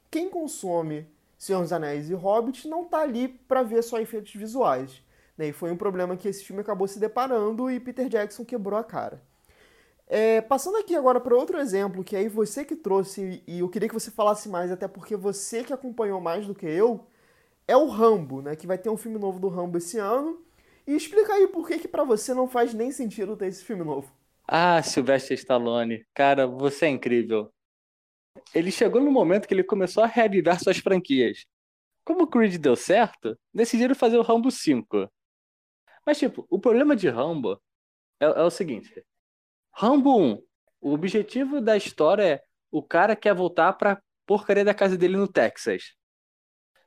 quem 0.10 0.30
consome 0.30 1.06
Senhor 1.38 1.62
dos 1.62 1.74
Anéis 1.74 2.10
e 2.10 2.14
Hobbit 2.14 2.68
não 2.70 2.86
tá 2.86 3.00
ali 3.00 3.28
para 3.28 3.62
ver 3.64 3.84
só 3.84 4.00
efeitos 4.00 4.34
visuais. 4.34 5.04
Né? 5.38 5.50
E 5.50 5.52
foi 5.52 5.72
um 5.72 5.76
problema 5.76 6.16
que 6.16 6.28
esse 6.28 6.44
filme 6.44 6.62
acabou 6.62 6.88
se 6.88 7.00
deparando 7.00 7.70
e 7.70 7.80
Peter 7.80 8.08
Jackson 8.08 8.46
quebrou 8.46 8.80
a 8.80 8.84
cara. 8.84 9.22
É, 10.08 10.40
passando 10.42 10.78
aqui 10.78 10.96
agora 10.96 11.20
para 11.20 11.36
outro 11.36 11.58
exemplo, 11.60 12.04
que 12.04 12.16
aí 12.16 12.30
você 12.30 12.64
que 12.64 12.76
trouxe, 12.76 13.44
e 13.46 13.60
eu 13.60 13.68
queria 13.68 13.90
que 13.90 13.94
você 13.94 14.12
falasse 14.12 14.48
mais, 14.48 14.72
até 14.72 14.88
porque 14.88 15.16
você 15.16 15.64
que 15.64 15.74
acompanhou 15.74 16.22
mais 16.22 16.48
do 16.48 16.56
que 16.56 16.66
eu, 16.66 17.06
é 17.68 17.76
o 17.76 17.88
Rambo, 17.88 18.42
né? 18.42 18.56
Que 18.56 18.68
vai 18.68 18.78
ter 18.78 18.90
um 18.90 18.98
filme 18.98 19.18
novo 19.18 19.40
do 19.40 19.48
Rambo 19.48 19.78
esse 19.78 19.98
ano. 19.98 20.44
E 20.86 20.96
explica 20.96 21.34
aí 21.34 21.48
por 21.48 21.68
que, 21.68 21.80
que 21.80 21.88
para 21.88 22.04
você 22.04 22.34
não 22.34 22.48
faz 22.48 22.74
nem 22.74 22.92
sentido 22.92 23.38
ter 23.38 23.48
esse 23.48 23.64
filme 23.64 23.84
novo. 23.84 24.12
Ah, 24.48 24.82
Sylvester 24.82 25.38
Stallone. 25.38 26.06
Cara, 26.14 26.46
você 26.46 26.86
é 26.86 26.90
incrível. 26.90 27.52
Ele 28.54 28.72
chegou 28.72 29.02
no 29.02 29.12
momento 29.12 29.48
que 29.48 29.54
ele 29.54 29.64
começou 29.64 30.04
a 30.04 30.08
reavivar 30.08 30.62
suas 30.62 30.78
franquias. 30.78 31.46
Como 32.04 32.24
o 32.24 32.28
Creed 32.28 32.58
deu 32.58 32.76
certo, 32.76 33.38
decidiram 33.54 33.96
fazer 33.96 34.18
o 34.18 34.22
Rambo 34.22 34.52
5. 34.52 35.10
Mas, 36.06 36.20
tipo, 36.20 36.46
o 36.50 36.60
problema 36.60 36.96
de 36.96 37.08
Rambo 37.08 37.62
é, 38.20 38.26
é 38.26 38.44
o 38.44 38.50
seguinte: 38.50 39.04
Rambo 39.74 40.20
1, 40.20 40.44
o 40.82 40.94
objetivo 40.94 41.62
da 41.62 41.78
história 41.78 42.24
é 42.24 42.44
o 42.70 42.84
cara 42.84 43.16
quer 43.16 43.34
voltar 43.34 43.74
pra 43.74 44.02
porcaria 44.26 44.66
da 44.66 44.74
casa 44.74 44.98
dele 44.98 45.16
no 45.16 45.28
Texas. 45.28 45.96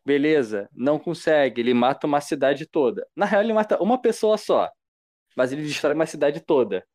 Beleza, 0.06 0.70
não 0.72 1.00
consegue, 1.00 1.60
ele 1.60 1.74
mata 1.74 2.06
uma 2.06 2.20
cidade 2.20 2.64
toda. 2.64 3.04
Na 3.16 3.26
real, 3.26 3.42
ele 3.42 3.52
mata 3.52 3.82
uma 3.82 4.00
pessoa 4.00 4.38
só, 4.38 4.70
mas 5.36 5.50
ele 5.50 5.62
destrói 5.62 5.94
uma 5.96 6.06
cidade 6.06 6.40
toda. 6.40 6.86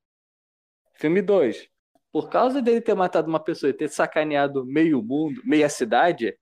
Filme 0.94 1.22
2. 1.22 1.68
Por 2.10 2.30
causa 2.30 2.62
dele 2.62 2.80
ter 2.80 2.96
matado 2.96 3.28
uma 3.28 3.44
pessoa 3.44 3.70
e 3.70 3.74
ter 3.74 3.90
sacaneado 3.90 4.66
meio 4.66 5.04
mundo, 5.04 5.42
meia 5.44 5.68
cidade, 5.68 6.38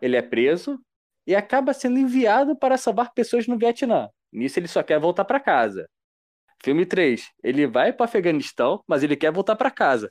ele 0.00 0.16
é 0.16 0.22
preso 0.22 0.78
e 1.26 1.34
acaba 1.34 1.72
sendo 1.72 1.98
enviado 1.98 2.56
para 2.56 2.76
salvar 2.76 3.12
pessoas 3.12 3.48
no 3.48 3.58
Vietnã. 3.58 4.08
Nisso 4.32 4.60
ele 4.60 4.68
só 4.68 4.84
quer 4.84 5.00
voltar 5.00 5.24
para 5.24 5.40
casa. 5.40 5.90
Filme 6.62 6.86
3. 6.86 7.32
Ele 7.42 7.66
vai 7.66 7.92
para 7.92 8.04
Afeganistão, 8.04 8.80
mas 8.86 9.02
ele 9.02 9.16
quer 9.16 9.32
voltar 9.32 9.56
para 9.56 9.72
casa. 9.72 10.08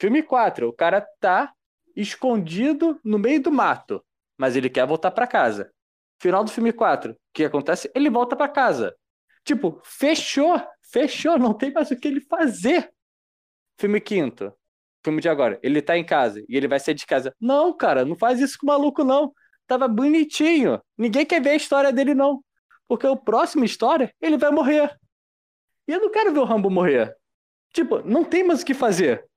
Filme 0.00 0.22
4. 0.22 0.68
O 0.68 0.72
cara 0.72 1.04
tá 1.18 1.52
escondido 1.96 3.00
no 3.04 3.18
meio 3.18 3.42
do 3.42 3.50
mato 3.50 4.05
mas 4.38 4.56
ele 4.56 4.70
quer 4.70 4.86
voltar 4.86 5.10
para 5.10 5.26
casa. 5.26 5.72
Final 6.20 6.44
do 6.44 6.50
filme 6.50 6.72
4, 6.72 7.12
o 7.12 7.16
que 7.32 7.44
acontece? 7.44 7.90
Ele 7.94 8.08
volta 8.08 8.34
para 8.34 8.48
casa. 8.48 8.96
Tipo, 9.44 9.80
fechou, 9.84 10.60
fechou, 10.90 11.38
não 11.38 11.54
tem 11.54 11.72
mais 11.72 11.90
o 11.90 11.96
que 11.96 12.08
ele 12.08 12.20
fazer. 12.20 12.92
Filme 13.78 14.00
quinto, 14.00 14.52
filme 15.04 15.20
de 15.20 15.28
agora, 15.28 15.58
ele 15.62 15.82
tá 15.82 15.96
em 15.96 16.04
casa 16.04 16.42
e 16.48 16.56
ele 16.56 16.66
vai 16.66 16.80
sair 16.80 16.94
de 16.94 17.06
casa. 17.06 17.34
Não, 17.40 17.72
cara, 17.72 18.04
não 18.04 18.16
faz 18.16 18.40
isso 18.40 18.58
com 18.58 18.66
o 18.66 18.68
maluco, 18.68 19.04
não. 19.04 19.32
Tava 19.66 19.86
bonitinho. 19.88 20.80
Ninguém 20.96 21.26
quer 21.26 21.40
ver 21.42 21.50
a 21.50 21.56
história 21.56 21.92
dele, 21.92 22.14
não. 22.14 22.42
Porque 22.88 23.06
o 23.06 23.16
próximo 23.16 23.64
história, 23.64 24.12
ele 24.20 24.36
vai 24.36 24.50
morrer. 24.50 24.96
E 25.86 25.92
eu 25.92 26.00
não 26.00 26.10
quero 26.10 26.32
ver 26.32 26.40
o 26.40 26.44
Rambo 26.44 26.70
morrer. 26.70 27.16
Tipo, 27.72 28.00
não 28.02 28.24
tem 28.24 28.42
mais 28.42 28.62
o 28.62 28.64
que 28.64 28.74
fazer. 28.74 29.28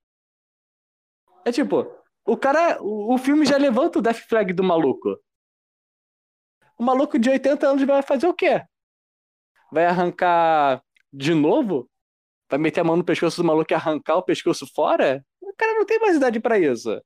É 1.46 1.52
tipo, 1.52 1.99
o 2.32 2.38
cara, 2.38 2.82
o, 2.82 3.14
o 3.14 3.18
filme 3.18 3.46
já 3.46 3.58
levanta 3.58 4.00
o 4.00 4.02
death 4.02 4.28
flag 4.28 4.54
do 4.54 4.64
maluco. 4.64 5.20
O 6.78 6.84
maluco 6.84 7.20
de 7.20 7.30
80 7.30 7.68
anos 7.68 7.84
vai 7.84 8.02
fazer 8.02 8.28
o 8.28 8.34
quê? 8.34 8.62
Vai 9.72 9.86
arrancar 9.86 10.82
de 11.12 11.34
novo? 11.34 11.90
Vai 12.50 12.60
meter 12.60 12.82
a 12.82 12.84
mão 12.84 12.96
no 12.96 13.04
pescoço 13.04 13.42
do 13.42 13.46
maluco 13.46 13.72
e 13.72 13.76
arrancar 13.76 14.16
o 14.16 14.24
pescoço 14.24 14.66
fora? 14.74 15.24
O 15.42 15.54
cara 15.56 15.74
não 15.74 15.86
tem 15.86 16.00
mais 16.00 16.16
idade 16.16 16.40
para 16.40 16.58
isso. 16.58 16.92
O 16.96 17.02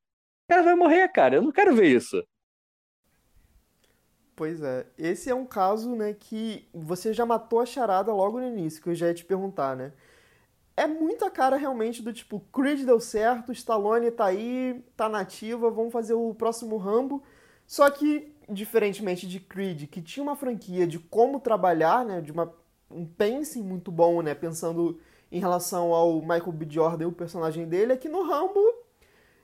cara 0.48 0.64
vai 0.64 0.76
morrer, 0.76 1.08
cara. 1.10 1.36
Eu 1.36 1.42
não 1.42 1.52
quero 1.52 1.76
ver 1.76 1.88
isso. 1.88 2.24
Pois 4.36 4.62
é. 4.62 4.86
Esse 4.98 5.30
é 5.30 5.36
um 5.36 5.46
caso, 5.46 5.96
né, 5.96 6.14
que 6.14 6.68
você 6.74 7.14
já 7.14 7.26
matou 7.26 7.60
a 7.60 7.66
charada 7.66 8.14
logo 8.14 8.40
no 8.40 8.48
início, 8.48 8.82
que 8.82 8.90
eu 8.90 8.96
já 8.96 9.08
ia 9.08 9.14
te 9.14 9.26
perguntar, 9.26 9.76
né? 9.76 9.94
É 10.76 10.88
muita 10.88 11.30
cara 11.30 11.56
realmente 11.56 12.02
do 12.02 12.12
tipo, 12.12 12.40
Creed 12.52 12.86
deu 12.86 13.00
certo, 13.00 13.52
Stallone 13.52 14.10
tá 14.12 14.26
aí, 14.26 14.84
tá 14.96 15.08
nativa, 15.08 15.70
vamos 15.70 15.94
fazer 15.94 16.14
o 16.14 16.34
próximo 16.34 16.78
Rambo. 16.78 17.24
Só 17.66 17.90
que, 17.90 18.36
diferentemente 18.50 19.28
de 19.28 19.40
Creed, 19.40 19.88
que 19.88 20.02
tinha 20.02 20.24
uma 20.24 20.36
franquia 20.36 20.88
de 20.88 20.98
como 21.00 21.40
trabalhar, 21.40 22.04
né, 22.04 22.22
de 22.22 22.32
uma, 22.32 22.52
um 22.90 23.06
pacing 23.06 23.62
muito 23.62 23.92
bom, 23.92 24.22
né, 24.22 24.34
pensando 24.34 25.00
em 25.32 25.40
relação 25.40 25.94
ao 25.94 26.22
Michael 26.22 26.52
B. 26.52 26.68
Jordan, 26.70 27.08
o 27.08 27.12
personagem 27.12 27.68
dele, 27.68 27.94
aqui 27.94 28.10
no 28.10 28.24
Rambo, 28.24 28.60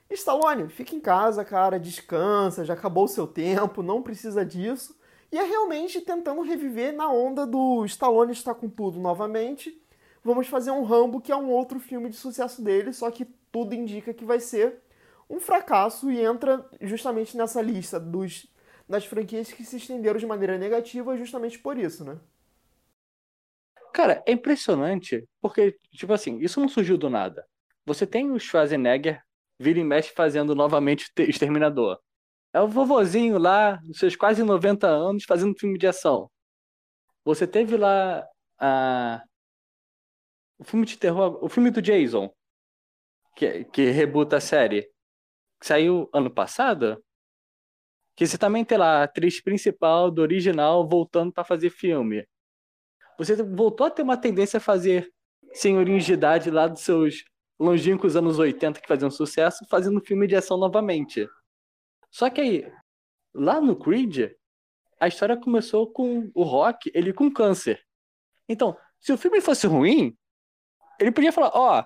Stallone, 0.10 0.68
fica 0.70 0.96
em 0.96 1.00
casa, 1.00 1.46
cara, 1.46 1.80
descansa, 1.80 2.66
já 2.66 2.74
acabou 2.74 3.06
o 3.06 3.08
seu 3.08 3.28
tempo, 3.28 3.84
não 3.84 4.02
precisa 4.02 4.44
disso. 4.44 4.98
E 5.32 5.38
é 5.38 5.44
realmente 5.44 6.02
tentando 6.02 6.42
reviver 6.42 6.92
na 6.92 7.12
onda 7.12 7.46
do 7.46 7.86
Stallone 7.86 8.32
estar 8.32 8.56
com 8.56 8.68
tudo 8.68 9.00
novamente 9.00 9.79
vamos 10.24 10.48
fazer 10.48 10.72
um 10.72 10.84
Rambo, 10.84 11.22
que 11.22 11.32
é 11.32 11.36
um 11.36 11.50
outro 11.50 11.80
filme 11.80 12.10
de 12.10 12.16
sucesso 12.16 12.62
dele, 12.62 12.94
só 12.94 13.10
que 13.12 13.26
tudo 13.52 13.74
indica 13.74 14.14
que 14.14 14.26
vai 14.26 14.40
ser 14.40 14.82
um 15.30 15.40
fracasso 15.40 16.12
e 16.12 16.20
entra 16.20 16.68
justamente 16.82 17.38
nessa 17.38 17.62
lista 17.62 18.00
dos, 18.00 18.48
das 18.88 19.06
franquias 19.06 19.52
que 19.52 19.64
se 19.64 19.78
estenderam 19.78 20.20
de 20.20 20.26
maneira 20.26 20.58
negativa 20.58 21.16
justamente 21.16 21.60
por 21.60 21.78
isso, 21.78 22.04
né? 22.04 22.20
Cara, 23.94 24.24
é 24.26 24.32
impressionante, 24.32 25.28
porque, 25.42 25.76
tipo 25.92 26.14
assim, 26.14 26.40
isso 26.40 26.60
não 26.60 26.70
surgiu 26.70 26.98
do 26.98 27.10
nada. 27.10 27.46
Você 27.86 28.06
tem 28.06 28.32
o 28.32 28.40
Schwarzenegger, 28.40 29.22
vira 29.60 29.80
e 29.80 29.84
mexe 29.84 30.14
fazendo 30.14 30.56
novamente 30.56 31.12
Exterminador. 31.18 32.00
É 32.54 32.62
o 32.62 32.68
vovozinho 32.68 33.38
lá, 33.38 33.80
nos 33.84 34.00
seus 34.00 34.16
quase 34.16 34.44
90 34.44 34.88
anos, 34.88 35.24
fazendo 35.26 35.58
filme 35.58 35.78
de 35.78 35.88
ação. 35.88 36.30
Você 37.24 37.46
teve 37.46 37.78
lá 37.78 38.26
a 38.60 39.22
o 40.60 40.64
filme 40.64 40.86
de 40.86 40.98
terror, 40.98 41.40
o 41.42 41.48
filme 41.48 41.72
do 41.72 41.82
Jason, 41.82 42.32
que, 43.36 43.64
que 43.66 43.90
rebuta 43.90 44.38
a 44.38 44.42
série. 44.42 44.92
que 45.60 45.66
saiu 45.66 46.10
ano 46.14 46.30
passado, 46.30 47.04
que 48.16 48.28
você 48.28 48.38
também 48.38 48.66
tem 48.66 48.78
lá 48.78 49.00
a 49.00 49.04
atriz 49.04 49.42
principal 49.42 50.12
do 50.12 50.22
original 50.22 50.88
voltando 50.88 51.32
para 51.32 51.44
fazer 51.46 51.70
filme. 51.70 52.28
Você 53.18 53.42
voltou 53.42 53.88
a 53.88 53.92
ter 53.92 54.02
uma 54.02 54.18
tendência 54.18 54.58
a 54.58 54.62
fazer 54.62 55.10
senhorinhos 55.54 56.06
de 56.06 56.14
idade 56.14 56.52
lá 56.52 56.68
dos 56.68 56.82
seus 56.82 57.24
longínquos 57.58 58.16
anos 58.16 58.40
80 58.40 58.80
que 58.80 58.88
faziam 58.88 59.10
sucesso, 59.10 59.66
fazendo 59.70 60.02
filme 60.02 60.28
de 60.28 60.36
ação 60.36 60.58
novamente. 60.58 61.28
Só 62.12 62.30
que 62.30 62.42
aí, 62.42 62.74
lá 63.34 63.60
no 63.60 63.78
Creed, 63.78 64.32
a 65.00 65.08
história 65.08 65.38
começou 65.38 65.92
com 65.92 66.32
o 66.34 66.44
Rock, 66.44 66.92
ele 66.94 67.14
com 67.14 67.32
câncer. 67.32 67.82
Então, 68.48 68.78
se 69.00 69.12
o 69.14 69.18
filme 69.18 69.42
fosse 69.42 69.68
ruim, 69.68 70.18
ele 71.00 71.12
podia 71.12 71.32
falar, 71.32 71.52
ó, 71.54 71.80
oh, 71.80 71.86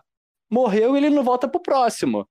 morreu 0.49 0.95
e 0.95 0.99
ele 0.99 1.09
não 1.09 1.23
volta 1.23 1.47
pro 1.47 1.61
próximo. 1.61 2.27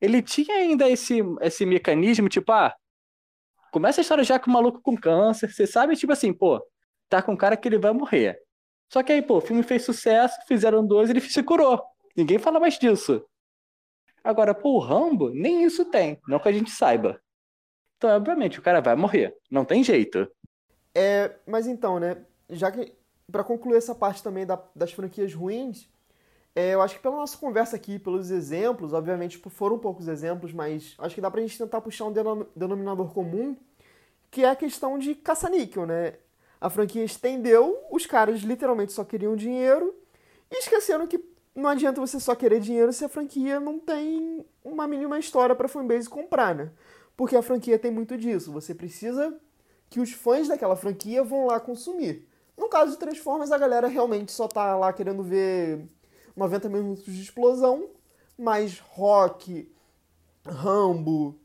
Ele 0.00 0.22
tinha 0.22 0.56
ainda 0.56 0.88
esse, 0.88 1.20
esse 1.40 1.66
mecanismo, 1.66 2.28
tipo, 2.28 2.52
ah, 2.52 2.74
começa 3.72 4.00
a 4.00 4.02
história 4.02 4.24
já 4.24 4.38
com 4.38 4.50
o 4.50 4.54
maluco 4.54 4.80
com 4.80 4.96
câncer, 4.96 5.50
você 5.50 5.66
sabe, 5.66 5.96
tipo 5.96 6.12
assim, 6.12 6.32
pô, 6.32 6.64
tá 7.08 7.22
com 7.22 7.32
um 7.32 7.36
cara 7.36 7.56
que 7.56 7.68
ele 7.68 7.78
vai 7.78 7.92
morrer. 7.92 8.40
Só 8.92 9.02
que 9.02 9.12
aí, 9.12 9.20
pô, 9.20 9.38
o 9.38 9.40
filme 9.40 9.62
fez 9.62 9.84
sucesso, 9.84 10.38
fizeram 10.46 10.86
dois, 10.86 11.10
ele 11.10 11.20
se 11.20 11.42
curou. 11.42 11.82
Ninguém 12.16 12.38
fala 12.38 12.60
mais 12.60 12.78
disso. 12.78 13.24
Agora, 14.24 14.54
pô, 14.54 14.74
o 14.74 14.78
Rambo, 14.78 15.30
nem 15.30 15.64
isso 15.64 15.84
tem, 15.84 16.18
não 16.26 16.38
que 16.38 16.48
a 16.48 16.52
gente 16.52 16.70
saiba. 16.70 17.20
Então, 17.96 18.10
obviamente, 18.10 18.58
o 18.58 18.62
cara 18.62 18.80
vai 18.80 18.94
morrer. 18.94 19.36
Não 19.50 19.64
tem 19.64 19.82
jeito. 19.82 20.30
É, 20.94 21.36
mas 21.46 21.66
então, 21.66 21.98
né? 21.98 22.24
Já 22.48 22.70
que. 22.70 22.96
Para 23.30 23.44
concluir 23.44 23.76
essa 23.76 23.94
parte 23.94 24.22
também 24.22 24.46
da, 24.46 24.60
das 24.74 24.92
franquias 24.92 25.34
ruins, 25.34 25.88
é, 26.54 26.74
eu 26.74 26.82
acho 26.82 26.96
que 26.96 27.02
pela 27.02 27.16
nossa 27.16 27.36
conversa 27.36 27.76
aqui, 27.76 27.98
pelos 27.98 28.30
exemplos, 28.30 28.92
obviamente 28.92 29.38
foram 29.50 29.78
poucos 29.78 30.08
exemplos, 30.08 30.52
mas 30.52 30.94
acho 30.98 31.14
que 31.14 31.20
dá 31.20 31.30
pra 31.30 31.40
gente 31.40 31.56
tentar 31.56 31.80
puxar 31.80 32.06
um 32.06 32.12
denominador 32.56 33.12
comum, 33.12 33.56
que 34.30 34.44
é 34.44 34.50
a 34.50 34.56
questão 34.56 34.98
de 34.98 35.14
caça-níquel, 35.14 35.86
né? 35.86 36.14
A 36.60 36.68
franquia 36.68 37.04
estendeu, 37.04 37.78
os 37.90 38.06
caras 38.06 38.40
literalmente 38.40 38.92
só 38.92 39.04
queriam 39.04 39.36
dinheiro 39.36 39.94
e 40.50 40.58
esqueceram 40.58 41.06
que 41.06 41.22
não 41.54 41.70
adianta 41.70 42.00
você 42.00 42.18
só 42.18 42.34
querer 42.34 42.60
dinheiro 42.60 42.92
se 42.92 43.04
a 43.04 43.08
franquia 43.08 43.60
não 43.60 43.78
tem 43.78 44.44
uma 44.64 44.86
mínima 44.86 45.18
história 45.18 45.54
para 45.54 45.68
fanbase 45.68 46.08
comprar, 46.08 46.54
né? 46.54 46.70
Porque 47.16 47.36
a 47.36 47.42
franquia 47.42 47.78
tem 47.78 47.90
muito 47.90 48.16
disso. 48.16 48.52
Você 48.52 48.74
precisa 48.74 49.36
que 49.90 49.98
os 49.98 50.12
fãs 50.12 50.48
daquela 50.48 50.76
franquia 50.76 51.24
vão 51.24 51.46
lá 51.46 51.58
consumir. 51.58 52.27
No 52.58 52.68
caso 52.68 52.90
de 52.90 52.98
Transformers, 52.98 53.52
a 53.52 53.56
galera 53.56 53.86
realmente 53.86 54.32
só 54.32 54.48
tá 54.48 54.76
lá 54.76 54.92
querendo 54.92 55.22
ver 55.22 55.88
90 56.36 56.68
minutos 56.68 57.04
de 57.04 57.22
explosão, 57.22 57.88
mas 58.36 58.80
Rock, 58.80 59.72
Rambo, 60.44 61.38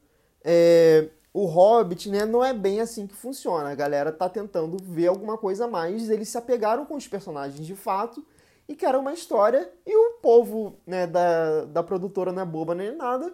é, 0.44 1.10
o 1.32 1.46
Hobbit, 1.46 2.10
né, 2.10 2.26
não 2.26 2.44
é 2.44 2.52
bem 2.52 2.82
assim 2.82 3.06
que 3.06 3.16
funciona. 3.16 3.70
A 3.70 3.76
galera 3.76 4.12
tá 4.12 4.28
tentando 4.28 4.78
ver 4.84 5.08
alguma 5.08 5.38
coisa 5.38 5.66
a 5.66 5.68
mais, 5.68 6.10
eles 6.10 6.30
se 6.30 6.38
apegaram 6.38 6.86
com 6.86 6.96
os 6.96 7.08
personagens 7.08 7.66
de 7.66 7.76
fato 7.76 8.26
e 8.68 8.76
querem 8.76 9.00
uma 9.00 9.14
história, 9.14 9.72
e 9.86 9.96
o 9.96 10.14
povo 10.22 10.78
né, 10.88 11.06
da, 11.06 11.66
da 11.66 11.84
produtora 11.84 12.32
não 12.32 12.42
é 12.42 12.46
boba 12.46 12.74
nem 12.74 12.96
nada, 12.96 13.34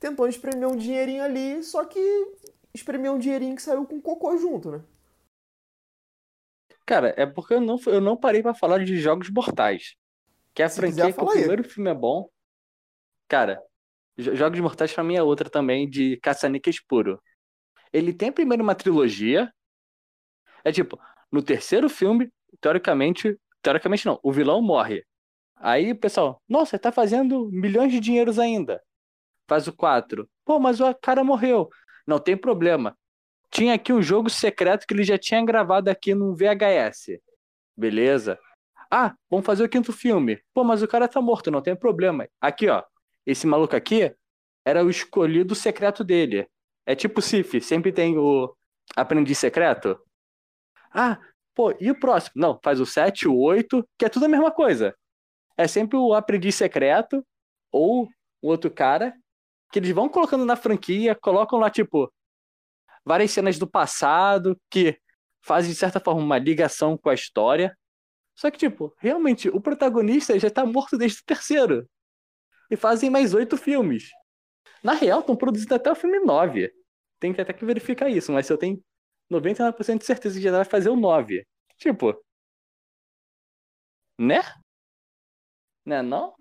tentou 0.00 0.26
espremer 0.26 0.66
um 0.66 0.76
dinheirinho 0.76 1.22
ali, 1.22 1.62
só 1.62 1.84
que 1.84 2.00
espremer 2.74 3.12
um 3.12 3.18
dinheirinho 3.18 3.54
que 3.54 3.62
saiu 3.62 3.84
com 3.84 4.00
cocô 4.00 4.36
junto, 4.38 4.70
né? 4.70 4.80
Cara, 6.92 7.14
é 7.16 7.24
porque 7.24 7.54
eu 7.54 7.60
não, 7.60 7.78
eu 7.86 8.02
não 8.02 8.14
parei 8.14 8.42
para 8.42 8.52
falar 8.52 8.84
de 8.84 8.98
Jogos 8.98 9.30
Mortais. 9.30 9.94
Que 10.52 10.60
é 10.60 10.66
a 10.66 10.68
Se 10.68 10.76
franquia 10.76 11.10
que 11.10 11.18
o 11.18 11.26
primeiro 11.26 11.64
filme 11.64 11.88
é 11.88 11.94
bom. 11.94 12.28
Cara, 13.26 13.62
Jogos 14.18 14.60
Mortais 14.60 14.92
pra 14.92 15.02
mim 15.02 15.16
é 15.16 15.22
outra 15.22 15.48
também, 15.48 15.88
de 15.88 16.18
caça-níqueis 16.18 16.84
puro. 16.84 17.18
Ele 17.94 18.12
tem 18.12 18.30
primeiro 18.30 18.62
uma 18.62 18.74
trilogia. 18.74 19.50
É 20.62 20.70
tipo, 20.70 21.00
no 21.30 21.42
terceiro 21.42 21.88
filme, 21.88 22.30
teoricamente, 22.60 23.40
teoricamente 23.62 24.04
não, 24.04 24.20
o 24.22 24.30
vilão 24.30 24.60
morre. 24.60 25.02
Aí 25.56 25.92
o 25.92 25.96
pessoal, 25.96 26.42
nossa, 26.46 26.78
tá 26.78 26.92
fazendo 26.92 27.48
milhões 27.50 27.90
de 27.90 28.00
dinheiros 28.00 28.38
ainda 28.38 28.82
faz 29.48 29.66
o 29.66 29.72
4. 29.72 30.28
Pô, 30.44 30.58
mas 30.58 30.80
o 30.80 30.94
cara 30.94 31.24
morreu. 31.24 31.68
Não 32.06 32.18
tem 32.18 32.36
problema. 32.36 32.96
Tinha 33.52 33.74
aqui 33.74 33.92
um 33.92 34.00
jogo 34.00 34.30
secreto 34.30 34.86
que 34.86 34.94
ele 34.94 35.04
já 35.04 35.18
tinha 35.18 35.44
gravado 35.44 35.90
aqui 35.90 36.14
no 36.14 36.34
VHS. 36.34 37.20
Beleza. 37.76 38.38
Ah, 38.90 39.14
vamos 39.30 39.44
fazer 39.44 39.62
o 39.62 39.68
quinto 39.68 39.92
filme. 39.92 40.42
Pô, 40.54 40.64
mas 40.64 40.82
o 40.82 40.88
cara 40.88 41.06
tá 41.06 41.20
morto, 41.20 41.50
não 41.50 41.60
tem 41.60 41.76
problema. 41.76 42.26
Aqui, 42.40 42.68
ó. 42.70 42.82
Esse 43.26 43.46
maluco 43.46 43.76
aqui 43.76 44.14
era 44.64 44.82
o 44.82 44.88
escolhido 44.88 45.54
secreto 45.54 46.02
dele. 46.02 46.48
É 46.86 46.94
tipo 46.94 47.20
Sif, 47.20 47.60
sempre 47.60 47.92
tem 47.92 48.16
o 48.16 48.56
aprendiz 48.96 49.36
secreto. 49.38 50.00
Ah, 50.90 51.18
pô, 51.54 51.74
e 51.78 51.90
o 51.90 51.98
próximo? 51.98 52.32
Não, 52.36 52.58
faz 52.64 52.80
o 52.80 52.86
7, 52.86 53.28
o 53.28 53.36
8, 53.36 53.86
que 53.98 54.06
é 54.06 54.08
tudo 54.08 54.24
a 54.24 54.28
mesma 54.28 54.50
coisa. 54.50 54.96
É 55.58 55.68
sempre 55.68 55.98
o 55.98 56.14
aprendiz 56.14 56.54
secreto 56.54 57.22
ou 57.70 58.08
o 58.40 58.48
outro 58.48 58.70
cara 58.70 59.14
que 59.70 59.78
eles 59.78 59.90
vão 59.90 60.08
colocando 60.08 60.46
na 60.46 60.56
franquia, 60.56 61.14
colocam 61.14 61.58
lá, 61.58 61.70
tipo, 61.70 62.10
várias 63.04 63.30
cenas 63.30 63.58
do 63.58 63.66
passado 63.66 64.58
que 64.70 64.98
fazem, 65.42 65.70
de 65.72 65.76
certa 65.76 66.00
forma, 66.00 66.20
uma 66.22 66.38
ligação 66.38 66.96
com 66.96 67.08
a 67.10 67.14
história. 67.14 67.76
Só 68.34 68.50
que, 68.50 68.58
tipo, 68.58 68.94
realmente, 68.98 69.48
o 69.48 69.60
protagonista 69.60 70.38
já 70.38 70.50
tá 70.50 70.64
morto 70.64 70.96
desde 70.96 71.20
o 71.20 71.24
terceiro. 71.24 71.88
E 72.70 72.76
fazem 72.76 73.10
mais 73.10 73.34
oito 73.34 73.56
filmes. 73.56 74.10
Na 74.82 74.94
real, 74.94 75.20
estão 75.20 75.36
produzindo 75.36 75.74
até 75.74 75.90
o 75.90 75.94
filme 75.94 76.20
9. 76.20 76.72
Tem 77.20 77.32
que 77.32 77.40
até 77.40 77.52
que 77.52 77.64
verificar 77.64 78.08
isso, 78.08 78.32
mas 78.32 78.48
eu 78.50 78.58
tenho 78.58 78.82
99% 79.30 79.98
de 79.98 80.04
certeza 80.04 80.36
que 80.36 80.42
já 80.44 80.50
vai 80.52 80.64
fazer 80.64 80.88
o 80.88 80.96
9. 80.96 81.46
Tipo. 81.78 82.14
Né? 84.18 84.40
Né 85.84 86.02
não? 86.02 86.34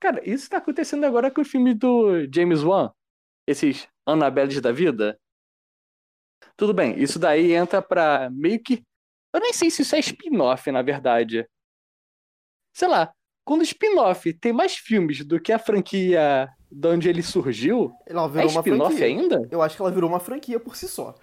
Cara, 0.00 0.20
isso 0.28 0.48
tá 0.50 0.58
acontecendo 0.58 1.04
agora 1.04 1.30
com 1.30 1.40
o 1.40 1.44
filme 1.44 1.74
do 1.74 2.26
James 2.32 2.62
Wan, 2.62 2.92
esses 3.46 3.88
Annabelles 4.06 4.60
da 4.60 4.72
vida. 4.72 5.18
Tudo 6.56 6.72
bem, 6.72 7.00
isso 7.00 7.18
daí 7.18 7.52
entra 7.52 7.82
pra 7.82 8.30
meio 8.30 8.62
que. 8.62 8.82
Eu 9.32 9.40
nem 9.40 9.52
sei 9.52 9.70
se 9.70 9.82
isso 9.82 9.96
é 9.96 9.98
spin-off, 9.98 10.70
na 10.70 10.82
verdade. 10.82 11.46
Sei 12.72 12.88
lá, 12.88 13.12
quando 13.44 13.62
spin-off 13.62 14.32
tem 14.34 14.52
mais 14.52 14.76
filmes 14.76 15.24
do 15.24 15.40
que 15.40 15.52
a 15.52 15.58
franquia 15.58 16.48
de 16.70 16.88
onde 16.88 17.08
ele 17.08 17.22
surgiu, 17.22 17.92
ela 18.06 18.28
virou 18.28 18.48
é 18.48 18.52
spin-off 18.52 19.02
ainda? 19.02 19.46
Eu 19.50 19.62
acho 19.62 19.76
que 19.76 19.82
ela 19.82 19.90
virou 19.90 20.08
uma 20.08 20.20
franquia 20.20 20.58
por 20.58 20.76
si 20.76 20.88
só. 20.88 21.14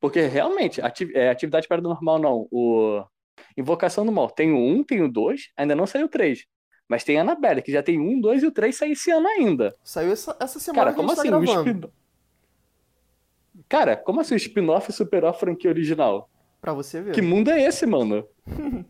Porque 0.00 0.22
realmente, 0.22 0.80
ati 0.80 1.10
é, 1.14 1.30
atividade 1.30 1.68
paranormal 1.68 2.18
não. 2.18 2.48
O 2.50 3.04
Invocação 3.56 4.04
do 4.04 4.10
Mal 4.10 4.28
tem 4.30 4.52
o 4.52 4.58
1, 4.58 4.84
tem 4.84 5.02
o 5.02 5.10
2, 5.10 5.52
ainda 5.56 5.76
não 5.76 5.86
saiu 5.86 6.06
o 6.06 6.08
3. 6.08 6.44
Mas 6.88 7.04
tem 7.04 7.18
a 7.18 7.22
Annabelle, 7.22 7.62
que 7.62 7.72
já 7.72 7.82
tem 7.82 7.98
um, 7.98 8.20
dois 8.20 8.42
e 8.42 8.46
o 8.46 8.52
três 8.52 8.76
sai 8.76 8.92
esse 8.92 9.10
ano 9.10 9.26
ainda. 9.26 9.74
Saiu 9.82 10.12
essa, 10.12 10.36
essa 10.38 10.60
semana 10.60 10.92
Cara, 10.92 10.94
como 10.94 11.10
assim, 11.10 11.30
tá 11.30 11.42
spin... 11.42 11.80
Cara, 13.72 13.96
como 13.96 14.20
assim 14.20 14.34
o 14.34 14.36
spin-off 14.36 14.92
superou 14.92 15.30
a 15.30 15.32
franquia 15.32 15.70
original? 15.70 16.28
Pra 16.60 16.74
você 16.74 17.00
ver. 17.00 17.14
Que 17.14 17.22
mundo 17.22 17.50
é 17.50 17.62
esse, 17.62 17.86
mano? 17.86 18.28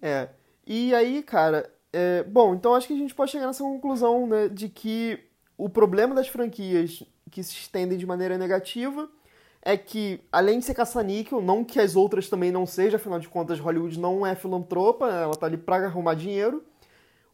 é. 0.00 0.28
E 0.64 0.94
aí, 0.94 1.20
cara, 1.20 1.68
é... 1.92 2.22
bom, 2.22 2.54
então 2.54 2.76
acho 2.76 2.86
que 2.86 2.92
a 2.92 2.96
gente 2.96 3.12
pode 3.12 3.32
chegar 3.32 3.48
nessa 3.48 3.64
conclusão, 3.64 4.28
né, 4.28 4.48
de 4.48 4.68
que 4.68 5.18
o 5.58 5.68
problema 5.68 6.14
das 6.14 6.28
franquias 6.28 7.02
que 7.28 7.42
se 7.42 7.54
estendem 7.54 7.98
de 7.98 8.06
maneira 8.06 8.38
negativa 8.38 9.10
é 9.60 9.76
que, 9.76 10.20
além 10.30 10.60
de 10.60 10.66
ser 10.66 10.74
caça-níquel, 10.74 11.42
não 11.42 11.64
que 11.64 11.80
as 11.80 11.96
outras 11.96 12.28
também 12.28 12.52
não 12.52 12.64
sejam, 12.64 13.00
afinal 13.00 13.18
de 13.18 13.28
contas, 13.28 13.58
Hollywood 13.58 13.98
não 13.98 14.24
é 14.24 14.36
filantropa, 14.36 15.08
ela 15.08 15.34
tá 15.34 15.46
ali 15.46 15.56
pra 15.56 15.78
arrumar 15.78 16.14
dinheiro. 16.14 16.62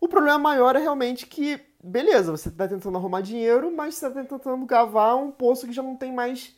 O 0.01 0.09
problema 0.09 0.39
maior 0.39 0.77
é 0.77 0.79
realmente 0.79 1.27
que, 1.27 1.61
beleza, 1.83 2.31
você 2.31 2.51
tá 2.51 2.69
tentando 2.69 2.97
arrumar 2.97 3.21
dinheiro, 3.21 3.75
mas 3.75 3.95
você 3.95 4.09
tá 4.11 4.23
tentando 4.23 4.67
cavar 4.67 5.17
um 5.17 5.31
poço 5.31 5.67
que 5.67 5.73
já 5.73 5.83
não 5.83 5.97
tem 5.97 6.13
mais 6.13 6.57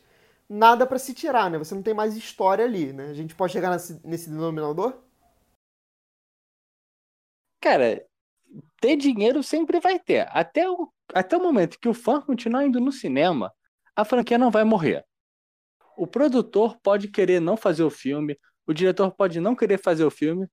nada 0.49 0.85
para 0.85 0.99
se 0.99 1.13
tirar, 1.13 1.49
né? 1.49 1.57
Você 1.57 1.73
não 1.73 1.81
tem 1.81 1.93
mais 1.93 2.15
história 2.15 2.65
ali, 2.65 2.93
né? 2.93 3.09
A 3.09 3.13
gente 3.13 3.35
pode 3.35 3.53
chegar 3.53 3.71
nesse, 3.71 3.99
nesse 4.05 4.29
denominador? 4.29 5.01
Cara, 7.61 8.05
ter 8.81 8.97
dinheiro 8.97 9.41
sempre 9.41 9.79
vai 9.79 9.97
ter. 9.97 10.27
Até 10.29 10.69
o, 10.69 10.91
até 11.13 11.37
o 11.37 11.41
momento 11.41 11.79
que 11.79 11.87
o 11.87 11.93
fã 11.93 12.21
continuar 12.21 12.65
indo 12.65 12.79
no 12.79 12.91
cinema, 12.91 13.53
a 13.95 14.03
franquia 14.03 14.37
não 14.37 14.51
vai 14.51 14.63
morrer. 14.63 15.05
O 15.95 16.05
produtor 16.05 16.77
pode 16.81 17.07
querer 17.07 17.39
não 17.39 17.55
fazer 17.55 17.83
o 17.83 17.89
filme, 17.89 18.37
o 18.65 18.73
diretor 18.73 19.11
pode 19.11 19.39
não 19.39 19.55
querer 19.55 19.77
fazer 19.77 20.03
o 20.03 20.11
filme, 20.11 20.47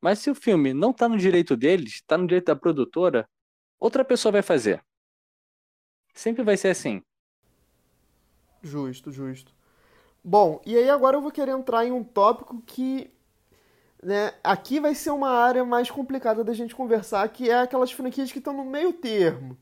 mas 0.00 0.18
se 0.18 0.30
o 0.30 0.34
filme 0.34 0.74
não 0.74 0.90
está 0.90 1.08
no 1.08 1.16
direito 1.16 1.56
deles, 1.56 1.94
está 1.94 2.18
no 2.18 2.26
direito 2.26 2.46
da 2.46 2.56
produtora, 2.56 3.28
outra 3.82 4.04
pessoa 4.04 4.32
vai 4.32 4.42
fazer. 4.42 4.82
Sempre 6.14 6.42
vai 6.42 6.56
ser 6.56 6.68
assim. 6.68 7.02
Justo, 8.62 9.10
justo. 9.10 9.52
Bom, 10.22 10.60
e 10.64 10.76
aí 10.76 10.88
agora 10.88 11.16
eu 11.16 11.22
vou 11.22 11.32
querer 11.32 11.52
entrar 11.52 11.84
em 11.84 11.90
um 11.90 12.04
tópico 12.04 12.62
que 12.62 13.10
né? 14.02 14.34
Aqui 14.42 14.80
vai 14.80 14.96
ser 14.96 15.10
uma 15.10 15.30
área 15.30 15.64
mais 15.64 15.88
complicada 15.88 16.42
da 16.42 16.52
gente 16.52 16.74
conversar, 16.74 17.28
que 17.28 17.48
é 17.48 17.60
aquelas 17.60 17.92
franquias 17.92 18.32
que 18.32 18.38
estão 18.38 18.52
no 18.52 18.64
meio 18.64 18.92
termo. 18.92 19.56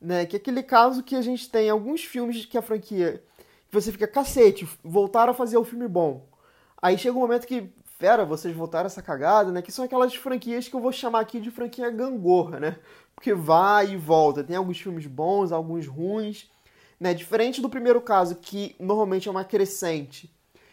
Né? 0.00 0.24
Que 0.24 0.36
é 0.36 0.38
aquele 0.38 0.62
caso 0.62 1.02
que 1.02 1.14
a 1.14 1.20
gente 1.20 1.48
tem 1.50 1.68
alguns 1.68 2.02
filmes 2.02 2.46
que 2.46 2.56
a 2.56 2.62
franquia. 2.62 3.22
Que 3.68 3.74
você 3.74 3.92
fica, 3.92 4.08
cacete, 4.08 4.66
voltaram 4.82 5.32
a 5.32 5.34
fazer 5.34 5.58
o 5.58 5.64
filme 5.64 5.86
bom. 5.86 6.26
Aí 6.80 6.96
chega 6.96 7.16
um 7.16 7.20
momento 7.20 7.46
que, 7.46 7.70
fera, 8.02 8.24
vocês 8.24 8.52
voltaram 8.52 8.88
essa 8.88 9.00
cagada, 9.00 9.52
né? 9.52 9.62
Que 9.62 9.70
são 9.70 9.84
aquelas 9.84 10.12
franquias 10.12 10.66
que 10.66 10.74
eu 10.74 10.80
vou 10.80 10.90
chamar 10.90 11.20
aqui 11.20 11.38
de 11.38 11.52
franquia 11.52 11.88
gangorra, 11.88 12.58
né? 12.58 12.76
Porque 13.14 13.32
vai 13.32 13.92
e 13.92 13.96
volta. 13.96 14.42
Tem 14.42 14.56
alguns 14.56 14.80
filmes 14.80 15.06
bons, 15.06 15.52
alguns 15.52 15.86
ruins. 15.86 16.50
Né? 16.98 17.14
Diferente 17.14 17.60
do 17.62 17.68
primeiro 17.68 18.00
caso, 18.00 18.34
que 18.34 18.74
normalmente 18.80 19.28
é 19.28 19.30
uma 19.30 19.44
crescente. 19.44 20.28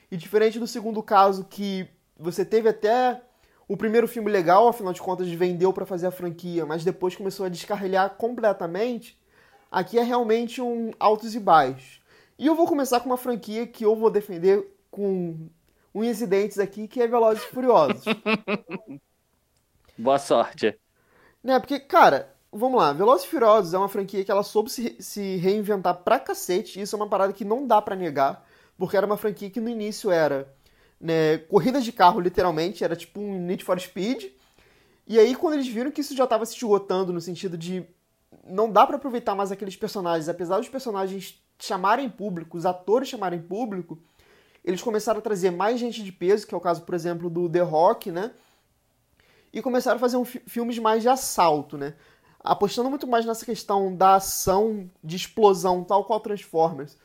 E 0.10 0.18
diferente 0.18 0.58
do 0.58 0.66
segundo 0.66 1.04
caso, 1.04 1.44
que 1.44 1.88
você 2.18 2.44
teve 2.44 2.68
até 2.68 3.22
o 3.68 3.78
primeiro 3.78 4.08
filme 4.08 4.32
legal, 4.32 4.68
afinal 4.68 4.92
de 4.92 5.00
contas 5.00 5.30
vendeu 5.30 5.72
para 5.72 5.86
fazer 5.86 6.08
a 6.08 6.12
franquia, 6.12 6.66
mas 6.66 6.84
depois 6.84 7.16
começou 7.16 7.46
a 7.46 7.50
descarrilhar 7.50 8.10
completamente. 8.16 9.22
Aqui 9.72 10.00
é 10.00 10.04
realmente 10.04 10.64
um 10.64 10.90
altos 11.00 11.36
e 11.36 11.40
baixos. 11.40 12.02
E 12.40 12.48
eu 12.48 12.56
vou 12.56 12.66
começar 12.66 13.00
com 13.02 13.06
uma 13.06 13.18
franquia 13.18 13.68
que 13.68 13.86
eu 13.86 13.96
vou 13.96 14.10
defender 14.10 14.66
com 14.90 15.48
unhas 15.94 16.22
e 16.22 16.28
dentes 16.28 16.60
aqui, 16.60 16.88
que 16.88 17.02
é 17.02 17.08
Velozes 17.08 17.44
e 17.44 17.48
Furiosos. 17.48 18.04
Boa 19.98 20.20
sorte. 20.20 20.78
Né, 21.44 21.60
porque, 21.60 21.80
cara, 21.80 22.36
vamos 22.52 22.80
lá, 22.80 22.94
Velozes 22.94 23.26
e 23.26 23.30
Furiosos 23.30 23.74
é 23.74 23.78
uma 23.78 23.90
franquia 23.90 24.24
que 24.24 24.32
ela 24.32 24.44
soube 24.44 24.70
se, 24.70 24.96
se 25.00 25.38
reinventar 25.38 25.96
pra 26.04 26.20
cacete, 26.20 26.82
isso 26.82 26.96
é 26.96 26.98
uma 26.98 27.10
parada 27.10 27.34
que 27.34 27.46
não 27.46 27.66
dá 27.66 27.82
para 27.82 27.96
negar, 27.96 28.46
porque 28.78 28.98
era 28.98 29.06
uma 29.06 29.18
franquia 29.18 29.50
que 29.50 29.62
no 29.62 29.70
início 29.70 30.12
era 30.12 30.54
né, 31.00 31.38
corridas 31.38 31.84
de 31.84 31.92
carro, 31.92 32.20
literalmente, 32.20 32.84
era 32.84 32.96
tipo 32.96 33.20
um 33.20 33.40
Need 33.46 33.64
for 33.64 33.80
Speed. 33.80 34.26
E 35.08 35.18
aí, 35.18 35.36
quando 35.36 35.54
eles 35.56 35.68
viram 35.68 35.92
que 35.92 36.02
isso 36.02 36.16
já 36.16 36.26
estava 36.26 36.46
se 36.46 36.56
esgotando 36.56 37.14
no 37.14 37.22
sentido 37.22 37.58
de 37.58 37.86
não 38.46 38.72
dá 38.72 38.86
para 38.86 38.98
aproveitar 38.98 39.36
mais 39.36 39.52
aqueles 39.52 39.76
personagens, 39.76 40.30
apesar 40.30 40.58
dos 40.58 40.70
personagens 40.70 41.42
chamarem 41.58 42.10
público, 42.10 42.58
os 42.58 42.66
atores 42.66 43.10
chamarem 43.10 43.42
público, 43.42 44.00
eles 44.64 44.82
começaram 44.82 45.20
a 45.20 45.22
trazer 45.22 45.52
mais 45.52 45.80
gente 45.80 46.04
de 46.04 46.12
peso, 46.12 46.46
que 46.46 46.54
é 46.54 46.58
o 46.58 46.62
caso, 46.62 46.82
por 46.82 46.96
exemplo, 46.96 47.30
do 47.30 47.50
The 47.50 47.62
Rock, 47.62 48.12
né? 48.12 48.32
E 49.52 49.62
começaram 49.62 49.98
a 49.98 50.00
fazer 50.00 50.18
um 50.18 50.26
filmes 50.26 50.78
mais 50.78 51.02
de 51.02 51.10
assalto, 51.10 51.78
né? 51.78 51.96
Apostando 52.40 52.90
muito 52.90 53.08
mais 53.08 53.26
nessa 53.26 53.46
questão 53.46 53.96
da 53.96 54.16
ação, 54.16 54.90
de 55.04 55.16
explosão, 55.16 55.84
tal 55.84 56.06
qual 56.06 56.20
Transformers 56.20 56.98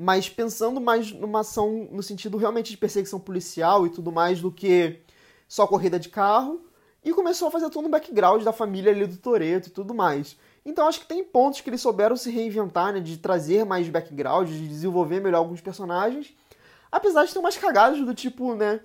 mas 0.00 0.30
pensando 0.30 0.80
mais 0.80 1.12
numa 1.12 1.40
ação 1.40 1.86
no 1.92 2.02
sentido 2.02 2.38
realmente 2.38 2.70
de 2.70 2.78
perseguição 2.78 3.20
policial 3.20 3.86
e 3.86 3.90
tudo 3.90 4.10
mais 4.10 4.40
do 4.40 4.50
que 4.50 5.00
só 5.46 5.66
corrida 5.66 6.00
de 6.00 6.08
carro. 6.08 6.62
E 7.04 7.12
começou 7.12 7.48
a 7.48 7.50
fazer 7.50 7.68
todo 7.68 7.86
um 7.86 7.90
background 7.90 8.42
da 8.42 8.52
família 8.52 8.90
ali 8.90 9.06
do 9.06 9.18
Toreto 9.18 9.68
e 9.68 9.70
tudo 9.70 9.92
mais. 9.92 10.38
Então 10.64 10.88
acho 10.88 11.00
que 11.00 11.06
tem 11.06 11.22
pontos 11.22 11.60
que 11.60 11.68
eles 11.68 11.82
souberam 11.82 12.16
se 12.16 12.30
reinventar, 12.30 12.94
né, 12.94 13.00
de 13.00 13.18
trazer 13.18 13.66
mais 13.66 13.90
background, 13.90 14.48
de 14.48 14.66
desenvolver 14.66 15.20
melhor 15.20 15.38
alguns 15.38 15.60
personagens. 15.60 16.34
Apesar 16.90 17.24
de 17.24 17.32
ter 17.32 17.38
umas 17.38 17.56
cagadas 17.56 18.00
do 18.04 18.14
tipo, 18.14 18.54
né, 18.54 18.80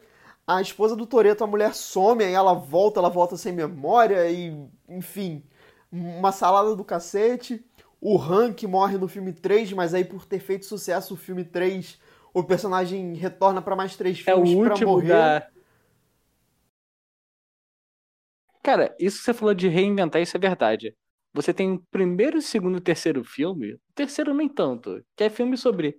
a 0.46 0.62
esposa 0.62 0.96
do 0.96 1.06
Toreto, 1.06 1.44
a 1.44 1.48
mulher 1.48 1.74
some, 1.74 2.24
aí 2.24 2.34
ela 2.34 2.54
volta, 2.54 3.00
ela 3.00 3.10
volta 3.10 3.36
sem 3.38 3.52
memória 3.52 4.30
e, 4.30 4.56
enfim, 4.88 5.44
uma 5.92 6.32
salada 6.32 6.76
do 6.76 6.84
cacete 6.84 7.66
o 8.08 8.20
Hank 8.20 8.68
morre 8.68 9.00
no 9.00 9.08
filme 9.08 9.34
3, 9.34 9.74
mas 9.74 9.96
aí 9.96 10.06
por 10.06 10.28
ter 10.28 10.40
feito 10.40 10.66
sucesso 10.66 11.16
o 11.16 11.18
filme 11.18 11.44
3, 11.44 12.00
o 12.32 12.44
personagem 12.44 13.16
retorna 13.16 13.64
para 13.64 13.76
mais 13.76 13.96
três 13.96 14.20
filmes 14.20 14.52
é 14.52 14.56
o 14.56 14.64
pra 14.64 14.86
morrer. 14.86 15.08
Da... 15.08 15.48
Cara, 18.62 18.96
isso 19.00 19.18
que 19.18 19.24
você 19.24 19.34
falou 19.34 19.56
de 19.56 19.68
reinventar, 19.68 20.22
isso 20.22 20.38
é 20.38 20.40
verdade. 20.40 20.96
Você 21.34 21.52
tem 21.52 21.74
o 21.74 21.84
primeiro, 21.90 22.42
segundo 22.44 22.78
e 22.78 22.82
terceiro 22.82 23.24
filme, 23.24 23.74
o 23.74 23.80
terceiro 23.96 24.36
nem 24.36 24.48
tanto, 24.48 25.04
que 25.16 25.24
é 25.24 25.30
filme 25.30 25.58
sobre 25.58 25.98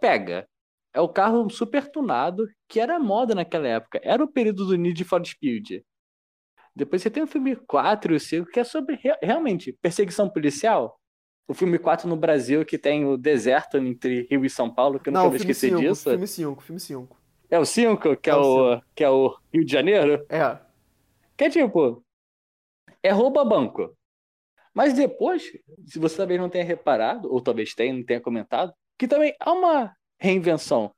pega. 0.00 0.48
É 0.94 1.00
o 1.00 1.08
carro 1.08 1.48
super 1.48 1.90
tunado, 1.90 2.46
que 2.68 2.78
era 2.78 2.98
moda 2.98 3.34
naquela 3.34 3.66
época. 3.66 4.00
Era 4.02 4.22
o 4.22 4.28
período 4.28 4.66
do 4.66 4.76
Need 4.76 5.04
for 5.04 5.24
Speed. 5.24 5.82
Depois 6.74 7.02
você 7.02 7.10
tem 7.10 7.22
o 7.22 7.26
filme 7.26 7.56
4 7.56 8.12
e 8.12 8.16
o 8.16 8.20
5, 8.20 8.50
que 8.50 8.60
é 8.60 8.64
sobre 8.64 8.98
realmente 9.22 9.72
perseguição 9.80 10.28
policial 10.28 10.98
o 11.46 11.54
filme 11.54 11.78
4 11.78 12.08
no 12.08 12.16
Brasil, 12.16 12.64
que 12.64 12.78
tem 12.78 13.04
o 13.04 13.16
deserto 13.16 13.76
entre 13.76 14.26
Rio 14.30 14.44
e 14.44 14.50
São 14.50 14.72
Paulo, 14.72 14.98
que 14.98 15.08
eu 15.08 15.12
nunca 15.12 15.28
vou 15.28 15.36
esquecer 15.36 15.68
cinco, 15.68 15.80
disso. 15.80 16.10
Filme 16.10 16.26
5, 16.26 16.62
filme 16.62 16.80
5. 16.80 17.16
É 17.50 17.58
o 17.58 17.64
5, 17.64 18.16
que 18.16 18.30
é, 18.30 18.32
é, 18.32 18.36
o, 18.36 18.80
que 18.94 19.04
é 19.04 19.10
o 19.10 19.36
Rio 19.52 19.64
de 19.64 19.72
Janeiro? 19.72 20.24
É. 20.28 20.58
Que 21.36 21.44
é 21.44 21.50
tipo. 21.50 22.02
É 23.02 23.10
rouba 23.10 23.44
banco. 23.44 23.94
Mas 24.72 24.94
depois, 24.94 25.52
se 25.86 25.98
você 25.98 26.16
talvez 26.16 26.40
não 26.40 26.48
tenha 26.48 26.64
reparado, 26.64 27.30
ou 27.30 27.42
talvez 27.42 27.74
tenha, 27.74 27.92
não 27.92 28.04
tenha 28.04 28.20
comentado, 28.20 28.72
que 28.98 29.06
também 29.06 29.34
há 29.38 29.52
uma 29.52 29.94
reinvenção. 30.22 30.94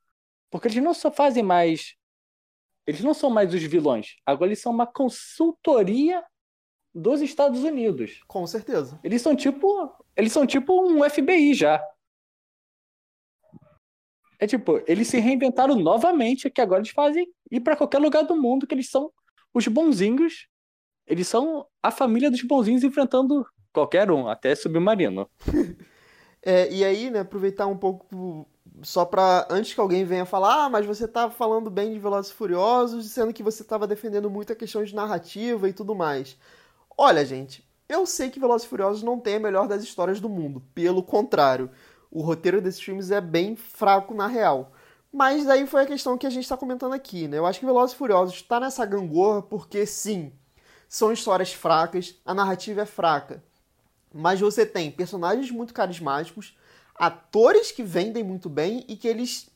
Porque 0.50 0.68
eles 0.68 0.82
não 0.82 0.92
só 0.92 1.10
fazem 1.10 1.42
mais. 1.42 1.96
Eles 2.86 3.00
não 3.00 3.14
são 3.14 3.30
mais 3.30 3.54
os 3.54 3.62
vilões. 3.62 4.16
Agora 4.26 4.50
eles 4.50 4.60
são 4.60 4.70
uma 4.70 4.86
consultoria 4.86 6.22
dos 6.94 7.22
Estados 7.22 7.64
Unidos. 7.64 8.20
Com 8.28 8.46
certeza. 8.46 9.00
Eles 9.02 9.22
são 9.22 9.34
tipo. 9.34 9.90
Eles 10.14 10.30
são 10.30 10.46
tipo 10.46 10.86
um 10.86 11.08
FBI 11.08 11.54
já. 11.54 11.82
É 14.38 14.46
tipo, 14.46 14.82
eles 14.86 15.08
se 15.08 15.18
reinventaram 15.18 15.76
novamente, 15.76 16.50
que 16.50 16.60
agora 16.60 16.80
eles 16.80 16.90
fazem 16.90 17.26
ir 17.50 17.60
para 17.60 17.76
qualquer 17.76 17.98
lugar 17.98 18.24
do 18.24 18.36
mundo, 18.36 18.66
que 18.66 18.74
eles 18.74 18.90
são 18.90 19.10
os 19.54 19.66
bonzinhos. 19.66 20.48
Eles 21.06 21.26
são 21.26 21.66
a 21.82 21.90
família 21.90 22.30
dos 22.30 22.42
bonzinhos 22.42 22.84
enfrentando 22.84 23.46
qualquer 23.72 24.10
um, 24.10 24.28
até 24.28 24.54
submarino. 24.54 25.30
é, 26.42 26.70
e 26.70 26.84
aí, 26.84 27.10
né, 27.10 27.20
aproveitar 27.20 27.66
um 27.66 27.76
pouco 27.76 28.46
só 28.82 29.04
para 29.04 29.46
antes 29.50 29.74
que 29.74 29.80
alguém 29.80 30.04
venha 30.04 30.24
falar, 30.26 30.64
ah, 30.64 30.68
mas 30.68 30.86
você 30.86 31.06
tá 31.06 31.30
falando 31.30 31.70
bem 31.70 31.92
de 31.92 31.98
Velozes 31.98 32.30
e 32.30 32.34
Furiosos, 32.34 33.04
dizendo 33.04 33.32
que 33.32 33.42
você 33.42 33.62
estava 33.62 33.86
defendendo 33.86 34.28
muito 34.28 34.52
a 34.52 34.56
questão 34.56 34.82
de 34.82 34.94
narrativa 34.94 35.68
e 35.68 35.72
tudo 35.72 35.94
mais. 35.94 36.36
Olha, 36.96 37.24
gente, 37.24 37.64
eu 37.88 38.06
sei 38.06 38.30
que 38.30 38.40
Velozes 38.40 38.66
e 38.66 38.70
Furiosos 38.70 39.02
não 39.02 39.18
tem 39.18 39.36
a 39.36 39.40
melhor 39.40 39.68
das 39.68 39.82
histórias 39.82 40.20
do 40.20 40.28
mundo. 40.28 40.62
Pelo 40.74 41.02
contrário, 41.02 41.70
o 42.10 42.22
roteiro 42.22 42.60
desses 42.60 42.80
filmes 42.80 43.10
é 43.10 43.20
bem 43.20 43.56
fraco 43.56 44.14
na 44.14 44.26
real. 44.26 44.72
Mas 45.12 45.44
daí 45.44 45.66
foi 45.66 45.82
a 45.82 45.86
questão 45.86 46.18
que 46.18 46.26
a 46.26 46.30
gente 46.30 46.42
está 46.42 46.56
comentando 46.56 46.92
aqui, 46.92 47.28
né? 47.28 47.38
Eu 47.38 47.46
acho 47.46 47.60
que 47.60 47.66
Velozes 47.66 47.94
e 47.94 47.98
Furiosos 47.98 48.34
está 48.34 48.58
nessa 48.58 48.84
gangorra 48.84 49.42
porque, 49.42 49.86
sim, 49.86 50.32
são 50.88 51.12
histórias 51.12 51.52
fracas, 51.52 52.16
a 52.24 52.34
narrativa 52.34 52.82
é 52.82 52.86
fraca. 52.86 53.42
Mas 54.12 54.40
você 54.40 54.64
tem 54.66 54.90
personagens 54.90 55.50
muito 55.50 55.74
carismáticos, 55.74 56.56
atores 56.94 57.70
que 57.70 57.82
vendem 57.82 58.22
muito 58.22 58.48
bem 58.48 58.84
e 58.88 58.96
que 58.96 59.08
eles 59.08 59.48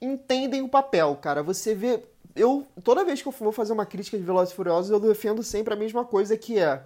entendem 0.00 0.62
o 0.62 0.68
papel, 0.68 1.16
cara. 1.16 1.42
Você 1.42 1.74
vê 1.74 2.02
eu 2.34 2.66
toda 2.82 3.04
vez 3.04 3.20
que 3.20 3.28
eu 3.28 3.32
vou 3.32 3.52
fazer 3.52 3.72
uma 3.72 3.86
crítica 3.86 4.16
de 4.16 4.24
Velozes 4.24 4.52
e 4.52 4.56
Furiosos, 4.56 4.90
eu 4.90 5.00
defendo 5.00 5.42
sempre 5.42 5.74
a 5.74 5.76
mesma 5.76 6.04
coisa 6.04 6.36
que 6.36 6.58
é 6.58 6.82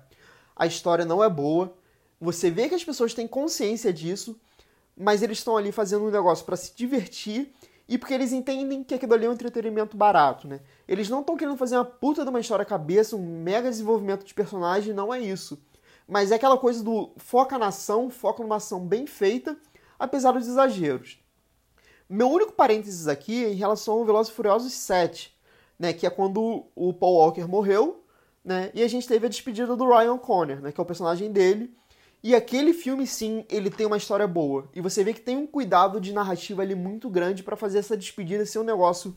a 0.55 0.67
história 0.67 1.05
não 1.05 1.23
é 1.23 1.29
boa. 1.29 1.73
Você 2.21 2.51
vê 2.51 2.69
que 2.69 2.75
as 2.75 2.85
pessoas 2.85 3.15
têm 3.15 3.29
consciência 3.29 3.93
disso, 3.93 4.39
mas 4.97 5.23
eles 5.23 5.39
estão 5.39 5.57
ali 5.57 5.71
fazendo 5.71 6.07
um 6.07 6.11
negócio 6.11 6.45
para 6.45 6.57
se 6.57 6.75
divertir 6.75 7.53
e 7.89 7.97
porque 7.97 8.15
eles 8.15 8.33
entendem 8.33 8.83
que 8.83 8.95
aquilo 8.95 9.15
ali 9.15 9.27
é 9.27 9.29
um 9.29 9.33
entretenimento 9.33 9.97
barato, 9.97 10.49
né? 10.49 10.61
Eles 10.89 11.09
não 11.09 11.21
estão 11.21 11.37
querendo 11.37 11.57
fazer 11.57 11.77
uma 11.77 11.85
puta 11.85 12.25
de 12.25 12.31
uma 12.31 12.41
história 12.41 12.65
cabeça, 12.65 13.15
um 13.15 13.43
mega 13.43 13.71
desenvolvimento 13.71 14.25
de 14.25 14.35
personagem, 14.35 14.93
não 14.93 15.13
é 15.15 15.21
isso. 15.21 15.59
Mas 16.09 16.33
é 16.33 16.37
aquela 16.37 16.57
coisa 16.57 16.83
do 16.83 17.11
foca 17.17 17.59
na 17.59 17.69
ação, 17.69 18.11
foca 18.11 18.43
numa 18.43 18.57
ação 18.57 18.81
bem 18.81 19.07
feita, 19.07 19.57
apesar 19.99 20.33
dos 20.33 20.47
exageros. 20.47 21.19
Meu 22.09 22.29
único 22.31 22.53
parênteses 22.53 23.09
aqui 23.09 23.45
é 23.45 23.53
em 23.53 23.57
relação 23.57 23.95
ao 23.95 24.05
Velozes 24.05 24.33
e 24.33 24.37
Furiosos 24.37 24.73
7 24.73 25.37
né, 25.79 25.93
que 25.93 26.07
é 26.07 26.11
quando 26.11 26.67
o 26.75 26.93
Paul 26.93 27.17
Walker 27.17 27.47
morreu, 27.47 28.05
né, 28.45 28.71
e 28.75 28.83
a 28.83 28.89
gente 28.89 29.07
teve 29.07 29.27
a 29.27 29.29
despedida 29.29 29.77
do 29.77 29.89
Ryan 29.89 30.19
Connor, 30.19 30.61
né, 30.61 30.73
que 30.73 30.81
é 30.81 30.83
o 30.83 30.87
personagem 30.87 31.31
dele. 31.31 31.75
E 32.23 32.35
aquele 32.35 32.73
filme, 32.73 33.07
sim, 33.07 33.45
ele 33.49 33.71
tem 33.71 33.87
uma 33.87 33.97
história 33.97 34.27
boa. 34.27 34.69
E 34.75 34.81
você 34.81 35.05
vê 35.05 35.13
que 35.13 35.21
tem 35.21 35.37
um 35.37 35.47
cuidado 35.47 36.01
de 36.01 36.13
narrativa 36.13 36.63
ali 36.63 36.75
muito 36.75 37.09
grande 37.09 37.43
para 37.43 37.57
fazer 37.57 37.79
essa 37.79 37.97
despedida 37.97 38.45
ser 38.47 38.59
um 38.59 38.65
negócio 38.65 39.17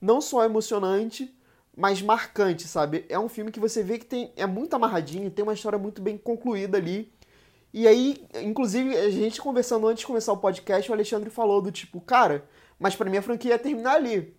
não 0.00 0.20
só 0.20 0.44
emocionante, 0.44 1.34
mas 1.76 2.00
marcante, 2.00 2.66
sabe? 2.66 3.04
É 3.08 3.18
um 3.18 3.28
filme 3.28 3.50
que 3.50 3.60
você 3.60 3.82
vê 3.82 3.98
que 3.98 4.06
tem 4.06 4.32
é 4.36 4.46
muito 4.46 4.74
amarradinho, 4.74 5.30
tem 5.30 5.42
uma 5.42 5.52
história 5.52 5.78
muito 5.78 6.00
bem 6.00 6.16
concluída 6.16 6.78
ali. 6.78 7.12
E 7.76 7.86
aí, 7.86 8.26
inclusive, 8.42 8.96
a 8.96 9.10
gente 9.10 9.38
conversando 9.38 9.86
antes 9.86 10.00
de 10.00 10.06
começar 10.06 10.32
o 10.32 10.38
podcast, 10.38 10.90
o 10.90 10.94
Alexandre 10.94 11.28
falou 11.28 11.60
do 11.60 11.70
tipo, 11.70 12.00
cara, 12.00 12.48
mas 12.78 12.96
para 12.96 13.10
mim 13.10 13.18
a 13.18 13.22
franquia 13.22 13.50
ia 13.50 13.58
terminar 13.58 13.96
ali. 13.96 14.34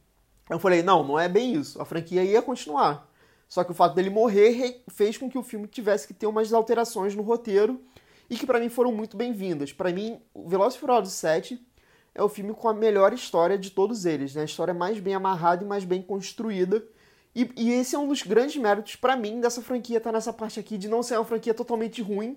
Eu 0.49 0.57
falei, 0.57 0.81
não, 0.81 1.03
não 1.03 1.19
é 1.19 1.29
bem 1.29 1.53
isso. 1.53 1.79
A 1.79 1.85
franquia 1.85 2.23
ia 2.23 2.41
continuar. 2.41 3.07
Só 3.47 3.63
que 3.63 3.69
o 3.69 3.75
fato 3.75 3.93
dele 3.93 4.09
morrer 4.09 4.81
fez 4.89 5.19
com 5.19 5.29
que 5.29 5.37
o 5.37 5.43
filme 5.43 5.67
tivesse 5.67 6.07
que 6.07 6.15
ter 6.15 6.25
umas 6.25 6.51
alterações 6.51 7.13
no 7.13 7.21
roteiro 7.21 7.79
e 8.27 8.35
que 8.35 8.47
para 8.47 8.59
mim 8.59 8.69
foram 8.69 8.91
muito 8.91 9.15
bem-vindas. 9.15 9.71
Para 9.71 9.93
mim, 9.93 10.19
o 10.33 10.49
Velozes 10.49 10.75
e 10.75 10.79
Furiosos 10.79 11.13
7 11.13 11.63
é 12.15 12.23
o 12.23 12.29
filme 12.29 12.55
com 12.55 12.67
a 12.67 12.73
melhor 12.73 13.13
história 13.13 13.55
de 13.55 13.69
todos 13.69 14.07
eles, 14.07 14.33
né? 14.33 14.41
A 14.41 14.45
história 14.45 14.73
mais 14.73 14.99
bem 14.99 15.13
amarrada 15.13 15.63
e 15.63 15.67
mais 15.67 15.83
bem 15.83 16.01
construída. 16.01 16.83
E, 17.35 17.47
e 17.55 17.71
esse 17.71 17.95
é 17.95 17.99
um 17.99 18.07
dos 18.07 18.23
grandes 18.23 18.55
méritos 18.55 18.95
para 18.95 19.15
mim 19.15 19.39
dessa 19.39 19.61
franquia 19.61 20.01
tá 20.01 20.11
nessa 20.11 20.33
parte 20.33 20.59
aqui 20.59 20.75
de 20.75 20.87
não 20.87 21.03
ser 21.03 21.17
uma 21.17 21.23
franquia 21.23 21.53
totalmente 21.53 22.01
ruim, 22.01 22.35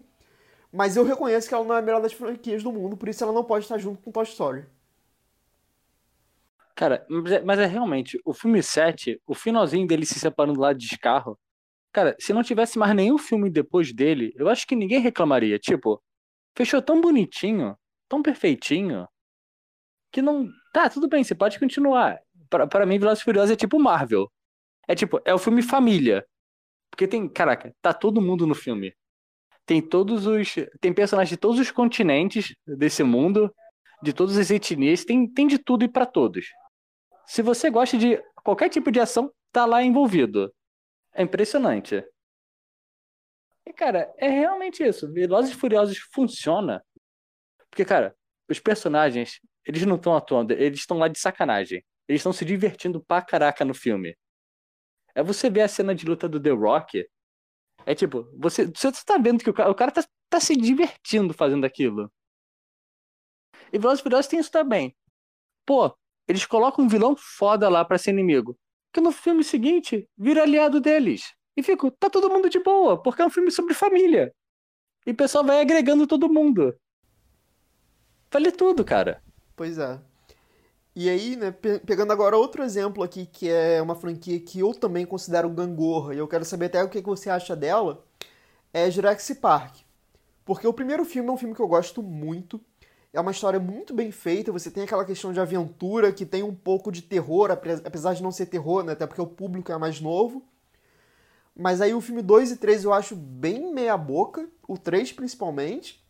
mas 0.73 0.97
eu 0.97 1.05
reconheço 1.05 1.49
que 1.49 1.55
ela 1.55 1.65
não 1.65 1.75
é 1.75 1.79
a 1.79 1.83
melhor 1.83 2.01
das 2.01 2.13
franquias 2.13 2.63
do 2.63 2.73
mundo, 2.73 2.97
por 2.97 3.09
isso 3.09 3.23
ela 3.23 3.33
não 3.33 3.45
pode 3.45 3.65
estar 3.65 3.79
junto 3.79 4.01
com 4.01 4.13
Toy 4.13 4.25
Story. 4.25 4.65
Cara, 6.75 7.07
mas 7.45 7.59
é, 7.59 7.65
é 7.65 7.67
realmente, 7.67 8.19
o 8.25 8.33
filme 8.33 8.63
7, 8.63 9.21
o 9.27 9.35
finalzinho 9.35 9.87
dele 9.87 10.07
se 10.07 10.19
separando 10.19 10.61
lá 10.61 10.73
de 10.73 10.99
carro, 10.99 11.39
cara, 11.93 12.17
se 12.19 12.33
não 12.33 12.43
tivesse 12.43 12.79
mais 12.79 12.95
nenhum 12.95 13.19
filme 13.19 13.51
depois 13.51 13.93
dele, 13.93 14.33
eu 14.37 14.49
acho 14.49 14.67
que 14.67 14.75
ninguém 14.75 15.01
reclamaria. 15.01 15.59
Tipo, 15.59 16.03
fechou 16.57 16.81
tão 16.81 17.01
bonitinho, 17.01 17.77
tão 18.09 18.23
perfeitinho, 18.23 19.07
que 20.11 20.23
não. 20.23 20.49
Tá, 20.73 20.89
tudo 20.89 21.09
bem, 21.09 21.23
você 21.23 21.35
pode 21.35 21.59
continuar. 21.59 22.19
Pra 22.49 22.87
mim, 22.87 22.99
Velozes 22.99 23.23
Furiosos 23.23 23.51
é 23.53 23.57
tipo 23.57 23.79
Marvel. 23.79 24.31
É 24.89 24.95
tipo, 24.95 25.21
é 25.25 25.35
o 25.35 25.39
filme 25.39 25.63
família. 25.63 26.27
Porque 26.91 27.07
tem, 27.07 27.29
caraca, 27.29 27.75
tá 27.81 27.93
todo 27.93 28.21
mundo 28.21 28.47
no 28.47 28.55
filme. 28.55 28.95
Tem 29.71 29.81
todos 29.81 30.27
os. 30.27 30.57
Tem 30.81 30.93
personagens 30.93 31.31
de 31.31 31.37
todos 31.37 31.61
os 31.61 31.71
continentes 31.71 32.57
desse 32.67 33.05
mundo, 33.05 33.55
de 34.03 34.13
todas 34.13 34.37
as 34.37 34.51
etnias, 34.51 35.05
tem, 35.05 35.33
tem 35.33 35.47
de 35.47 35.61
tudo 35.61 35.85
e 35.85 35.89
para 35.89 36.05
todos. 36.05 36.49
Se 37.25 37.41
você 37.41 37.71
gosta 37.71 37.97
de 37.97 38.21
qualquer 38.43 38.69
tipo 38.69 38.91
de 38.91 38.99
ação, 38.99 39.33
tá 39.53 39.65
lá 39.65 39.81
envolvido. 39.81 40.53
É 41.15 41.23
impressionante. 41.23 42.05
E, 43.65 43.73
cara, 43.73 44.13
é 44.19 44.29
realmente 44.29 44.83
isso. 44.83 45.09
Velozes 45.13 45.53
e 45.53 45.55
Furiosos 45.55 45.99
funciona. 46.13 46.85
Porque, 47.71 47.85
cara, 47.85 48.13
os 48.49 48.59
personagens, 48.59 49.39
eles 49.65 49.87
não 49.87 49.95
estão 49.95 50.17
atuando, 50.17 50.53
eles 50.53 50.81
estão 50.81 50.99
lá 50.99 51.07
de 51.07 51.21
sacanagem. 51.21 51.85
Eles 52.09 52.23
estão 52.23 52.33
se 52.33 52.45
divertindo 52.45 53.01
pra 53.05 53.23
caraca 53.23 53.65
no 53.65 53.73
filme. 53.73 54.19
É 55.15 55.23
você 55.23 55.49
ver 55.49 55.61
a 55.61 55.69
cena 55.69 55.95
de 55.95 56.05
luta 56.07 56.29
do 56.29 56.43
The 56.43 56.51
Rock. 56.51 57.09
É 57.91 57.95
tipo, 57.97 58.31
você, 58.39 58.67
você 58.67 58.93
tá 59.05 59.19
vendo 59.19 59.43
que 59.43 59.51
o 59.51 59.53
cara, 59.53 59.69
o 59.69 59.75
cara 59.75 59.91
tá, 59.91 60.05
tá 60.29 60.39
se 60.39 60.55
divertindo 60.55 61.35
fazendo 61.35 61.65
aquilo. 61.65 62.09
E 63.73 63.79
Velozes 63.81 63.99
e 63.99 64.03
Furiosos 64.05 64.29
tem 64.29 64.39
isso 64.39 64.53
também. 64.53 64.97
Pô, 65.67 65.93
eles 66.29 66.47
colocam 66.47 66.85
um 66.85 66.89
vilão 66.89 67.17
foda 67.17 67.69
lá 67.69 67.85
pra 67.85 67.99
ser 67.99 68.13
inimigo. 68.13 68.57
Que 68.93 69.01
no 69.01 69.11
filme 69.11 69.43
seguinte 69.43 70.09
vira 70.17 70.45
aliado 70.45 70.81
deles. 70.81 71.35
E 71.57 71.65
fico, 71.65 71.91
tá 71.91 72.09
todo 72.09 72.31
mundo 72.31 72.49
de 72.49 72.61
boa, 72.61 73.03
porque 73.03 73.23
é 73.23 73.27
um 73.27 73.31
filme 73.31 73.51
sobre 73.51 73.75
família. 73.75 74.33
E 75.05 75.11
o 75.11 75.17
pessoal 75.17 75.43
vai 75.43 75.61
agregando 75.61 76.07
todo 76.07 76.33
mundo. 76.33 76.73
Vale 78.31 78.53
tudo, 78.53 78.85
cara. 78.85 79.21
Pois 79.57 79.79
é. 79.79 80.01
E 81.03 81.09
aí, 81.09 81.35
né, 81.35 81.51
pegando 81.51 82.13
agora 82.13 82.37
outro 82.37 82.63
exemplo 82.63 83.03
aqui, 83.03 83.25
que 83.25 83.49
é 83.49 83.81
uma 83.81 83.95
franquia 83.95 84.39
que 84.39 84.61
eu 84.61 84.75
também 84.75 85.07
considero 85.07 85.49
gangorra, 85.49 86.15
e 86.15 86.19
eu 86.19 86.29
quero 86.29 86.45
saber 86.45 86.67
até 86.67 86.85
o 86.85 86.91
que 86.91 87.01
você 87.01 87.31
acha 87.31 87.57
dela, 87.57 88.05
é 88.71 88.91
Jurassic 88.91 89.41
Park. 89.41 89.77
Porque 90.45 90.67
o 90.67 90.75
primeiro 90.75 91.03
filme 91.07 91.31
é 91.31 91.33
um 91.33 91.39
filme 91.39 91.55
que 91.55 91.63
eu 91.63 91.69
gosto 91.69 92.03
muito, 92.03 92.61
é 93.15 93.19
uma 93.19 93.31
história 93.31 93.59
muito 93.59 93.95
bem 93.95 94.13
feita, 94.13 94.53
você 94.53 94.71
tem 94.71 94.83
aquela 94.83 95.07
questão 95.07 95.33
de 95.33 95.41
aventura 95.41 96.13
que 96.13 96.27
tem 96.27 96.43
um 96.43 96.55
pouco 96.55 96.93
de 96.93 97.01
terror, 97.01 97.51
apesar 97.51 98.13
de 98.13 98.23
não 98.23 98.31
ser 98.31 98.45
terror, 98.45 98.85
né, 98.85 98.93
até 98.93 99.07
porque 99.07 99.23
o 99.23 99.27
público 99.27 99.73
é 99.73 99.79
mais 99.79 100.03
novo. 100.03 100.43
Mas 101.57 101.81
aí 101.81 101.95
o 101.95 102.03
filme 102.03 102.21
2 102.21 102.51
e 102.51 102.57
3 102.59 102.85
eu 102.85 102.93
acho 102.93 103.17
bem 103.17 103.73
meia 103.73 103.97
boca, 103.97 104.47
o 104.69 104.77
3 104.77 105.15
principalmente. 105.15 106.05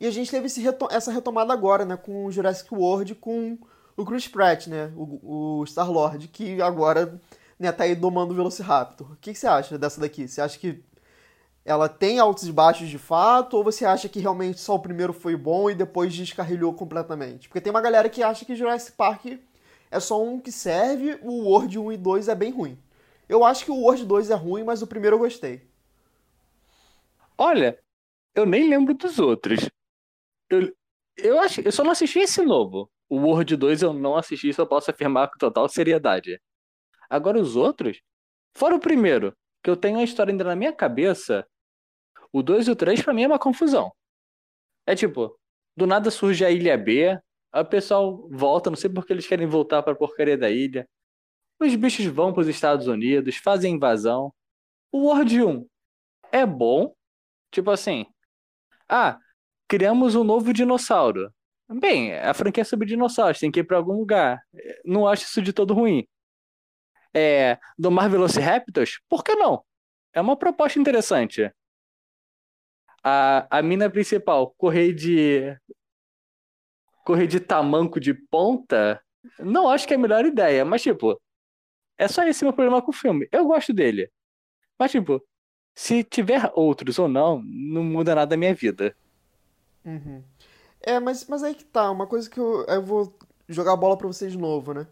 E 0.00 0.06
a 0.08 0.10
gente 0.10 0.32
teve 0.32 0.48
essa 0.90 1.12
retomada 1.12 1.52
agora, 1.52 1.84
né, 1.84 1.96
com 1.96 2.28
Jurassic 2.28 2.74
World, 2.74 3.14
com 3.14 3.56
o 3.96 4.04
Chris 4.04 4.28
Pratt, 4.28 4.66
né? 4.66 4.92
O, 4.96 5.60
o 5.60 5.66
Star-Lord, 5.66 6.28
que 6.28 6.60
agora 6.60 7.20
né, 7.58 7.70
tá 7.72 7.84
aí 7.84 7.94
domando 7.94 8.32
o 8.32 8.36
Velociraptor. 8.36 9.12
O 9.12 9.16
que, 9.16 9.32
que 9.32 9.38
você 9.38 9.46
acha 9.46 9.78
dessa 9.78 10.00
daqui? 10.00 10.26
Você 10.26 10.40
acha 10.40 10.58
que 10.58 10.82
ela 11.64 11.88
tem 11.88 12.18
altos 12.18 12.48
e 12.48 12.52
baixos 12.52 12.88
de 12.88 12.98
fato, 12.98 13.56
ou 13.56 13.62
você 13.62 13.84
acha 13.84 14.08
que 14.08 14.18
realmente 14.18 14.60
só 14.60 14.74
o 14.74 14.80
primeiro 14.80 15.12
foi 15.12 15.36
bom 15.36 15.70
e 15.70 15.74
depois 15.74 16.14
descarrilhou 16.14 16.72
completamente? 16.72 17.48
Porque 17.48 17.60
tem 17.60 17.70
uma 17.70 17.82
galera 17.82 18.08
que 18.08 18.22
acha 18.22 18.44
que 18.44 18.56
Jurassic 18.56 18.96
Park 18.96 19.26
é 19.90 20.00
só 20.00 20.22
um 20.22 20.40
que 20.40 20.50
serve, 20.50 21.18
o 21.22 21.44
World 21.44 21.78
1 21.78 21.92
e 21.92 21.96
2 21.96 22.28
é 22.28 22.34
bem 22.34 22.50
ruim. 22.50 22.78
Eu 23.28 23.44
acho 23.44 23.64
que 23.64 23.70
o 23.70 23.76
World 23.76 24.04
2 24.06 24.30
é 24.30 24.34
ruim, 24.34 24.64
mas 24.64 24.82
o 24.82 24.86
primeiro 24.86 25.16
eu 25.16 25.20
gostei. 25.20 25.68
Olha, 27.36 27.78
eu 28.34 28.46
nem 28.46 28.68
lembro 28.68 28.94
dos 28.94 29.18
outros. 29.18 29.68
Eu, 30.48 30.74
eu, 31.16 31.40
acho, 31.40 31.60
eu 31.60 31.72
só 31.72 31.84
não 31.84 31.92
assisti 31.92 32.20
esse 32.20 32.42
novo. 32.42 32.90
O 33.10 33.16
World 33.16 33.56
2 33.56 33.82
eu 33.82 33.92
não 33.92 34.16
assisti, 34.16 34.52
só 34.54 34.64
posso 34.64 34.90
afirmar 34.90 35.28
com 35.28 35.36
total 35.36 35.68
seriedade. 35.68 36.40
Agora 37.10 37.40
os 37.40 37.56
outros, 37.56 38.00
fora 38.56 38.76
o 38.76 38.80
primeiro, 38.80 39.36
que 39.62 39.68
eu 39.68 39.76
tenho 39.76 39.98
a 39.98 40.04
história 40.04 40.32
ainda 40.32 40.44
na 40.44 40.54
minha 40.54 40.72
cabeça, 40.72 41.44
o 42.32 42.40
2 42.40 42.68
e 42.68 42.70
o 42.70 42.76
3 42.76 43.02
pra 43.02 43.12
mim 43.12 43.24
é 43.24 43.26
uma 43.26 43.38
confusão. 43.38 43.92
É 44.86 44.94
tipo, 44.94 45.36
do 45.76 45.88
nada 45.88 46.08
surge 46.10 46.44
a 46.44 46.50
ilha 46.52 46.78
B, 46.78 47.18
aí 47.52 47.62
o 47.62 47.66
pessoal 47.66 48.28
volta, 48.30 48.70
não 48.70 48.76
sei 48.76 48.88
porque 48.88 49.12
eles 49.12 49.26
querem 49.26 49.46
voltar 49.46 49.82
pra 49.82 49.94
porcaria 49.94 50.38
da 50.38 50.48
ilha. 50.48 50.88
Os 51.58 51.74
bichos 51.74 52.06
vão 52.06 52.32
pros 52.32 52.46
Estados 52.46 52.86
Unidos, 52.86 53.36
fazem 53.36 53.74
invasão. 53.74 54.32
O 54.92 55.06
World 55.06 55.42
1 55.42 55.68
é 56.30 56.46
bom, 56.46 56.94
tipo 57.50 57.72
assim, 57.72 58.06
ah, 58.88 59.18
criamos 59.68 60.14
um 60.14 60.22
novo 60.24 60.52
dinossauro. 60.52 61.32
Bem, 61.72 62.14
a 62.14 62.34
franquia 62.34 62.62
é 62.62 62.64
sobre 62.64 62.88
dinossauros, 62.88 63.38
tem 63.38 63.50
que 63.50 63.60
ir 63.60 63.64
para 63.64 63.76
algum 63.76 63.92
lugar. 63.92 64.42
Não 64.84 65.06
acho 65.06 65.24
isso 65.24 65.40
de 65.40 65.52
todo 65.52 65.72
ruim. 65.72 66.06
É, 67.14 67.58
do 67.78 67.90
Mar 67.90 68.08
Velociraptors? 68.08 69.00
Por 69.08 69.22
que 69.22 69.34
não? 69.36 69.64
É 70.12 70.20
uma 70.20 70.36
proposta 70.36 70.80
interessante. 70.80 71.52
A, 73.04 73.58
a 73.58 73.62
mina 73.62 73.88
principal, 73.88 74.52
correr 74.58 74.92
de. 74.92 75.56
correr 77.04 77.26
de 77.26 77.38
tamanco 77.38 78.00
de 78.00 78.14
ponta, 78.14 79.00
não 79.38 79.68
acho 79.68 79.86
que 79.86 79.94
é 79.94 79.96
a 79.96 80.00
melhor 80.00 80.24
ideia, 80.24 80.64
mas 80.64 80.82
tipo, 80.82 81.20
é 81.96 82.08
só 82.08 82.24
esse 82.24 82.44
meu 82.44 82.52
problema 82.52 82.82
com 82.82 82.90
o 82.90 82.94
filme. 82.94 83.28
Eu 83.30 83.46
gosto 83.46 83.72
dele. 83.72 84.10
Mas 84.78 84.90
tipo, 84.90 85.24
se 85.74 86.02
tiver 86.02 86.50
outros 86.54 86.98
ou 86.98 87.08
não, 87.08 87.42
não 87.44 87.84
muda 87.84 88.14
nada 88.14 88.30
da 88.30 88.36
minha 88.36 88.54
vida. 88.54 88.96
Uhum. 89.84 90.22
É, 90.82 90.98
mas, 90.98 91.26
mas 91.26 91.42
aí 91.42 91.54
que 91.54 91.64
tá, 91.64 91.90
uma 91.90 92.06
coisa 92.06 92.28
que 92.28 92.38
eu, 92.38 92.64
eu 92.64 92.82
vou 92.82 93.14
jogar 93.48 93.72
a 93.72 93.76
bola 93.76 93.96
pra 93.96 94.06
vocês 94.06 94.32
de 94.32 94.38
novo, 94.38 94.72
né? 94.72 94.86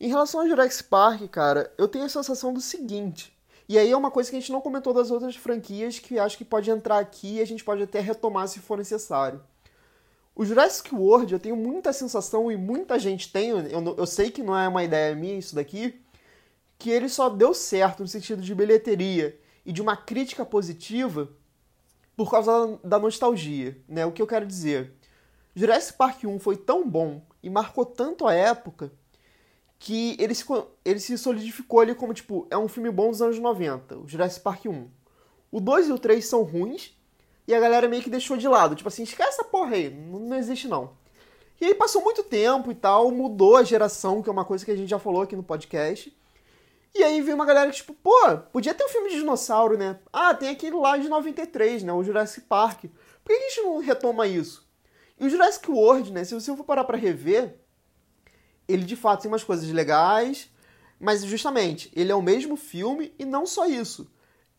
Em 0.00 0.08
relação 0.08 0.40
ao 0.40 0.48
Jurassic 0.48 0.88
Park, 0.88 1.28
cara, 1.28 1.72
eu 1.78 1.86
tenho 1.88 2.04
a 2.04 2.08
sensação 2.08 2.52
do 2.52 2.60
seguinte. 2.60 3.34
E 3.68 3.78
aí 3.78 3.90
é 3.90 3.96
uma 3.96 4.10
coisa 4.10 4.28
que 4.28 4.36
a 4.36 4.40
gente 4.40 4.52
não 4.52 4.60
comentou 4.60 4.92
das 4.92 5.10
outras 5.10 5.36
franquias 5.36 5.98
que 5.98 6.18
acho 6.18 6.36
que 6.36 6.44
pode 6.44 6.70
entrar 6.70 6.98
aqui 6.98 7.36
e 7.36 7.40
a 7.40 7.46
gente 7.46 7.64
pode 7.64 7.82
até 7.82 8.00
retomar 8.00 8.46
se 8.48 8.58
for 8.58 8.76
necessário. 8.76 9.40
O 10.34 10.44
Jurassic 10.44 10.94
World, 10.94 11.32
eu 11.32 11.38
tenho 11.38 11.56
muita 11.56 11.92
sensação 11.92 12.50
e 12.50 12.56
muita 12.56 12.98
gente 12.98 13.30
tem, 13.32 13.50
eu, 13.50 13.94
eu 13.96 14.06
sei 14.06 14.30
que 14.30 14.42
não 14.42 14.58
é 14.58 14.66
uma 14.66 14.82
ideia 14.82 15.14
minha 15.14 15.38
isso 15.38 15.54
daqui, 15.54 16.00
que 16.78 16.90
ele 16.90 17.08
só 17.08 17.28
deu 17.28 17.54
certo 17.54 18.00
no 18.00 18.08
sentido 18.08 18.42
de 18.42 18.54
bilheteria 18.54 19.38
e 19.64 19.72
de 19.72 19.80
uma 19.80 19.96
crítica 19.96 20.44
positiva 20.44 21.30
por 22.16 22.30
causa 22.30 22.78
da 22.82 22.98
nostalgia, 22.98 23.78
né? 23.88 24.04
O 24.04 24.12
que 24.12 24.20
eu 24.20 24.26
quero 24.26 24.44
dizer? 24.44 24.92
Jurassic 25.54 25.96
Park 25.96 26.24
1 26.24 26.38
foi 26.38 26.56
tão 26.56 26.88
bom 26.88 27.22
e 27.42 27.48
marcou 27.48 27.86
tanto 27.86 28.26
a 28.26 28.34
época 28.34 28.92
que 29.78 30.16
ele 30.18 30.34
se, 30.34 30.44
ele 30.84 30.98
se 30.98 31.16
solidificou 31.18 31.80
ali 31.80 31.94
como, 31.94 32.14
tipo, 32.14 32.46
é 32.50 32.56
um 32.56 32.68
filme 32.68 32.90
bom 32.90 33.10
dos 33.10 33.20
anos 33.20 33.38
90, 33.38 33.98
o 33.98 34.08
Jurassic 34.08 34.42
Park 34.42 34.66
1. 34.66 34.88
O 35.52 35.60
2 35.60 35.88
e 35.88 35.92
o 35.92 35.98
3 35.98 36.24
são 36.24 36.42
ruins 36.42 36.96
e 37.46 37.54
a 37.54 37.60
galera 37.60 37.86
meio 37.86 38.02
que 38.02 38.10
deixou 38.10 38.36
de 38.36 38.48
lado. 38.48 38.74
Tipo 38.74 38.88
assim, 38.88 39.02
esquece 39.02 39.28
essa 39.28 39.44
porra 39.44 39.74
aí, 39.74 39.90
não, 39.90 40.18
não 40.20 40.36
existe 40.36 40.66
não. 40.66 40.96
E 41.60 41.66
aí 41.66 41.74
passou 41.74 42.02
muito 42.02 42.24
tempo 42.24 42.70
e 42.72 42.74
tal, 42.74 43.10
mudou 43.10 43.56
a 43.56 43.62
geração, 43.62 44.22
que 44.22 44.28
é 44.28 44.32
uma 44.32 44.44
coisa 44.44 44.64
que 44.64 44.70
a 44.70 44.76
gente 44.76 44.88
já 44.88 44.98
falou 44.98 45.22
aqui 45.22 45.36
no 45.36 45.42
podcast. 45.42 46.14
E 46.94 47.02
aí 47.02 47.20
veio 47.20 47.34
uma 47.34 47.46
galera 47.46 47.70
que, 47.70 47.76
tipo, 47.76 47.92
pô, 47.92 48.38
podia 48.52 48.72
ter 48.72 48.84
um 48.84 48.88
filme 48.88 49.10
de 49.10 49.16
dinossauro, 49.16 49.76
né? 49.76 49.98
Ah, 50.12 50.32
tem 50.32 50.48
aquele 50.48 50.76
lá 50.76 50.96
de 50.96 51.08
93, 51.08 51.82
né? 51.82 51.92
O 51.92 52.02
Jurassic 52.02 52.46
Park. 52.46 52.84
Por 53.22 53.28
que 53.28 53.32
a 53.32 53.48
gente 53.48 53.62
não 53.62 53.78
retoma 53.78 54.26
isso? 54.26 54.63
E 55.18 55.26
o 55.26 55.30
Jurassic 55.30 55.70
World, 55.70 56.12
né, 56.12 56.24
se 56.24 56.34
você 56.34 56.54
for 56.56 56.64
parar 56.64 56.84
pra 56.84 56.96
rever, 56.96 57.56
ele 58.68 58.84
de 58.84 58.96
fato 58.96 59.22
tem 59.22 59.30
umas 59.30 59.44
coisas 59.44 59.68
legais, 59.70 60.50
mas 60.98 61.24
justamente, 61.24 61.90
ele 61.94 62.10
é 62.10 62.14
o 62.14 62.22
mesmo 62.22 62.56
filme 62.56 63.12
e 63.18 63.24
não 63.24 63.46
só 63.46 63.66
isso. 63.66 64.10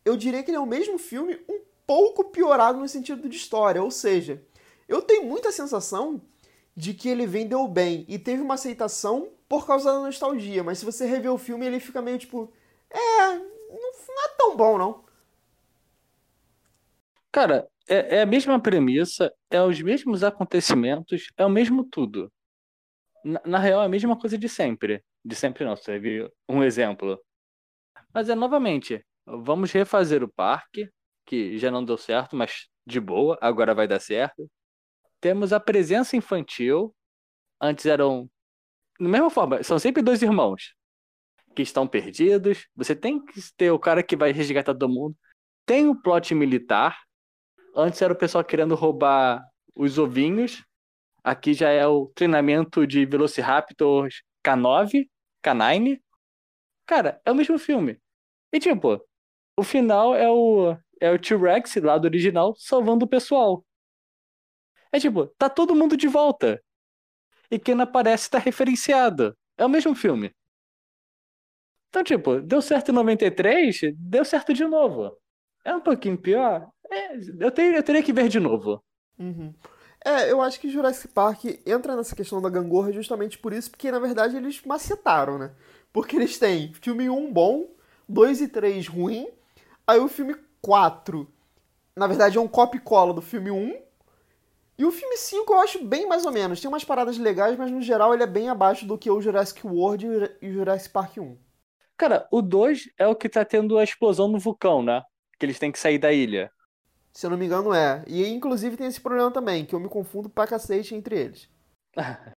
Eu 0.04 0.16
diria 0.16 0.42
que 0.42 0.50
ele 0.50 0.58
é 0.58 0.60
o 0.60 0.66
mesmo 0.66 0.98
filme 0.98 1.38
um 1.48 1.60
pouco 1.86 2.24
piorado 2.24 2.78
no 2.78 2.88
sentido 2.88 3.28
de 3.28 3.36
história, 3.36 3.82
ou 3.82 3.90
seja, 3.90 4.42
eu 4.88 5.02
tenho 5.02 5.24
muita 5.24 5.52
sensação 5.52 6.20
de 6.76 6.94
que 6.94 7.08
ele 7.08 7.26
vendeu 7.26 7.66
bem 7.66 8.04
e 8.08 8.18
teve 8.18 8.42
uma 8.42 8.54
aceitação 8.54 9.28
por 9.48 9.66
causa 9.66 9.92
da 9.92 10.00
nostalgia, 10.00 10.62
mas 10.62 10.78
se 10.78 10.84
você 10.84 11.06
rever 11.06 11.32
o 11.32 11.38
filme, 11.38 11.66
ele 11.66 11.80
fica 11.80 12.02
meio 12.02 12.18
tipo, 12.18 12.52
é, 12.90 13.34
não 13.38 14.24
é 14.24 14.28
tão 14.36 14.56
bom 14.56 14.78
não. 14.78 15.04
Cara, 17.32 17.68
é, 17.88 18.16
é 18.16 18.22
a 18.22 18.26
mesma 18.26 18.60
premissa, 18.60 19.32
é 19.50 19.60
os 19.62 19.80
mesmos 19.80 20.24
acontecimentos, 20.24 21.28
é 21.36 21.44
o 21.44 21.50
mesmo 21.50 21.84
tudo. 21.84 22.32
Na, 23.24 23.40
na 23.46 23.58
real, 23.58 23.82
é 23.82 23.86
a 23.86 23.88
mesma 23.88 24.18
coisa 24.18 24.38
de 24.38 24.48
sempre. 24.48 25.02
De 25.24 25.34
sempre 25.34 25.64
não, 25.64 25.74
viu 26.00 26.30
um 26.48 26.62
exemplo. 26.62 27.20
Mas 28.14 28.28
é 28.28 28.34
novamente, 28.34 29.04
vamos 29.26 29.72
refazer 29.72 30.22
o 30.22 30.32
parque, 30.32 30.88
que 31.24 31.58
já 31.58 31.70
não 31.70 31.84
deu 31.84 31.98
certo, 31.98 32.36
mas 32.36 32.68
de 32.86 33.00
boa, 33.00 33.36
agora 33.40 33.74
vai 33.74 33.88
dar 33.88 34.00
certo. 34.00 34.48
Temos 35.20 35.52
a 35.52 35.60
presença 35.60 36.16
infantil. 36.16 36.94
Antes 37.60 37.86
eram. 37.86 38.30
Da 38.98 39.08
mesma 39.08 39.30
forma, 39.30 39.62
são 39.62 39.78
sempre 39.78 40.02
dois 40.02 40.22
irmãos 40.22 40.74
que 41.54 41.62
estão 41.62 41.86
perdidos. 41.86 42.68
Você 42.76 42.94
tem 42.94 43.24
que 43.24 43.40
ter 43.56 43.70
o 43.70 43.78
cara 43.78 44.02
que 44.02 44.16
vai 44.16 44.30
resgatar 44.30 44.74
todo 44.74 44.88
mundo. 44.88 45.16
Tem 45.64 45.88
o 45.88 46.00
plot 46.00 46.34
militar. 46.34 47.05
Antes 47.76 48.00
era 48.00 48.12
o 48.12 48.16
pessoal 48.16 48.42
querendo 48.42 48.74
roubar 48.74 49.46
os 49.74 49.98
ovinhos. 49.98 50.64
Aqui 51.22 51.52
já 51.52 51.68
é 51.68 51.86
o 51.86 52.06
treinamento 52.14 52.86
de 52.86 53.04
Velociraptors 53.04 54.22
K9, 54.42 55.06
K9. 55.44 56.00
Cara, 56.86 57.20
é 57.22 57.30
o 57.30 57.34
mesmo 57.34 57.58
filme. 57.58 58.00
E 58.50 58.58
tipo, 58.58 58.98
o 59.58 59.62
final 59.62 60.14
é 60.14 60.30
o 60.30 60.74
é 60.98 61.10
o 61.10 61.18
T-Rex 61.18 61.76
lá 61.76 61.98
do 61.98 62.06
original 62.06 62.54
salvando 62.56 63.04
o 63.04 63.08
pessoal. 63.08 63.62
É 64.90 64.98
tipo, 64.98 65.26
tá 65.38 65.50
todo 65.50 65.74
mundo 65.74 65.98
de 65.98 66.08
volta. 66.08 66.62
E 67.50 67.58
quem 67.58 67.74
não 67.74 67.84
aparece 67.84 68.30
tá 68.30 68.38
referenciado. 68.38 69.36
É 69.58 69.66
o 69.66 69.68
mesmo 69.68 69.94
filme. 69.94 70.34
Então, 71.90 72.02
tipo, 72.02 72.40
deu 72.40 72.62
certo 72.62 72.90
em 72.90 72.94
93, 72.94 73.80
deu 73.98 74.24
certo 74.24 74.54
de 74.54 74.64
novo. 74.64 75.16
É 75.64 75.74
um 75.74 75.80
pouquinho 75.80 76.16
pior. 76.16 76.70
É, 76.90 77.16
eu, 77.40 77.50
teria, 77.50 77.78
eu 77.78 77.82
teria 77.82 78.02
que 78.02 78.12
ver 78.12 78.28
de 78.28 78.40
novo. 78.40 78.82
Uhum. 79.18 79.52
É, 80.04 80.30
eu 80.30 80.40
acho 80.40 80.60
que 80.60 80.70
Jurassic 80.70 81.08
Park 81.12 81.44
entra 81.66 81.96
nessa 81.96 82.14
questão 82.14 82.40
da 82.40 82.48
gangorra 82.48 82.92
justamente 82.92 83.38
por 83.38 83.52
isso, 83.52 83.70
porque 83.70 83.90
na 83.90 83.98
verdade 83.98 84.36
eles 84.36 84.62
macetaram, 84.64 85.38
né? 85.38 85.50
Porque 85.92 86.16
eles 86.16 86.38
têm 86.38 86.72
filme 86.74 87.10
1 87.10 87.32
bom, 87.32 87.68
2 88.08 88.40
e 88.40 88.48
3 88.48 88.86
ruim, 88.86 89.28
aí 89.86 89.98
o 89.98 90.08
filme 90.08 90.36
4, 90.62 91.28
na 91.96 92.06
verdade 92.06 92.38
é 92.38 92.40
um 92.40 92.46
copy-cola 92.46 93.12
do 93.12 93.22
filme 93.22 93.50
1, 93.50 93.86
e 94.78 94.84
o 94.84 94.92
filme 94.92 95.16
5 95.16 95.54
eu 95.54 95.60
acho 95.60 95.84
bem 95.84 96.06
mais 96.06 96.26
ou 96.26 96.32
menos. 96.32 96.60
Tem 96.60 96.68
umas 96.68 96.84
paradas 96.84 97.16
legais, 97.16 97.56
mas 97.56 97.70
no 97.70 97.80
geral 97.80 98.12
ele 98.12 98.22
é 98.22 98.26
bem 98.26 98.48
abaixo 98.50 98.86
do 98.86 98.98
que 98.98 99.10
o 99.10 99.20
Jurassic 99.20 99.66
World 99.66 100.06
e 100.40 100.48
o 100.50 100.52
Jurassic 100.52 100.92
Park 100.92 101.16
1. 101.16 101.36
Cara, 101.96 102.28
o 102.30 102.42
2 102.42 102.90
é 102.98 103.06
o 103.06 103.16
que 103.16 103.28
tá 103.28 103.44
tendo 103.44 103.78
a 103.78 103.84
explosão 103.84 104.28
no 104.28 104.38
vulcão, 104.38 104.82
né? 104.82 105.02
Que 105.38 105.46
eles 105.46 105.58
têm 105.58 105.72
que 105.72 105.78
sair 105.78 105.98
da 105.98 106.12
ilha. 106.12 106.50
Se 107.16 107.24
eu 107.24 107.30
não 107.30 107.38
me 107.38 107.46
engano, 107.46 107.72
é. 107.72 108.04
E 108.06 108.26
inclusive 108.26 108.76
tem 108.76 108.86
esse 108.86 109.00
problema 109.00 109.30
também, 109.30 109.64
que 109.64 109.74
eu 109.74 109.80
me 109.80 109.88
confundo 109.88 110.28
pra 110.28 110.46
cacete 110.46 110.94
entre 110.94 111.18
eles. 111.18 111.50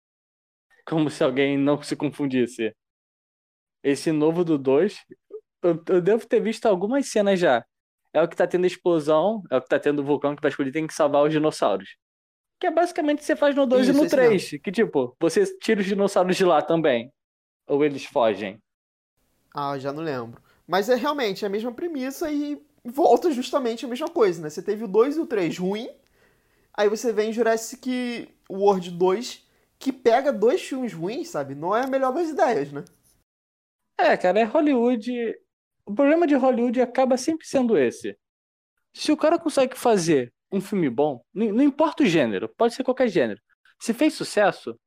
Como 0.85 1.09
se 1.09 1.23
alguém 1.23 1.57
não 1.57 1.81
se 1.81 1.95
confundisse. 1.95 2.71
Esse 3.83 4.11
novo 4.11 4.45
do 4.45 4.55
2, 4.55 5.03
eu, 5.63 5.83
eu, 5.87 5.99
devo 5.99 6.27
ter 6.27 6.39
visto 6.39 6.67
algumas 6.67 7.09
cenas 7.09 7.39
já. 7.39 7.65
É 8.13 8.21
o 8.21 8.27
que 8.27 8.35
tá 8.35 8.45
tendo 8.45 8.67
explosão, 8.67 9.41
é 9.49 9.57
o 9.57 9.61
que 9.61 9.67
tá 9.67 9.79
tendo 9.79 10.03
vulcão 10.03 10.35
que 10.35 10.43
vai 10.43 10.49
explodir, 10.49 10.71
tem 10.71 10.85
que 10.85 10.93
salvar 10.93 11.23
os 11.23 11.31
dinossauros. 11.31 11.97
Que 12.59 12.67
é 12.67 12.71
basicamente 12.71 13.17
o 13.17 13.19
que 13.21 13.25
você 13.25 13.35
faz 13.35 13.55
no 13.55 13.65
2 13.65 13.89
e 13.89 13.93
no 13.93 14.07
3. 14.07 14.59
Que 14.63 14.71
tipo, 14.71 15.15
você 15.19 15.43
tira 15.57 15.81
os 15.81 15.87
dinossauros 15.87 16.37
de 16.37 16.45
lá 16.45 16.61
também. 16.61 17.11
Ou 17.67 17.83
eles 17.83 18.05
fogem. 18.05 18.59
Ah, 19.55 19.75
já 19.79 19.91
não 19.91 20.03
lembro. 20.03 20.39
Mas 20.67 20.87
é 20.87 20.93
realmente 20.93 21.43
a 21.43 21.49
mesma 21.49 21.73
premissa 21.73 22.29
e 22.29 22.63
volta 22.91 23.31
justamente 23.31 23.85
a 23.85 23.87
mesma 23.87 24.09
coisa, 24.09 24.41
né? 24.41 24.49
Você 24.49 24.61
teve 24.61 24.83
o 24.83 24.87
2 24.87 25.17
e 25.17 25.19
o 25.19 25.25
3 25.25 25.57
ruim, 25.57 25.89
aí 26.73 26.89
você 26.89 27.11
vem 27.11 27.33
Jurassic 27.33 28.29
World 28.49 28.91
2, 28.91 29.45
que 29.77 29.91
pega 29.91 30.31
dois 30.33 30.61
filmes 30.61 30.93
ruins, 30.93 31.29
sabe? 31.29 31.53
Não 31.53 31.75
é 31.75 31.83
a 31.83 31.87
melhor 31.87 32.13
das 32.13 32.29
ideias, 32.29 32.71
né? 32.71 32.83
É, 33.99 34.15
cara, 34.15 34.39
é 34.39 34.43
Hollywood. 34.43 35.35
O 35.85 35.93
problema 35.93 36.27
de 36.27 36.35
Hollywood 36.35 36.81
acaba 36.81 37.17
sempre 37.17 37.47
sendo 37.47 37.77
esse. 37.77 38.17
Se 38.93 39.11
o 39.11 39.17
cara 39.17 39.39
consegue 39.39 39.77
fazer 39.77 40.33
um 40.51 40.61
filme 40.61 40.89
bom, 40.89 41.23
não 41.33 41.61
importa 41.61 42.03
o 42.03 42.05
gênero, 42.05 42.49
pode 42.57 42.73
ser 42.73 42.83
qualquer 42.83 43.09
gênero. 43.09 43.39
Se 43.79 43.93
fez 43.93 44.13
sucesso, 44.13 44.79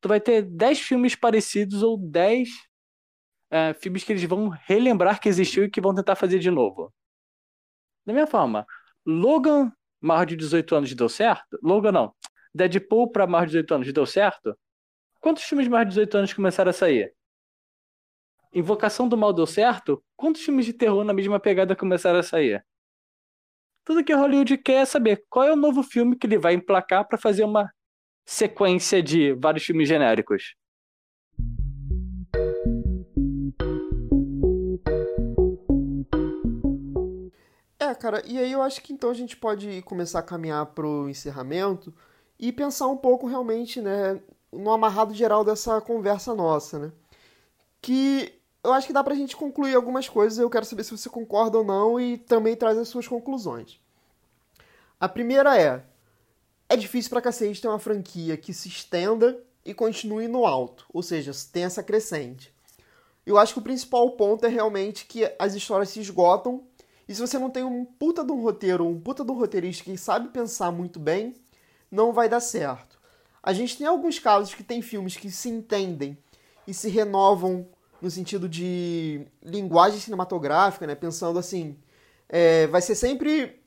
tu 0.00 0.08
vai 0.08 0.20
ter 0.20 0.42
10 0.42 0.80
filmes 0.80 1.14
parecidos 1.16 1.82
ou 1.82 1.98
10 1.98 2.48
é, 3.50 3.74
filmes 3.74 4.04
que 4.04 4.12
eles 4.12 4.24
vão 4.24 4.48
relembrar 4.48 5.20
que 5.20 5.28
existiu 5.28 5.64
e 5.64 5.70
que 5.70 5.80
vão 5.80 5.94
tentar 5.94 6.16
fazer 6.16 6.38
de 6.38 6.50
novo. 6.50 6.92
Da 8.08 8.14
mesma 8.14 8.26
forma, 8.26 8.66
Logan, 9.04 9.70
maior 10.00 10.24
de 10.24 10.34
18 10.34 10.74
anos, 10.74 10.94
deu 10.94 11.10
certo? 11.10 11.58
Logan 11.62 11.92
não. 11.92 12.14
Deadpool 12.54 13.12
para 13.12 13.26
maior 13.26 13.44
de 13.44 13.50
18 13.50 13.74
anos 13.74 13.92
deu 13.92 14.06
certo? 14.06 14.58
Quantos 15.20 15.42
filmes 15.42 15.68
maior 15.68 15.84
de 15.84 15.90
18 15.90 16.16
anos 16.16 16.32
começaram 16.32 16.70
a 16.70 16.72
sair? 16.72 17.14
Invocação 18.50 19.06
do 19.06 19.14
Mal 19.14 19.34
deu 19.34 19.46
certo? 19.46 20.02
Quantos 20.16 20.40
filmes 20.40 20.64
de 20.64 20.72
terror 20.72 21.04
na 21.04 21.12
mesma 21.12 21.38
pegada 21.38 21.76
começaram 21.76 22.18
a 22.18 22.22
sair? 22.22 22.64
Tudo 23.84 24.02
que 24.02 24.14
Hollywood 24.14 24.56
quer 24.56 24.80
é 24.80 24.86
saber 24.86 25.22
qual 25.28 25.46
é 25.46 25.52
o 25.52 25.56
novo 25.56 25.82
filme 25.82 26.16
que 26.16 26.26
ele 26.26 26.38
vai 26.38 26.54
emplacar 26.54 27.06
para 27.06 27.18
fazer 27.18 27.44
uma 27.44 27.70
sequência 28.24 29.02
de 29.02 29.34
vários 29.34 29.64
filmes 29.64 29.86
genéricos. 29.86 30.54
Cara, 37.98 38.22
e 38.26 38.38
aí 38.38 38.52
eu 38.52 38.62
acho 38.62 38.80
que 38.80 38.92
então 38.92 39.10
a 39.10 39.14
gente 39.14 39.36
pode 39.36 39.82
começar 39.82 40.20
a 40.20 40.22
caminhar 40.22 40.64
pro 40.66 41.08
encerramento 41.08 41.92
e 42.38 42.52
pensar 42.52 42.86
um 42.86 42.96
pouco 42.96 43.26
realmente, 43.26 43.80
né, 43.80 44.20
no 44.52 44.70
amarrado 44.70 45.12
geral 45.12 45.44
dessa 45.44 45.80
conversa 45.80 46.34
nossa, 46.34 46.78
né? 46.78 46.92
Que 47.82 48.32
eu 48.62 48.72
acho 48.72 48.86
que 48.86 48.92
dá 48.92 49.04
pra 49.04 49.14
gente 49.14 49.36
concluir 49.36 49.74
algumas 49.74 50.08
coisas, 50.08 50.38
eu 50.38 50.50
quero 50.50 50.64
saber 50.64 50.84
se 50.84 50.96
você 50.96 51.08
concorda 51.08 51.58
ou 51.58 51.64
não 51.64 52.00
e 52.00 52.18
também 52.18 52.56
traz 52.56 52.78
as 52.78 52.88
suas 52.88 53.06
conclusões. 53.06 53.80
A 55.00 55.08
primeira 55.08 55.60
é: 55.60 55.84
é 56.68 56.76
difícil 56.76 57.10
pra 57.10 57.22
cacete 57.22 57.60
ter 57.60 57.68
uma 57.68 57.78
franquia 57.78 58.36
que 58.36 58.52
se 58.52 58.68
estenda 58.68 59.38
e 59.64 59.74
continue 59.74 60.28
no 60.28 60.46
alto, 60.46 60.86
ou 60.92 61.02
seja, 61.02 61.32
tem 61.52 61.64
essa 61.64 61.82
crescente. 61.82 62.52
Eu 63.26 63.36
acho 63.36 63.52
que 63.52 63.58
o 63.58 63.62
principal 63.62 64.10
ponto 64.12 64.46
é 64.46 64.48
realmente 64.48 65.04
que 65.04 65.30
as 65.38 65.54
histórias 65.54 65.90
se 65.90 66.00
esgotam 66.00 66.64
e 67.08 67.14
se 67.14 67.20
você 67.20 67.38
não 67.38 67.48
tem 67.48 67.64
um 67.64 67.84
puta 67.84 68.22
de 68.22 68.30
um 68.30 68.42
roteiro, 68.42 68.86
um 68.86 69.00
puta 69.00 69.24
de 69.24 69.30
um 69.30 69.38
roteirista 69.38 69.84
que 69.84 69.96
sabe 69.96 70.28
pensar 70.28 70.70
muito 70.70 71.00
bem, 71.00 71.34
não 71.90 72.12
vai 72.12 72.28
dar 72.28 72.40
certo. 72.40 72.98
A 73.42 73.52
gente 73.52 73.78
tem 73.78 73.86
alguns 73.86 74.18
casos 74.18 74.54
que 74.54 74.62
tem 74.62 74.82
filmes 74.82 75.16
que 75.16 75.30
se 75.30 75.48
entendem 75.48 76.18
e 76.66 76.74
se 76.74 76.90
renovam 76.90 77.66
no 78.00 78.10
sentido 78.10 78.48
de 78.48 79.26
linguagem 79.42 79.98
cinematográfica, 79.98 80.86
né? 80.86 80.94
Pensando 80.94 81.38
assim, 81.38 81.78
é, 82.28 82.66
vai 82.66 82.82
ser 82.82 82.94
sempre 82.94 83.58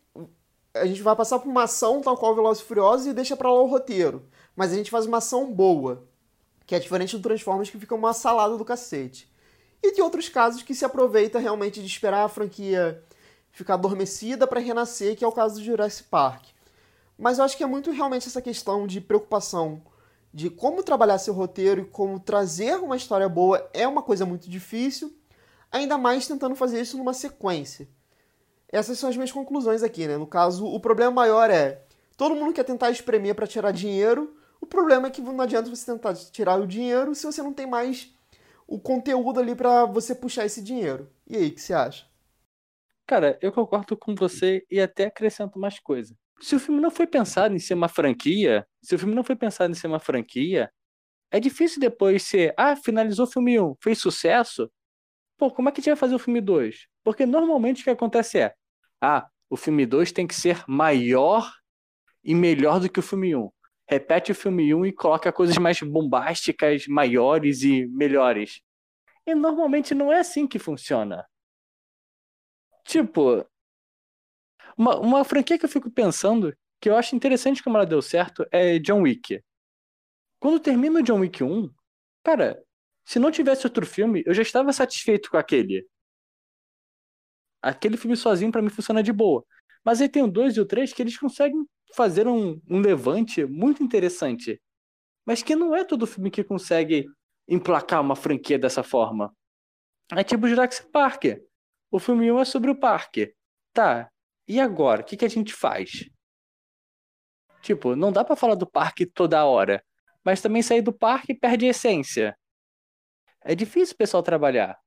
a 0.73 0.85
gente 0.85 1.01
vai 1.01 1.15
passar 1.15 1.39
por 1.39 1.49
uma 1.49 1.63
ação 1.63 2.01
tal 2.01 2.15
qual 2.15 2.35
Velozes 2.35 2.63
e 2.63 2.65
Furiosos 2.65 3.07
e 3.07 3.13
deixa 3.13 3.35
para 3.35 3.51
lá 3.51 3.61
o 3.61 3.67
roteiro, 3.67 4.25
mas 4.55 4.71
a 4.71 4.75
gente 4.75 4.89
faz 4.89 5.05
uma 5.05 5.17
ação 5.17 5.51
boa, 5.51 6.07
que 6.65 6.75
é 6.75 6.79
diferente 6.79 7.17
do 7.17 7.21
Transformers 7.21 7.69
que 7.69 7.79
fica 7.79 7.95
uma 7.95 8.13
salada 8.13 8.57
do 8.57 8.63
cacete. 8.63 9.29
E 9.83 9.91
tem 9.91 10.03
outros 10.03 10.29
casos 10.29 10.61
que 10.61 10.75
se 10.75 10.85
aproveita 10.85 11.39
realmente 11.39 11.81
de 11.81 11.87
esperar 11.87 12.23
a 12.23 12.29
franquia 12.29 13.03
ficar 13.51 13.75
adormecida 13.75 14.47
para 14.47 14.59
renascer, 14.59 15.15
que 15.15 15.23
é 15.23 15.27
o 15.27 15.31
caso 15.31 15.55
do 15.55 15.63
Jurassic 15.63 16.09
Park. 16.09 16.45
Mas 17.17 17.37
eu 17.37 17.45
acho 17.45 17.55
que 17.55 17.63
é 17.63 17.67
muito 17.67 17.91
realmente 17.91 18.27
essa 18.27 18.41
questão 18.41 18.87
de 18.87 18.99
preocupação 18.99 19.81
de 20.33 20.49
como 20.49 20.81
trabalhar 20.81 21.17
seu 21.17 21.33
roteiro 21.33 21.81
e 21.81 21.85
como 21.85 22.19
trazer 22.19 22.75
uma 22.79 22.95
história 22.95 23.27
boa 23.27 23.69
é 23.73 23.87
uma 23.87 24.01
coisa 24.01 24.25
muito 24.25 24.49
difícil, 24.49 25.13
ainda 25.71 25.97
mais 25.97 26.27
tentando 26.27 26.55
fazer 26.55 26.81
isso 26.81 26.97
numa 26.97 27.13
sequência. 27.13 27.87
Essas 28.69 28.97
são 28.97 29.09
as 29.09 29.17
minhas 29.17 29.31
conclusões 29.31 29.83
aqui, 29.83 30.07
né? 30.07 30.17
No 30.17 30.25
caso, 30.25 30.65
o 30.65 30.79
problema 30.79 31.11
maior 31.11 31.49
é 31.49 31.83
todo 32.15 32.35
mundo 32.35 32.53
quer 32.53 32.63
tentar 32.63 32.89
espremer 32.89 33.35
para 33.35 33.45
tirar 33.45 33.71
dinheiro. 33.71 34.33
O 34.61 34.65
problema 34.65 35.07
é 35.07 35.11
que 35.11 35.21
não 35.21 35.41
adianta 35.41 35.69
você 35.69 35.91
tentar 35.91 36.13
tirar 36.13 36.59
o 36.59 36.67
dinheiro 36.67 37.13
se 37.13 37.25
você 37.25 37.41
não 37.41 37.51
tem 37.51 37.67
mais 37.67 38.13
o 38.65 38.79
conteúdo 38.79 39.39
ali 39.39 39.53
para 39.53 39.85
você 39.85 40.15
puxar 40.15 40.45
esse 40.45 40.61
dinheiro. 40.61 41.09
E 41.27 41.35
aí, 41.35 41.47
o 41.47 41.51
que 41.51 41.61
você 41.61 41.73
acha? 41.73 42.05
Cara, 43.11 43.37
eu 43.41 43.51
concordo 43.51 43.97
com 43.97 44.15
você 44.15 44.65
e 44.71 44.79
até 44.79 45.07
acrescento 45.07 45.59
mais 45.59 45.77
coisa. 45.77 46.15
Se 46.39 46.55
o 46.55 46.59
filme 46.61 46.79
não 46.79 46.89
foi 46.89 47.05
pensado 47.05 47.53
em 47.53 47.59
ser 47.59 47.73
uma 47.73 47.89
franquia, 47.89 48.65
se 48.81 48.95
o 48.95 48.97
filme 48.97 49.13
não 49.13 49.21
foi 49.21 49.35
pensado 49.35 49.69
em 49.69 49.75
ser 49.75 49.87
uma 49.87 49.99
franquia, 49.99 50.71
é 51.29 51.37
difícil 51.37 51.81
depois 51.81 52.23
ser, 52.23 52.53
ah, 52.55 52.73
finalizou 52.73 53.25
o 53.25 53.29
filme 53.29 53.59
1, 53.59 53.75
fez 53.83 53.99
sucesso. 53.99 54.71
Pô, 55.37 55.51
como 55.51 55.67
é 55.67 55.73
que 55.73 55.81
a 55.81 55.83
gente 55.83 55.89
vai 55.91 55.97
fazer 55.97 56.15
o 56.15 56.19
filme 56.19 56.39
2? 56.39 56.87
Porque 57.03 57.25
normalmente 57.25 57.81
o 57.81 57.83
que 57.83 57.89
acontece 57.89 58.39
é, 58.39 58.53
ah, 59.01 59.27
o 59.49 59.57
filme 59.57 59.85
2 59.85 60.13
tem 60.13 60.25
que 60.25 60.33
ser 60.33 60.63
maior 60.65 61.51
e 62.23 62.33
melhor 62.33 62.79
do 62.79 62.89
que 62.89 62.99
o 63.01 63.03
filme 63.03 63.35
1. 63.35 63.51
Repete 63.89 64.31
o 64.31 64.35
filme 64.35 64.73
1 64.73 64.85
e 64.85 64.93
coloca 64.93 65.33
coisas 65.33 65.57
mais 65.57 65.81
bombásticas, 65.81 66.87
maiores 66.87 67.61
e 67.61 67.85
melhores. 67.87 68.61
E 69.27 69.35
normalmente 69.35 69.93
não 69.93 70.13
é 70.13 70.19
assim 70.21 70.47
que 70.47 70.57
funciona. 70.57 71.25
Tipo, 72.91 73.47
uma, 74.77 74.99
uma 74.99 75.23
franquia 75.23 75.57
que 75.57 75.63
eu 75.63 75.69
fico 75.69 75.89
pensando, 75.89 76.53
que 76.81 76.89
eu 76.89 76.97
acho 76.97 77.15
interessante 77.15 77.63
como 77.63 77.77
ela 77.77 77.85
deu 77.85 78.01
certo, 78.01 78.45
é 78.51 78.79
John 78.79 79.03
Wick. 79.03 79.41
Quando 80.41 80.59
termina 80.59 80.99
o 80.99 81.01
John 81.01 81.21
Wick 81.21 81.41
1, 81.41 81.73
cara, 82.21 82.61
se 83.05 83.17
não 83.17 83.31
tivesse 83.31 83.65
outro 83.65 83.85
filme, 83.85 84.23
eu 84.25 84.33
já 84.33 84.41
estava 84.41 84.73
satisfeito 84.73 85.31
com 85.31 85.37
aquele. 85.37 85.87
Aquele 87.61 87.95
filme 87.95 88.17
sozinho 88.17 88.51
para 88.51 88.61
mim 88.61 88.67
funciona 88.67 89.01
de 89.01 89.13
boa. 89.13 89.45
Mas 89.85 90.01
aí 90.01 90.09
tem 90.09 90.23
o 90.23 90.27
2 90.27 90.57
e 90.57 90.59
o 90.59 90.65
3 90.65 90.91
que 90.91 91.01
eles 91.01 91.17
conseguem 91.17 91.65
fazer 91.95 92.27
um, 92.27 92.59
um 92.69 92.81
levante 92.81 93.45
muito 93.45 93.81
interessante. 93.81 94.61
Mas 95.25 95.41
que 95.41 95.55
não 95.55 95.73
é 95.73 95.85
todo 95.85 96.05
filme 96.05 96.29
que 96.29 96.43
consegue 96.43 97.07
emplacar 97.47 98.01
uma 98.01 98.17
franquia 98.17 98.59
dessa 98.59 98.83
forma. 98.83 99.33
É 100.11 100.25
tipo 100.25 100.45
Jurassic 100.45 100.91
Park. 100.91 101.23
O 101.91 101.99
filme 101.99 102.31
1 102.31 102.39
é 102.39 102.45
sobre 102.45 102.71
o 102.71 102.75
parque. 102.75 103.35
Tá, 103.73 104.09
e 104.47 104.59
agora? 104.59 105.01
O 105.01 105.03
que, 105.03 105.17
que 105.17 105.25
a 105.25 105.29
gente 105.29 105.53
faz? 105.53 106.09
Tipo, 107.61 107.95
não 107.95 108.11
dá 108.11 108.23
para 108.23 108.35
falar 108.35 108.55
do 108.55 108.65
parque 108.65 109.05
toda 109.05 109.45
hora. 109.45 109.83
Mas 110.23 110.41
também 110.41 110.61
sair 110.61 110.81
do 110.81 110.93
parque 110.93 111.33
perde 111.33 111.65
a 111.65 111.69
essência. 111.69 112.37
É 113.41 113.53
difícil 113.53 113.93
o 113.93 113.97
pessoal 113.97 114.23
trabalhar. 114.23 114.79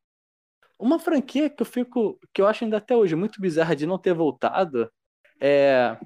Uma 0.79 0.99
franquia 0.99 1.51
que 1.51 1.63
eu 1.63 1.67
fico. 1.67 2.19
que 2.33 2.41
eu 2.41 2.47
acho 2.47 2.65
ainda 2.65 2.79
até 2.79 2.97
hoje 2.97 3.15
muito 3.15 3.41
bizarra 3.41 3.77
de 3.77 3.87
não 3.87 3.99
ter 3.99 4.15
voltado 4.15 4.91
é. 5.41 5.97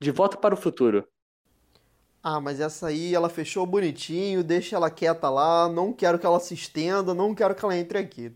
De 0.00 0.10
Volta 0.10 0.36
para 0.36 0.54
o 0.54 0.56
Futuro. 0.56 1.08
Ah, 2.22 2.40
mas 2.40 2.58
essa 2.58 2.88
aí 2.88 3.14
ela 3.14 3.28
fechou 3.28 3.66
bonitinho, 3.66 4.42
deixa 4.42 4.76
ela 4.76 4.90
quieta 4.90 5.28
lá, 5.28 5.68
não 5.68 5.92
quero 5.92 6.18
que 6.18 6.26
ela 6.26 6.40
se 6.40 6.54
estenda, 6.54 7.14
não 7.14 7.34
quero 7.34 7.54
que 7.54 7.64
ela 7.64 7.76
entre 7.76 7.98
aqui. 7.98 8.34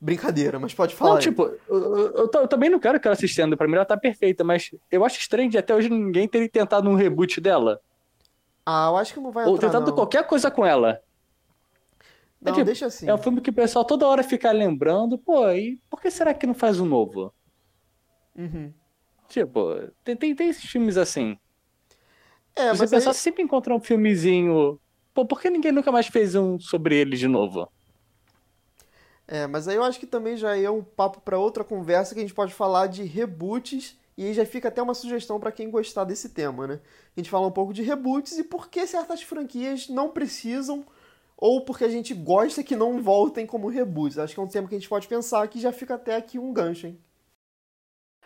Brincadeira, 0.00 0.58
mas 0.58 0.72
pode 0.72 0.94
falar. 0.94 1.10
Não, 1.10 1.16
aí. 1.16 1.22
tipo, 1.22 1.42
eu, 1.68 1.96
eu, 1.96 2.30
eu, 2.32 2.48
também 2.48 2.70
não 2.70 2.78
quero 2.78 3.00
que 3.00 3.08
ela 3.08 3.16
se 3.16 3.26
estenda, 3.26 3.56
pra 3.56 3.66
mim 3.66 3.74
ela 3.74 3.84
tá 3.84 3.96
perfeita, 3.96 4.44
mas 4.44 4.70
eu 4.90 5.04
acho 5.04 5.18
estranho 5.18 5.50
de 5.50 5.58
até 5.58 5.74
hoje 5.74 5.88
ninguém 5.88 6.28
ter 6.28 6.48
tentado 6.48 6.88
um 6.88 6.94
reboot 6.94 7.40
dela. 7.40 7.80
Ah, 8.64 8.88
eu 8.90 8.96
acho 8.96 9.14
que 9.14 9.20
não 9.20 9.32
vai 9.32 9.46
Ou 9.46 9.56
entrar, 9.56 9.68
tentado 9.68 9.86
não. 9.86 9.94
qualquer 9.94 10.24
coisa 10.26 10.50
com 10.50 10.64
ela. 10.64 11.00
Não, 12.40 12.52
é, 12.52 12.54
tipo, 12.54 12.64
deixa 12.64 12.86
assim. 12.86 13.08
É 13.08 13.14
um 13.14 13.18
filme 13.18 13.40
que 13.40 13.50
o 13.50 13.52
pessoal 13.54 13.84
toda 13.84 14.06
hora 14.06 14.22
fica 14.22 14.52
lembrando, 14.52 15.18
pô, 15.18 15.48
e 15.50 15.80
por 15.90 16.00
que 16.00 16.10
será 16.10 16.32
que 16.32 16.46
não 16.46 16.54
faz 16.54 16.78
um 16.78 16.86
novo? 16.86 17.34
Uhum. 18.36 18.72
Tipo, 19.28 19.90
tem, 20.04 20.16
tem, 20.16 20.34
tem 20.34 20.48
esses 20.48 20.70
filmes 20.70 20.96
assim. 20.96 21.36
É, 22.54 22.70
Você 22.70 22.82
mas 22.82 22.90
pensar 22.90 23.10
aí... 23.10 23.16
sempre 23.16 23.42
encontrar 23.42 23.74
um 23.74 23.80
filmezinho. 23.80 24.80
Pô, 25.12 25.26
por 25.26 25.40
que 25.40 25.50
ninguém 25.50 25.72
nunca 25.72 25.90
mais 25.90 26.06
fez 26.06 26.36
um 26.36 26.58
sobre 26.60 26.96
ele 26.96 27.16
de 27.16 27.26
novo? 27.26 27.68
É, 29.30 29.46
mas 29.46 29.68
aí 29.68 29.76
eu 29.76 29.84
acho 29.84 30.00
que 30.00 30.06
também 30.06 30.38
já 30.38 30.56
é 30.56 30.70
um 30.70 30.82
papo 30.82 31.20
para 31.20 31.38
outra 31.38 31.62
conversa 31.62 32.14
que 32.14 32.20
a 32.20 32.22
gente 32.22 32.32
pode 32.32 32.54
falar 32.54 32.86
de 32.86 33.04
reboots 33.04 33.94
e 34.16 34.24
aí 34.24 34.32
já 34.32 34.46
fica 34.46 34.68
até 34.68 34.82
uma 34.82 34.94
sugestão 34.94 35.38
para 35.38 35.52
quem 35.52 35.70
gostar 35.70 36.04
desse 36.04 36.30
tema, 36.30 36.66
né? 36.66 36.80
A 37.14 37.20
gente 37.20 37.28
fala 37.28 37.46
um 37.46 37.52
pouco 37.52 37.74
de 37.74 37.82
reboots 37.82 38.38
e 38.38 38.42
por 38.42 38.70
que 38.70 38.86
certas 38.86 39.22
franquias 39.22 39.86
não 39.86 40.08
precisam 40.08 40.82
ou 41.36 41.62
porque 41.62 41.84
a 41.84 41.88
gente 41.90 42.14
gosta 42.14 42.64
que 42.64 42.74
não 42.74 43.02
voltem 43.02 43.46
como 43.46 43.68
reboots. 43.68 44.18
Acho 44.18 44.32
que 44.32 44.40
é 44.40 44.42
um 44.42 44.48
tema 44.48 44.66
que 44.66 44.74
a 44.74 44.78
gente 44.78 44.88
pode 44.88 45.06
pensar 45.06 45.46
que 45.46 45.60
já 45.60 45.72
fica 45.72 45.96
até 45.96 46.16
aqui 46.16 46.38
um 46.38 46.50
gancho, 46.50 46.86
hein? 46.86 46.98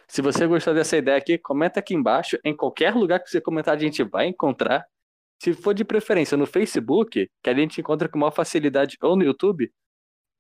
Se 0.07 0.23
você 0.23 0.47
gostou 0.47 0.73
dessa 0.73 0.97
ideia 0.97 1.19
aqui, 1.19 1.37
comenta 1.37 1.81
aqui 1.81 1.95
embaixo. 1.95 2.39
Em 2.45 2.57
qualquer 2.57 2.95
lugar 2.95 3.19
que 3.19 3.29
você 3.29 3.41
comentar, 3.41 3.75
a 3.75 3.79
gente 3.79 4.05
vai 4.05 4.29
encontrar. 4.29 4.87
Se 5.43 5.53
for 5.53 5.75
de 5.75 5.85
preferência 5.85 6.37
no 6.37 6.47
Facebook, 6.47 7.29
que 7.43 7.51
a 7.51 7.55
gente 7.55 7.81
encontra 7.81 8.09
com 8.09 8.19
maior 8.19 8.31
facilidade, 8.31 8.97
ou 9.03 9.17
no 9.17 9.25
YouTube, 9.25 9.73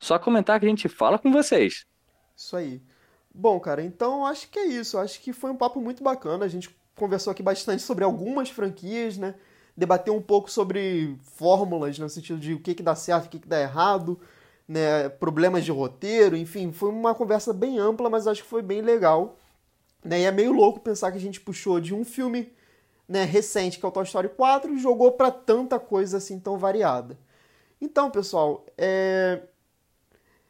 só 0.02 0.18
comentar 0.18 0.58
que 0.58 0.66
a 0.66 0.68
gente 0.68 0.88
fala 0.88 1.16
com 1.16 1.30
vocês. 1.30 1.86
Isso 2.36 2.56
aí. 2.56 2.82
Bom, 3.32 3.60
cara, 3.60 3.82
então 3.82 4.26
acho 4.26 4.50
que 4.50 4.58
é 4.58 4.66
isso. 4.66 4.98
Acho 4.98 5.20
que 5.20 5.32
foi 5.32 5.52
um 5.52 5.56
papo 5.56 5.80
muito 5.80 6.02
bacana. 6.02 6.44
A 6.44 6.48
gente 6.48 6.76
conversou 6.96 7.30
aqui 7.30 7.40
bastante 7.40 7.82
sobre 7.82 8.02
algumas 8.02 8.50
franquias, 8.50 9.16
né? 9.16 9.36
Debateu 9.76 10.16
um 10.16 10.20
pouco 10.20 10.50
sobre 10.50 11.16
fórmulas, 11.22 11.98
no 12.00 12.08
sentido 12.08 12.40
de 12.40 12.52
o 12.52 12.58
que, 12.58 12.74
que 12.74 12.82
dá 12.82 12.96
certo, 12.96 13.26
o 13.26 13.28
que, 13.28 13.38
que 13.38 13.48
dá 13.48 13.60
errado, 13.60 14.20
né? 14.66 15.08
Problemas 15.08 15.64
de 15.64 15.70
roteiro, 15.70 16.36
enfim, 16.36 16.72
foi 16.72 16.90
uma 16.90 17.14
conversa 17.14 17.52
bem 17.52 17.78
ampla, 17.78 18.10
mas 18.10 18.26
acho 18.26 18.42
que 18.42 18.48
foi 18.48 18.60
bem 18.60 18.82
legal. 18.82 19.38
Né? 20.04 20.22
E 20.22 20.24
é 20.24 20.32
meio 20.32 20.50
louco 20.50 20.80
pensar 20.80 21.12
que 21.12 21.18
a 21.18 21.20
gente 21.20 21.40
puxou 21.40 21.78
de 21.78 21.94
um 21.94 22.04
filme 22.04 22.52
né, 23.08 23.22
recente, 23.22 23.78
que 23.78 23.86
é 23.86 23.88
o 23.88 23.92
Toy 23.92 24.02
Story 24.02 24.30
4, 24.30 24.74
e 24.74 24.78
jogou 24.78 25.12
para 25.12 25.30
tanta 25.30 25.78
coisa 25.78 26.16
assim 26.16 26.40
tão 26.40 26.58
variada. 26.58 27.16
Então, 27.80 28.10
pessoal, 28.10 28.66
é... 28.76 29.42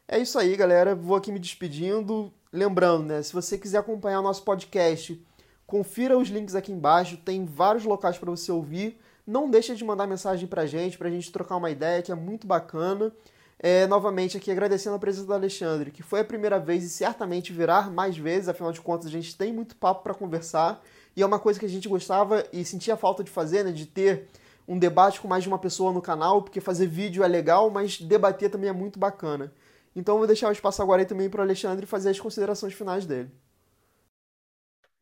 é 0.07 0.19
isso 0.19 0.37
aí, 0.37 0.55
galera. 0.55 0.95
Vou 0.95 1.15
aqui 1.15 1.31
me 1.31 1.39
despedindo. 1.39 2.31
Lembrando, 2.51 3.05
né, 3.05 3.21
se 3.21 3.33
você 3.33 3.57
quiser 3.57 3.79
acompanhar 3.79 4.19
o 4.19 4.23
nosso 4.23 4.43
podcast, 4.43 5.19
confira 5.65 6.17
os 6.17 6.29
links 6.29 6.53
aqui 6.53 6.71
embaixo, 6.71 7.17
tem 7.17 7.45
vários 7.45 7.83
locais 7.83 8.17
para 8.17 8.29
você 8.29 8.51
ouvir. 8.51 8.99
Não 9.25 9.49
deixa 9.49 9.73
de 9.73 9.83
mandar 9.83 10.05
mensagem 10.05 10.47
pra 10.47 10.65
gente, 10.67 10.97
pra 10.97 11.09
gente 11.09 11.31
trocar 11.31 11.55
uma 11.55 11.71
ideia, 11.71 12.01
que 12.01 12.11
é 12.11 12.15
muito 12.15 12.45
bacana. 12.45 13.11
É, 13.57 13.87
novamente 13.87 14.35
aqui 14.35 14.51
agradecendo 14.51 14.95
a 14.95 14.99
presença 14.99 15.25
do 15.25 15.33
Alexandre, 15.33 15.89
que 15.89 16.03
foi 16.03 16.19
a 16.19 16.25
primeira 16.25 16.59
vez 16.59 16.83
e 16.83 16.89
certamente 16.89 17.53
virá 17.53 17.83
mais 17.83 18.17
vezes, 18.17 18.49
afinal 18.49 18.73
de 18.73 18.81
contas 18.81 19.07
a 19.07 19.09
gente 19.09 19.37
tem 19.37 19.53
muito 19.53 19.75
papo 19.77 20.03
para 20.03 20.13
conversar 20.13 20.83
e 21.15 21.21
é 21.21 21.25
uma 21.25 21.39
coisa 21.39 21.57
que 21.59 21.65
a 21.65 21.69
gente 21.69 21.87
gostava 21.87 22.45
e 22.51 22.65
sentia 22.65 22.97
falta 22.97 23.23
de 23.23 23.31
fazer, 23.31 23.63
né, 23.63 23.71
de 23.71 23.85
ter 23.85 24.27
um 24.67 24.77
debate 24.77 25.21
com 25.21 25.29
mais 25.29 25.43
de 25.43 25.49
uma 25.49 25.59
pessoa 25.59 25.93
no 25.93 26.01
canal, 26.01 26.41
porque 26.41 26.59
fazer 26.59 26.87
vídeo 26.87 27.23
é 27.23 27.27
legal, 27.27 27.69
mas 27.69 28.01
debater 28.01 28.49
também 28.49 28.69
é 28.69 28.73
muito 28.73 28.99
bacana. 28.99 29.51
Então 29.95 30.15
eu 30.15 30.19
vou 30.19 30.27
deixar 30.27 30.49
o 30.49 30.51
espaço 30.51 30.81
agora 30.81 31.01
aí 31.01 31.05
também 31.05 31.29
para 31.29 31.39
o 31.39 31.43
Alexandre 31.43 31.85
fazer 31.85 32.09
as 32.09 32.19
considerações 32.19 32.73
finais 32.73 33.05
dele. 33.05 33.29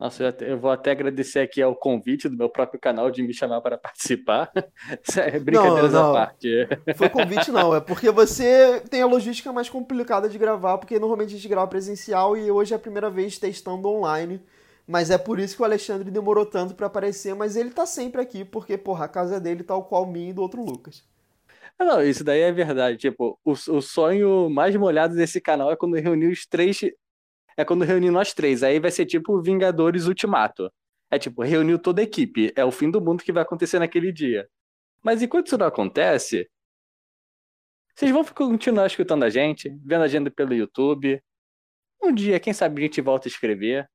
Nossa, 0.02 0.24
eu, 0.24 0.30
até, 0.30 0.52
eu, 0.52 0.58
vou 0.58 0.72
até 0.72 0.90
agradecer 0.90 1.42
aqui 1.42 1.62
ao 1.62 1.76
convite 1.76 2.28
do 2.28 2.36
meu 2.36 2.50
próprio 2.50 2.80
canal 2.80 3.12
de 3.12 3.22
me 3.22 3.36
chamar 3.36 3.62
para 3.62 3.78
participar. 3.78 4.52
É 5.16 5.40
brincadeiras 5.40 5.94
não, 5.94 6.02
não. 6.02 6.10
à 6.10 6.14
parte. 6.14 6.68
Foi 6.96 7.08
convite 7.08 7.52
não, 7.52 7.76
é 7.76 7.80
porque 7.80 8.10
você 8.10 8.82
tem 8.90 9.04
a 9.04 9.06
logística 9.06 9.54
mais 9.54 9.70
complicada 9.70 10.28
de 10.28 10.40
gravar, 10.40 10.80
porque 10.80 10.98
normalmente 10.98 11.30
a 11.30 11.38
gente 11.38 11.48
grava 11.48 11.68
presencial 11.68 12.36
e 12.36 12.50
hoje 12.50 12.74
é 12.74 12.76
a 12.76 12.80
primeira 12.80 13.12
vez 13.12 13.38
testando 13.38 13.88
online. 13.88 14.42
Mas 14.88 15.12
é 15.12 15.18
por 15.20 15.40
isso 15.40 15.56
que 15.56 15.62
o 15.62 15.66
Alexandre 15.66 16.10
demorou 16.10 16.46
tanto 16.48 16.74
para 16.74 16.88
aparecer, 16.88 17.36
mas 17.36 17.56
ele 17.56 17.70
tá 17.70 17.86
sempre 17.86 18.22
aqui, 18.22 18.44
porque, 18.44 18.78
porra, 18.78 19.06
a 19.06 19.08
casa 19.08 19.40
dele 19.40 19.64
tal 19.64 19.84
qual 19.84 20.08
minha 20.08 20.32
e 20.32 20.34
do 20.34 20.42
outro 20.42 20.64
Lucas. 20.64 21.04
Não, 21.86 22.02
isso 22.04 22.24
daí 22.24 22.42
é 22.42 22.52
verdade. 22.52 22.98
Tipo, 22.98 23.40
o, 23.44 23.52
o 23.52 23.82
sonho 23.82 24.50
mais 24.50 24.76
molhado 24.76 25.16
desse 25.16 25.42
canal 25.42 25.72
é 25.72 25.76
quando 25.76 25.96
reunir 25.96 26.28
os 26.28 26.46
três 26.46 26.82
é 27.58 27.66
quando 27.66 27.84
reunir 27.84 28.12
nós 28.12 28.34
três. 28.34 28.64
Aí 28.64 28.80
vai 28.80 28.92
ser 28.92 29.06
tipo 29.06 29.42
Vingadores 29.42 30.08
Ultimato. 30.08 30.72
É 31.10 31.20
tipo, 31.20 31.42
reuniu 31.44 31.78
toda 31.78 32.02
a 32.02 32.04
equipe. 32.04 32.54
É 32.56 32.64
o 32.64 32.72
fim 32.72 32.90
do 32.90 33.02
mundo 33.02 33.24
que 33.24 33.32
vai 33.32 33.44
acontecer 33.44 33.80
naquele 33.80 34.12
dia. 34.12 34.50
Mas 35.04 35.22
enquanto 35.22 35.48
isso 35.48 35.58
não 35.58 35.68
acontece, 35.68 36.50
vocês 37.96 38.12
vão 38.12 38.24
continuar 38.24 38.88
escutando 38.88 39.24
a 39.24 39.30
gente, 39.30 39.70
vendo 39.84 40.02
a 40.02 40.06
agenda 40.06 40.32
pelo 40.32 40.54
YouTube. 40.54 41.22
Um 42.02 42.14
dia, 42.14 42.40
quem 42.40 42.54
sabe 42.54 42.82
a 42.82 42.86
gente 42.86 43.02
volta 43.02 43.28
a 43.28 43.30
escrever. 43.30 43.90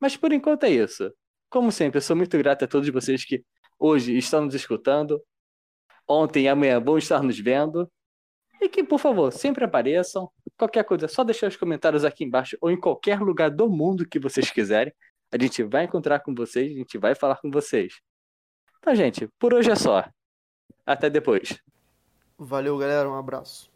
Mas 0.00 0.16
por 0.16 0.32
enquanto 0.32 0.64
é 0.64 0.70
isso. 0.70 1.12
Como 1.50 1.70
sempre, 1.70 1.98
eu 1.98 2.02
sou 2.02 2.16
muito 2.16 2.36
grato 2.38 2.64
a 2.64 2.68
todos 2.68 2.88
vocês 2.88 3.24
que 3.24 3.44
hoje 3.78 4.16
estão 4.16 4.44
nos 4.44 4.54
escutando. 4.54 5.22
Ontem 6.08 6.44
e 6.44 6.48
amanhã 6.48 6.80
vão 6.80 6.98
estar 6.98 7.22
nos 7.22 7.38
vendo. 7.38 7.90
E 8.60 8.68
que, 8.68 8.82
por 8.82 8.98
favor, 8.98 9.32
sempre 9.32 9.64
apareçam. 9.64 10.30
Qualquer 10.56 10.84
coisa, 10.84 11.08
só 11.08 11.22
deixar 11.22 11.48
os 11.48 11.56
comentários 11.56 12.04
aqui 12.04 12.24
embaixo 12.24 12.56
ou 12.60 12.70
em 12.70 12.80
qualquer 12.80 13.20
lugar 13.20 13.50
do 13.50 13.68
mundo 13.68 14.08
que 14.08 14.18
vocês 14.18 14.50
quiserem. 14.50 14.92
A 15.32 15.38
gente 15.38 15.62
vai 15.62 15.84
encontrar 15.84 16.20
com 16.20 16.34
vocês, 16.34 16.72
a 16.72 16.78
gente 16.78 16.96
vai 16.96 17.14
falar 17.14 17.36
com 17.36 17.50
vocês. 17.50 18.00
Então, 18.78 18.94
gente, 18.94 19.28
por 19.38 19.52
hoje 19.52 19.70
é 19.70 19.74
só. 19.74 20.08
Até 20.86 21.10
depois. 21.10 21.60
Valeu, 22.38 22.78
galera. 22.78 23.10
Um 23.10 23.16
abraço. 23.16 23.75